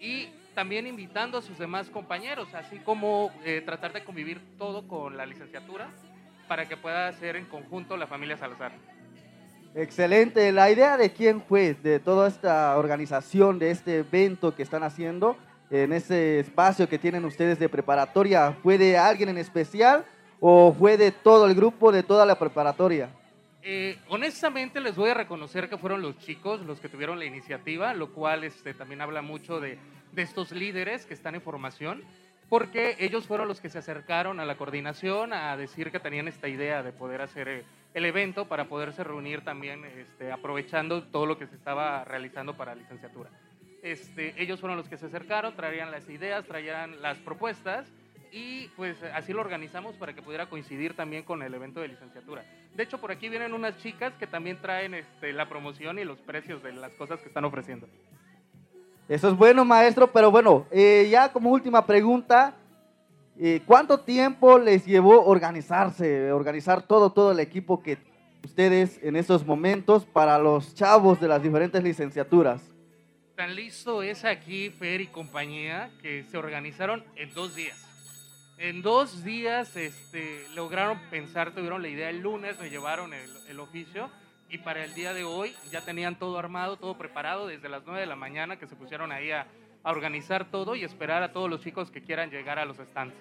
y 0.00 0.28
también 0.54 0.86
invitando 0.86 1.38
a 1.38 1.42
sus 1.42 1.58
demás 1.58 1.88
compañeros, 1.88 2.54
así 2.54 2.78
como 2.78 3.32
eh, 3.44 3.62
tratar 3.64 3.92
de 3.92 4.04
convivir 4.04 4.40
todo 4.58 4.86
con 4.86 5.16
la 5.16 5.26
licenciatura 5.26 5.90
para 6.46 6.68
que 6.68 6.76
pueda 6.76 7.10
ser 7.12 7.36
en 7.36 7.46
conjunto 7.46 7.96
la 7.96 8.06
familia 8.06 8.36
Salazar. 8.36 8.72
Excelente. 9.74 10.52
La 10.52 10.70
idea 10.70 10.96
de 10.96 11.12
quién 11.12 11.42
fue, 11.42 11.74
de 11.74 11.98
toda 11.98 12.28
esta 12.28 12.76
organización, 12.76 13.58
de 13.58 13.72
este 13.72 13.98
evento 13.98 14.54
que 14.54 14.62
están 14.62 14.84
haciendo, 14.84 15.36
en 15.70 15.92
ese 15.92 16.38
espacio 16.38 16.88
que 16.88 16.98
tienen 16.98 17.24
ustedes 17.24 17.58
de 17.58 17.68
preparatoria, 17.68 18.52
¿fue 18.62 18.78
de 18.78 18.96
alguien 18.96 19.30
en 19.30 19.38
especial 19.38 20.04
o 20.46 20.74
fue 20.74 20.98
de 20.98 21.10
todo 21.10 21.46
el 21.46 21.54
grupo, 21.54 21.90
de 21.90 22.02
toda 22.02 22.26
la 22.26 22.38
preparatoria? 22.38 23.08
Eh, 23.62 23.96
honestamente 24.08 24.78
les 24.78 24.94
voy 24.94 25.08
a 25.08 25.14
reconocer 25.14 25.70
que 25.70 25.78
fueron 25.78 26.02
los 26.02 26.18
chicos 26.18 26.60
los 26.66 26.80
que 26.80 26.90
tuvieron 26.90 27.18
la 27.18 27.24
iniciativa, 27.24 27.94
lo 27.94 28.12
cual 28.12 28.44
este, 28.44 28.74
también 28.74 29.00
habla 29.00 29.22
mucho 29.22 29.58
de, 29.58 29.78
de 30.12 30.20
estos 30.20 30.52
líderes 30.52 31.06
que 31.06 31.14
están 31.14 31.34
en 31.34 31.40
formación, 31.40 32.04
porque 32.50 32.94
ellos 32.98 33.26
fueron 33.26 33.48
los 33.48 33.62
que 33.62 33.70
se 33.70 33.78
acercaron 33.78 34.38
a 34.38 34.44
la 34.44 34.58
coordinación 34.58 35.32
a 35.32 35.56
decir 35.56 35.90
que 35.90 35.98
tenían 35.98 36.28
esta 36.28 36.46
idea 36.46 36.82
de 36.82 36.92
poder 36.92 37.22
hacer 37.22 37.48
eh, 37.48 37.64
el 37.94 38.04
evento 38.04 38.44
para 38.46 38.66
poderse 38.66 39.02
reunir 39.02 39.44
también 39.44 39.82
este, 39.86 40.30
aprovechando 40.30 41.04
todo 41.04 41.24
lo 41.24 41.38
que 41.38 41.46
se 41.46 41.56
estaba 41.56 42.04
realizando 42.04 42.54
para 42.54 42.74
licenciatura. 42.74 43.30
Este, 43.82 44.34
ellos 44.42 44.60
fueron 44.60 44.76
los 44.76 44.90
que 44.90 44.98
se 44.98 45.06
acercaron, 45.06 45.56
traían 45.56 45.90
las 45.90 46.06
ideas, 46.10 46.44
traían 46.44 47.00
las 47.00 47.16
propuestas 47.16 47.90
y 48.34 48.68
pues 48.76 48.96
así 49.14 49.32
lo 49.32 49.40
organizamos 49.40 49.94
para 49.94 50.12
que 50.12 50.20
pudiera 50.20 50.46
coincidir 50.46 50.96
también 50.96 51.22
con 51.22 51.40
el 51.44 51.54
evento 51.54 51.78
de 51.78 51.86
licenciatura. 51.86 52.44
De 52.74 52.82
hecho, 52.82 52.98
por 52.98 53.12
aquí 53.12 53.28
vienen 53.28 53.54
unas 53.54 53.78
chicas 53.78 54.12
que 54.18 54.26
también 54.26 54.60
traen 54.60 54.92
este, 54.94 55.32
la 55.32 55.48
promoción 55.48 56.00
y 56.00 56.04
los 56.04 56.18
precios 56.18 56.60
de 56.64 56.72
las 56.72 56.92
cosas 56.94 57.20
que 57.20 57.28
están 57.28 57.44
ofreciendo. 57.44 57.86
Eso 59.08 59.28
es 59.28 59.36
bueno, 59.36 59.64
maestro, 59.64 60.10
pero 60.10 60.32
bueno, 60.32 60.66
eh, 60.72 61.06
ya 61.08 61.32
como 61.32 61.50
última 61.50 61.86
pregunta, 61.86 62.56
eh, 63.38 63.62
¿cuánto 63.64 64.00
tiempo 64.00 64.58
les 64.58 64.84
llevó 64.84 65.24
organizarse, 65.24 66.32
organizar 66.32 66.82
todo, 66.82 67.12
todo 67.12 67.30
el 67.30 67.38
equipo 67.38 67.84
que 67.84 67.98
ustedes 68.42 68.98
en 69.04 69.14
estos 69.14 69.46
momentos 69.46 70.06
para 70.06 70.40
los 70.40 70.74
chavos 70.74 71.20
de 71.20 71.28
las 71.28 71.40
diferentes 71.40 71.80
licenciaturas? 71.84 72.60
Tan 73.36 73.54
listo 73.54 74.02
es 74.02 74.24
aquí 74.24 74.70
Fer 74.70 75.00
y 75.02 75.06
compañía 75.06 75.92
que 76.02 76.24
se 76.24 76.36
organizaron 76.36 77.04
en 77.14 77.32
dos 77.32 77.54
días. 77.54 77.83
En 78.56 78.82
dos 78.82 79.24
días 79.24 79.76
este, 79.76 80.46
lograron 80.54 80.98
pensar, 81.10 81.50
tuvieron 81.52 81.82
la 81.82 81.88
idea 81.88 82.08
el 82.08 82.20
lunes, 82.20 82.58
me 82.60 82.70
llevaron 82.70 83.12
el, 83.12 83.30
el 83.48 83.60
oficio 83.60 84.08
y 84.48 84.58
para 84.58 84.84
el 84.84 84.94
día 84.94 85.12
de 85.12 85.24
hoy 85.24 85.52
ya 85.72 85.80
tenían 85.80 86.16
todo 86.16 86.38
armado, 86.38 86.76
todo 86.76 86.96
preparado 86.96 87.48
desde 87.48 87.68
las 87.68 87.82
9 87.84 88.00
de 88.00 88.06
la 88.06 88.16
mañana 88.16 88.56
que 88.56 88.68
se 88.68 88.76
pusieron 88.76 89.10
ahí 89.10 89.32
a, 89.32 89.48
a 89.82 89.90
organizar 89.90 90.50
todo 90.50 90.76
y 90.76 90.84
esperar 90.84 91.22
a 91.22 91.32
todos 91.32 91.50
los 91.50 91.60
chicos 91.62 91.90
que 91.90 92.02
quieran 92.02 92.30
llegar 92.30 92.58
a 92.58 92.64
los 92.64 92.76
stands. 92.76 93.14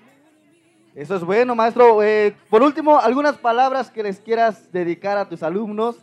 Eso 0.95 1.15
es 1.15 1.23
bueno, 1.23 1.55
maestro. 1.55 2.03
Eh, 2.03 2.35
por 2.49 2.61
último, 2.61 2.99
algunas 2.99 3.35
palabras 3.37 3.89
que 3.89 4.03
les 4.03 4.19
quieras 4.19 4.71
dedicar 4.71 5.17
a 5.17 5.27
tus 5.27 5.41
alumnos. 5.41 5.97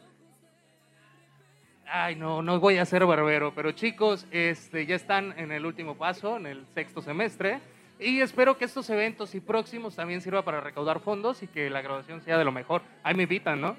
Ay, 1.87 2.17
no, 2.17 2.43
no 2.43 2.59
voy 2.59 2.79
a 2.79 2.85
ser 2.85 3.07
barbero, 3.07 3.53
pero 3.55 3.71
chicos, 3.73 4.27
este, 4.33 4.87
ya 4.87 4.97
están 4.97 5.33
en 5.39 5.53
el 5.53 5.65
último 5.65 5.95
paso, 5.95 6.37
en 6.37 6.47
el 6.47 6.67
sexto 6.75 7.03
semestre, 7.03 7.61
y 8.01 8.21
espero 8.21 8.57
que 8.57 8.65
estos 8.65 8.89
eventos 8.91 9.35
y 9.35 9.41
próximos 9.41 9.95
también 9.95 10.21
sirva 10.21 10.43
para 10.43 10.61
recaudar 10.61 11.01
fondos 11.01 11.43
y 11.43 11.47
que 11.47 11.69
la 11.69 11.83
graduación 11.83 12.23
sea 12.23 12.39
de 12.39 12.45
lo 12.45 12.53
mejor. 12.53 12.83
Ahí 13.03 13.15
me 13.15 13.25
invitan, 13.25 13.61
¿no? 13.61 13.77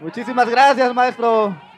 Muchísimas 0.00 0.48
gracias, 0.48 0.94
maestro. 0.94 1.71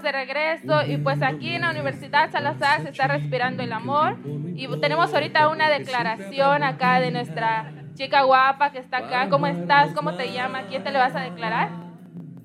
Estamos 0.00 0.02
de 0.02 0.12
regreso 0.12 0.82
y 0.86 0.96
pues 0.98 1.22
aquí 1.22 1.54
en 1.54 1.62
la 1.62 1.70
Universidad 1.70 2.30
Salazar 2.30 2.82
se 2.82 2.90
está 2.90 3.06
respirando 3.06 3.62
el 3.62 3.72
amor 3.72 4.18
y 4.54 4.66
tenemos 4.80 5.12
ahorita 5.12 5.48
una 5.48 5.68
declaración 5.68 6.62
acá 6.62 7.00
de 7.00 7.10
nuestra 7.10 7.72
chica 7.94 8.22
guapa 8.22 8.72
que 8.72 8.78
está 8.78 8.98
acá. 8.98 9.28
¿Cómo 9.28 9.46
estás? 9.46 9.92
¿Cómo 9.92 10.14
te 10.14 10.32
llamas? 10.32 10.64
¿Quién 10.68 10.82
te 10.82 10.90
le 10.90 10.98
vas 10.98 11.14
a 11.14 11.20
declarar? 11.20 11.70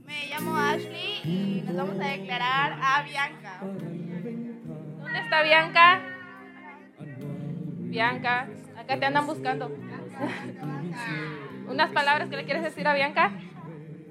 Me 0.06 0.28
llamo 0.28 0.56
Ashley 0.58 1.22
y 1.24 1.64
nos 1.66 1.76
vamos 1.76 2.00
a 2.00 2.08
declarar 2.10 2.78
a 2.82 3.04
Bianca. 3.04 3.60
¿Dónde 3.62 5.20
está 5.20 5.44
Bianca? 5.44 6.02
Bianca, 7.80 8.48
acá 8.78 9.00
te 9.00 9.06
andan 9.06 9.28
buscando. 9.28 9.72
Unas 11.70 11.90
palabras 11.92 12.30
que 12.30 12.38
le 12.38 12.44
quieres 12.44 12.64
decir 12.64 12.88
a 12.88 12.94
Bianca. 12.94 13.32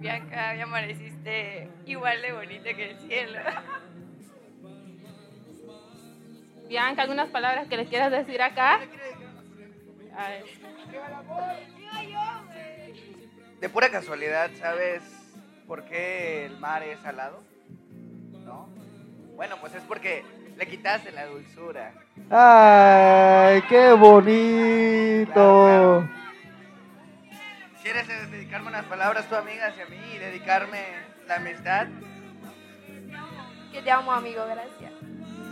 Bianca, 0.05 0.53
mi 0.53 0.61
amor, 0.61 0.85
hiciste 0.85 1.67
igual 1.87 2.21
de 2.21 2.35
bonita 2.35 2.75
que 2.75 2.91
el 2.91 2.99
cielo. 3.09 3.41
Bianca, 6.69 7.01
algunas 7.01 7.31
palabras 7.31 7.67
que 7.69 7.79
le 7.79 7.87
quieras 7.87 8.11
decir 8.11 8.43
acá. 8.43 8.81
A 10.15 10.29
ver. 10.29 10.45
De 13.63 13.69
pura 13.71 13.89
casualidad, 13.89 14.51
¿sabes 14.59 15.03
por 15.67 15.87
qué 15.87 16.45
el 16.45 16.59
mar 16.59 16.83
es 16.83 17.01
salado? 17.01 17.43
¿No? 18.45 18.69
Bueno, 19.37 19.57
pues 19.59 19.75
es 19.75 19.83
porque 19.85 20.23
le 20.55 20.67
quitaste 20.67 21.13
la 21.13 21.25
dulzura. 21.25 21.95
¡Ay, 22.29 23.63
qué 23.71 23.95
bonito! 23.95 26.07
¿Quieres 27.85 28.09
dedicarme 28.32 28.68
unas 28.68 28.87
palabras 28.87 29.28
tú, 29.28 29.37
amiga, 29.37 29.66
hacia 29.66 29.85
mí 29.85 29.97
y 30.16 30.18
dedicarme 30.18 30.78
la 31.28 31.37
amistad? 31.37 31.87
Que 33.70 33.82
te 33.82 33.91
amo, 33.91 34.11
amigo, 34.11 34.43
gracias. 34.47 34.91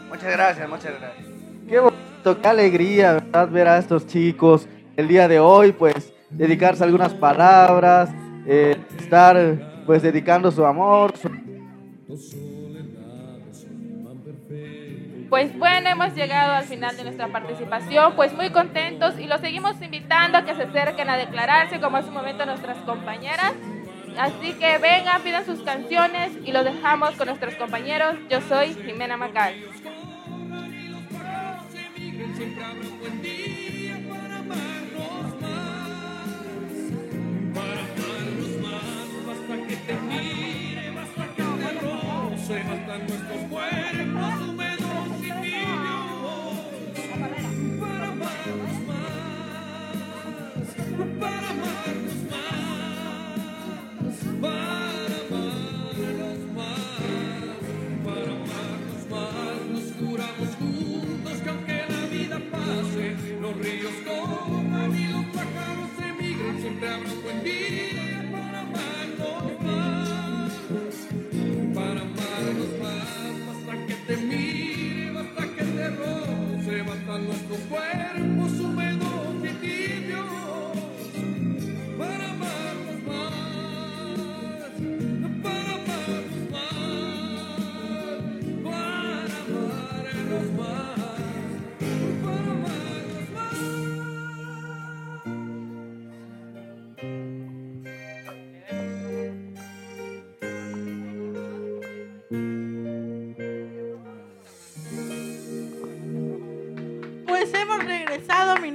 Muchas 0.09 0.33
gracias, 0.33 0.69
muchas 0.69 0.99
gracias. 0.99 1.27
Qué 1.69 1.79
bonito, 1.79 2.41
qué 2.41 2.49
alegría, 2.49 3.13
¿verdad? 3.13 3.49
Ver 3.51 3.69
a 3.69 3.77
estos 3.79 4.07
chicos 4.07 4.67
el 4.97 5.09
día 5.09 5.29
de 5.29 5.41
hoy, 5.41 5.73
pues, 5.73 6.15
dedicarse 6.31 6.83
algunas 6.85 7.13
palabras, 7.13 8.09
eh, 8.47 8.79
estar, 8.99 9.83
pues, 9.85 10.03
dedicando 10.03 10.51
su 10.51 10.65
amor, 10.65 11.15
su- 11.19 11.29
Pues 15.33 15.59
bueno, 15.59 15.89
hemos 15.89 16.15
llegado 16.15 16.53
al 16.53 16.65
final 16.65 16.95
de 16.95 17.05
nuestra 17.05 17.27
participación, 17.29 18.15
pues 18.17 18.35
muy 18.35 18.51
contentos 18.51 19.19
y 19.19 19.27
los 19.27 19.41
seguimos 19.41 19.81
invitando 19.81 20.37
a 20.37 20.45
que 20.45 20.55
se 20.55 20.65
acerquen 20.65 21.09
a 21.09 21.17
declararse 21.17 21.81
como 21.81 21.97
hace 21.97 22.09
un 22.09 22.17
momento 22.17 22.45
nuestras 22.45 22.77
compañeras. 22.85 23.55
Así 24.19 24.53
que 24.53 24.77
vengan, 24.77 25.23
pidan 25.23 25.47
sus 25.47 25.63
canciones 25.63 26.33
y 26.45 26.53
los 26.53 26.67
dejamos 26.67 27.13
con 27.13 27.29
nuestros 27.29 27.55
compañeros. 27.55 28.15
Yo 28.29 28.43
soy 28.43 28.75
Jimena 28.75 29.17
Macal. 29.17 29.55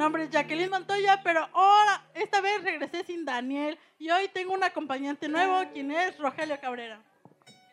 Nombre 0.07 0.23
es 0.23 0.29
Jacqueline 0.29 0.69
Montoya, 0.69 1.19
pero 1.21 1.49
ahora, 1.53 2.01
esta 2.13 2.39
vez 2.39 2.63
regresé 2.63 3.03
sin 3.03 3.25
Daniel 3.25 3.77
y 3.99 4.09
hoy 4.09 4.29
tengo 4.33 4.53
un 4.53 4.63
acompañante 4.63 5.27
nuevo, 5.27 5.61
quien 5.73 5.91
es 5.91 6.17
Rogelio 6.17 6.57
Cabrera. 6.61 7.01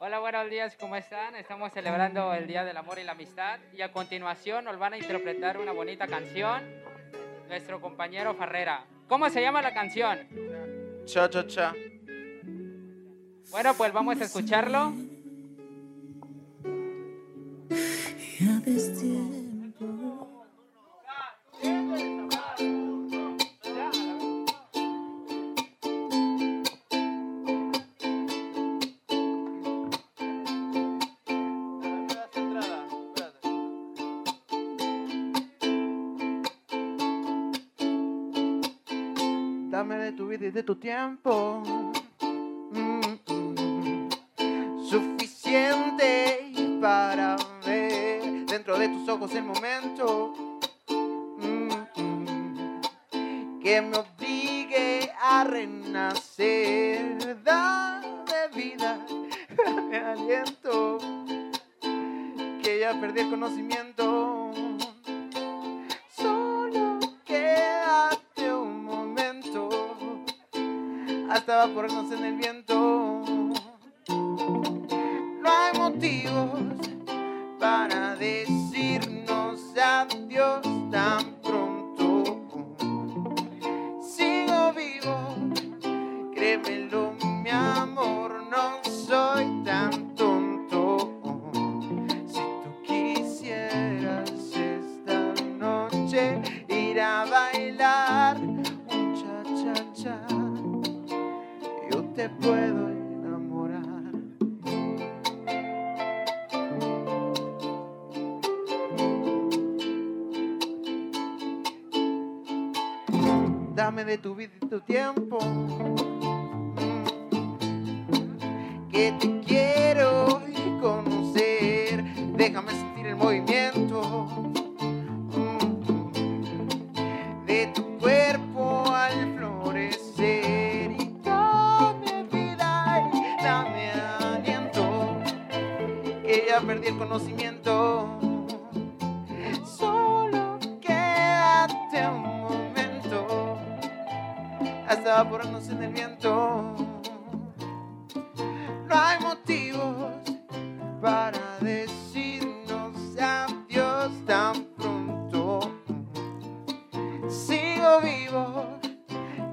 Hola, 0.01 0.19
buenos 0.19 0.51
días, 0.51 0.77
¿cómo 0.77 0.97
están? 0.97 1.37
Estamos 1.37 1.73
celebrando 1.73 2.35
el 2.35 2.49
Día 2.49 2.65
del 2.65 2.77
Amor 2.77 2.99
y 2.99 3.05
la 3.05 3.13
Amistad 3.13 3.61
y 3.73 3.83
a 3.83 3.93
continuación 3.93 4.65
nos 4.65 4.81
van 4.81 4.95
a 4.95 4.99
interpretar 4.99 5.59
una 5.59 5.71
bonita 5.71 6.09
canción 6.09 6.61
nuestro 7.49 7.81
compañero 7.81 8.35
Farrera. 8.35 8.85
¿Cómo 9.07 9.31
se 9.31 9.41
llama 9.41 9.63
la 9.63 9.73
canción? 9.73 10.27
Cha, 11.05 11.31
cha, 11.31 11.47
cha. 11.47 11.73
Bueno, 13.53 13.75
pues 13.75 13.93
vamos 13.93 14.21
a 14.21 14.25
escucharlo. 14.25 14.93
De 40.55 40.63
tu 40.63 40.77
tiempo. 40.77 41.63
Mm, 42.71 43.01
mm. 43.29 44.09
Suficiente 44.89 46.53
para 46.81 47.37
ver 47.67 48.47
dentro 48.47 48.79
de 48.79 48.89
tus 48.89 49.09
ojos 49.09 49.35
el 49.35 49.45
momento 49.45 50.33
Mm, 51.97 52.81
que 53.61 53.81
me 53.81 53.97
obligue 53.99 55.11
a 55.21 55.45
renacer. 55.45 57.43
Dame 57.43 58.49
vida, 58.55 58.99
dame 59.57 59.97
aliento, 59.97 60.99
que 62.63 62.81
ya 62.81 62.99
perdí 63.01 63.21
el 63.21 63.31
conocimiento. 63.31 63.94
Evaporarnos 71.65 72.13
en 72.13 72.25
el 72.25 72.37
viento. 72.37 72.54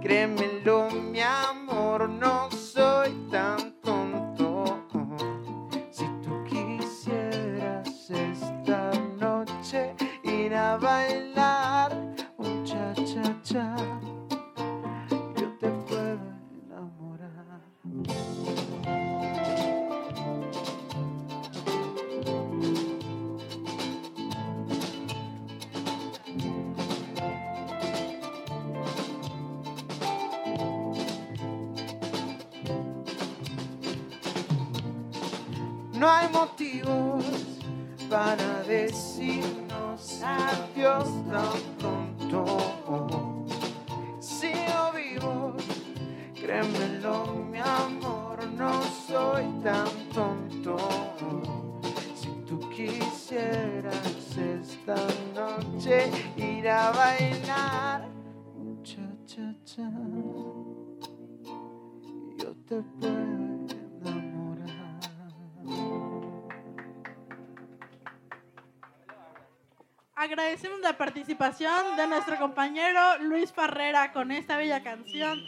Créemelo, 0.02 0.90
mi 0.90 1.22
amor, 1.22 2.10
no 2.10 2.51
Agradecemos 70.32 70.80
la 70.80 70.98
participación 70.98 71.98
de 71.98 72.08
nuestro 72.08 72.38
compañero 72.38 73.18
Luis 73.20 73.52
Farrera 73.52 74.14
con 74.14 74.32
esta 74.32 74.56
bella 74.56 74.82
canción. 74.82 75.44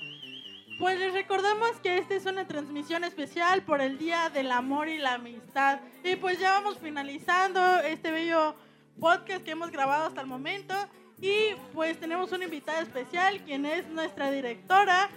Pues 0.77 0.99
les 0.99 1.13
recordamos 1.13 1.79
que 1.81 1.99
esta 1.99 2.15
es 2.15 2.25
una 2.25 2.45
transmisión 2.45 3.05
especial 3.05 3.61
por 3.61 3.79
el 3.79 3.97
Día 3.97 4.29
del 4.29 4.51
Amor 4.51 4.89
y 4.89 4.97
la 4.97 5.13
Amistad. 5.13 5.79
Y 6.03 6.17
pues 6.17 6.37
ya 6.37 6.51
vamos 6.51 6.79
finalizando 6.79 7.79
este 7.79 8.11
bello 8.11 8.57
podcast 8.99 9.45
que 9.45 9.51
hemos 9.51 9.71
grabado 9.71 10.07
hasta 10.07 10.19
el 10.19 10.27
momento. 10.27 10.75
Y 11.21 11.55
pues 11.73 11.97
tenemos 11.97 12.33
una 12.33 12.43
invitada 12.43 12.81
especial, 12.81 13.41
quien 13.45 13.65
es 13.65 13.87
nuestra 13.87 14.31
directora, 14.31 15.09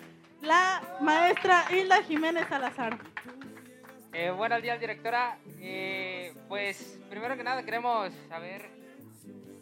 la 0.43 0.81
maestra 1.01 1.65
Hilda 1.73 2.05
Jiménez 2.05 2.47
Salazar. 2.49 3.01
Eh, 4.13 4.31
buenos 4.31 4.63
días, 4.63 4.79
directora. 4.79 5.39
Eh, 5.59 6.33
pues 6.47 7.01
primero 7.11 7.37
que 7.37 7.43
nada 7.43 7.65
queremos 7.65 8.13
saber 8.29 8.86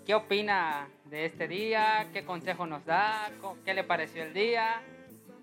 qué 0.04 0.14
opina 0.14 0.88
de 1.06 1.26
este 1.26 1.48
día, 1.48 2.08
qué 2.12 2.24
consejo 2.24 2.66
nos 2.66 2.84
da, 2.84 3.30
qué 3.64 3.74
le 3.74 3.84
pareció 3.84 4.22
el 4.22 4.34
día. 4.34 4.82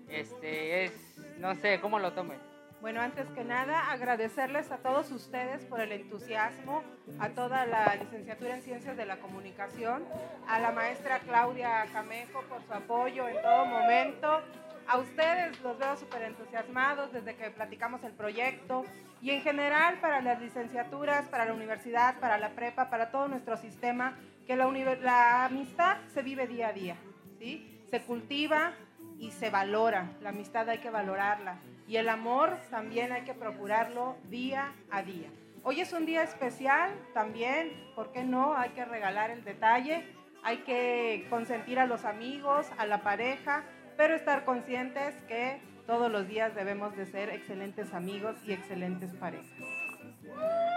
Este 0.08 0.84
es, 0.84 0.92
no 1.38 1.54
sé, 1.56 1.80
cómo 1.80 1.98
lo 1.98 2.12
tome. 2.12 2.34
Bueno, 2.80 3.00
antes 3.00 3.28
que 3.30 3.44
nada, 3.44 3.92
agradecerles 3.92 4.72
a 4.72 4.78
todos 4.78 5.10
ustedes 5.12 5.64
por 5.66 5.80
el 5.80 5.92
entusiasmo, 5.92 6.82
a 7.20 7.28
toda 7.28 7.64
la 7.64 7.94
licenciatura 7.94 8.56
en 8.56 8.62
Ciencias 8.62 8.96
de 8.96 9.06
la 9.06 9.18
Comunicación, 9.18 10.04
a 10.48 10.58
la 10.58 10.72
maestra 10.72 11.20
Claudia 11.20 11.86
Camejo 11.92 12.42
por 12.48 12.60
su 12.64 12.72
apoyo 12.72 13.28
en 13.28 13.40
todo 13.40 13.66
momento. 13.66 14.42
A 14.88 14.98
ustedes 14.98 15.60
los 15.60 15.78
veo 15.78 15.96
súper 15.96 16.22
entusiasmados 16.22 17.12
desde 17.12 17.36
que 17.36 17.50
platicamos 17.50 18.02
el 18.02 18.12
proyecto 18.12 18.84
y 19.20 19.30
en 19.30 19.42
general 19.42 19.98
para 20.00 20.20
las 20.20 20.40
licenciaturas, 20.40 21.26
para 21.28 21.44
la 21.44 21.54
universidad, 21.54 22.18
para 22.18 22.36
la 22.36 22.50
prepa, 22.50 22.90
para 22.90 23.12
todo 23.12 23.28
nuestro 23.28 23.56
sistema, 23.56 24.16
que 24.46 24.56
la, 24.56 24.66
la 25.02 25.44
amistad 25.44 25.98
se 26.12 26.22
vive 26.22 26.46
día 26.46 26.68
a 26.68 26.72
día, 26.72 26.96
¿sí? 27.38 27.84
Se 27.90 28.02
cultiva 28.02 28.72
y 29.18 29.30
se 29.30 29.50
valora. 29.50 30.10
La 30.20 30.30
amistad 30.30 30.68
hay 30.68 30.78
que 30.78 30.90
valorarla. 30.90 31.58
Y 31.86 31.96
el 31.96 32.08
amor 32.08 32.58
también 32.70 33.12
hay 33.12 33.22
que 33.22 33.34
procurarlo 33.34 34.16
día 34.30 34.72
a 34.90 35.02
día. 35.02 35.28
Hoy 35.64 35.80
es 35.80 35.92
un 35.92 36.06
día 36.06 36.22
especial 36.22 36.90
también, 37.14 37.72
¿por 37.94 38.10
qué 38.12 38.24
no? 38.24 38.56
Hay 38.56 38.70
que 38.70 38.84
regalar 38.84 39.30
el 39.30 39.44
detalle, 39.44 40.04
hay 40.42 40.58
que 40.58 41.26
consentir 41.30 41.78
a 41.78 41.86
los 41.86 42.04
amigos, 42.04 42.66
a 42.78 42.86
la 42.86 43.02
pareja, 43.02 43.64
pero 43.96 44.16
estar 44.16 44.44
conscientes 44.44 45.14
que 45.28 45.60
todos 45.86 46.10
los 46.10 46.26
días 46.26 46.54
debemos 46.54 46.96
de 46.96 47.06
ser 47.06 47.30
excelentes 47.30 47.94
amigos 47.94 48.36
y 48.44 48.52
excelentes 48.52 49.14
parejas. 49.14 49.52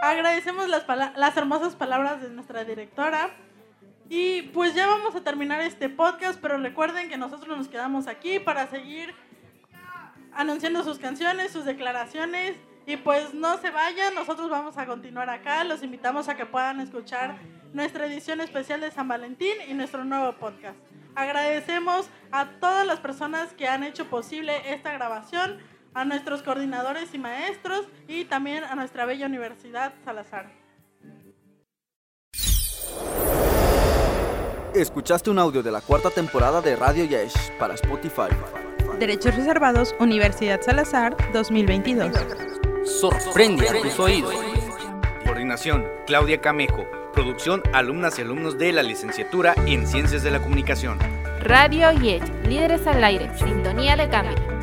Agradecemos 0.03 0.67
las, 0.69 0.85
las 1.15 1.37
hermosas 1.37 1.75
palabras 1.75 2.21
de 2.21 2.29
nuestra 2.29 2.63
directora. 2.63 3.29
Y 4.09 4.43
pues 4.53 4.75
ya 4.75 4.85
vamos 4.85 5.15
a 5.15 5.21
terminar 5.21 5.61
este 5.61 5.89
podcast, 5.89 6.39
pero 6.39 6.57
recuerden 6.57 7.09
que 7.09 7.17
nosotros 7.17 7.57
nos 7.57 7.67
quedamos 7.67 8.07
aquí 8.07 8.39
para 8.39 8.67
seguir 8.67 9.13
anunciando 10.33 10.83
sus 10.83 10.99
canciones, 10.99 11.51
sus 11.51 11.65
declaraciones. 11.65 12.55
Y 12.85 12.97
pues 12.97 13.33
no 13.33 13.57
se 13.57 13.71
vayan, 13.71 14.13
nosotros 14.13 14.49
vamos 14.49 14.77
a 14.77 14.85
continuar 14.85 15.29
acá. 15.29 15.63
Los 15.63 15.81
invitamos 15.81 16.29
a 16.29 16.35
que 16.35 16.45
puedan 16.45 16.79
escuchar 16.81 17.37
nuestra 17.73 18.05
edición 18.05 18.41
especial 18.41 18.79
de 18.79 18.91
San 18.91 19.07
Valentín 19.07 19.55
y 19.67 19.73
nuestro 19.73 20.05
nuevo 20.05 20.33
podcast. 20.33 20.77
Agradecemos 21.15 22.07
a 22.31 22.45
todas 22.59 22.85
las 22.85 22.99
personas 22.99 23.53
que 23.53 23.67
han 23.67 23.83
hecho 23.83 24.05
posible 24.07 24.71
esta 24.71 24.91
grabación, 24.91 25.57
a 25.95 26.05
nuestros 26.05 26.43
coordinadores 26.43 27.13
y 27.13 27.17
maestros 27.17 27.87
y 28.07 28.25
también 28.25 28.65
a 28.65 28.75
nuestra 28.75 29.05
bella 29.05 29.25
Universidad 29.25 29.93
Salazar. 30.03 30.64
Escuchaste 34.75 35.29
un 35.29 35.39
audio 35.39 35.63
de 35.63 35.71
la 35.71 35.79
cuarta 35.79 36.09
temporada 36.09 36.59
de 36.59 36.75
Radio 36.75 37.05
Yesh 37.05 37.51
para 37.57 37.75
Spotify. 37.75 38.27
Derechos 38.99 39.33
reservados, 39.33 39.95
Universidad 40.01 40.61
Salazar 40.61 41.15
2022. 41.31 42.11
Sorprende 42.83 43.69
a 43.69 43.81
tus 43.81 43.97
oídos. 44.01 44.35
Coordinación, 45.25 45.85
Claudia 46.05 46.41
Camejo. 46.41 46.85
Producción, 47.13 47.63
alumnas 47.71 48.19
y 48.19 48.23
alumnos 48.23 48.57
de 48.57 48.73
la 48.73 48.83
licenciatura 48.83 49.55
en 49.65 49.87
Ciencias 49.87 50.23
de 50.23 50.31
la 50.31 50.41
Comunicación. 50.41 50.99
Radio 51.39 51.93
Yech, 51.93 52.23
líderes 52.45 52.85
al 52.85 53.01
aire, 53.01 53.31
sintonía 53.37 53.95
de 53.95 54.09
cambio. 54.09 54.54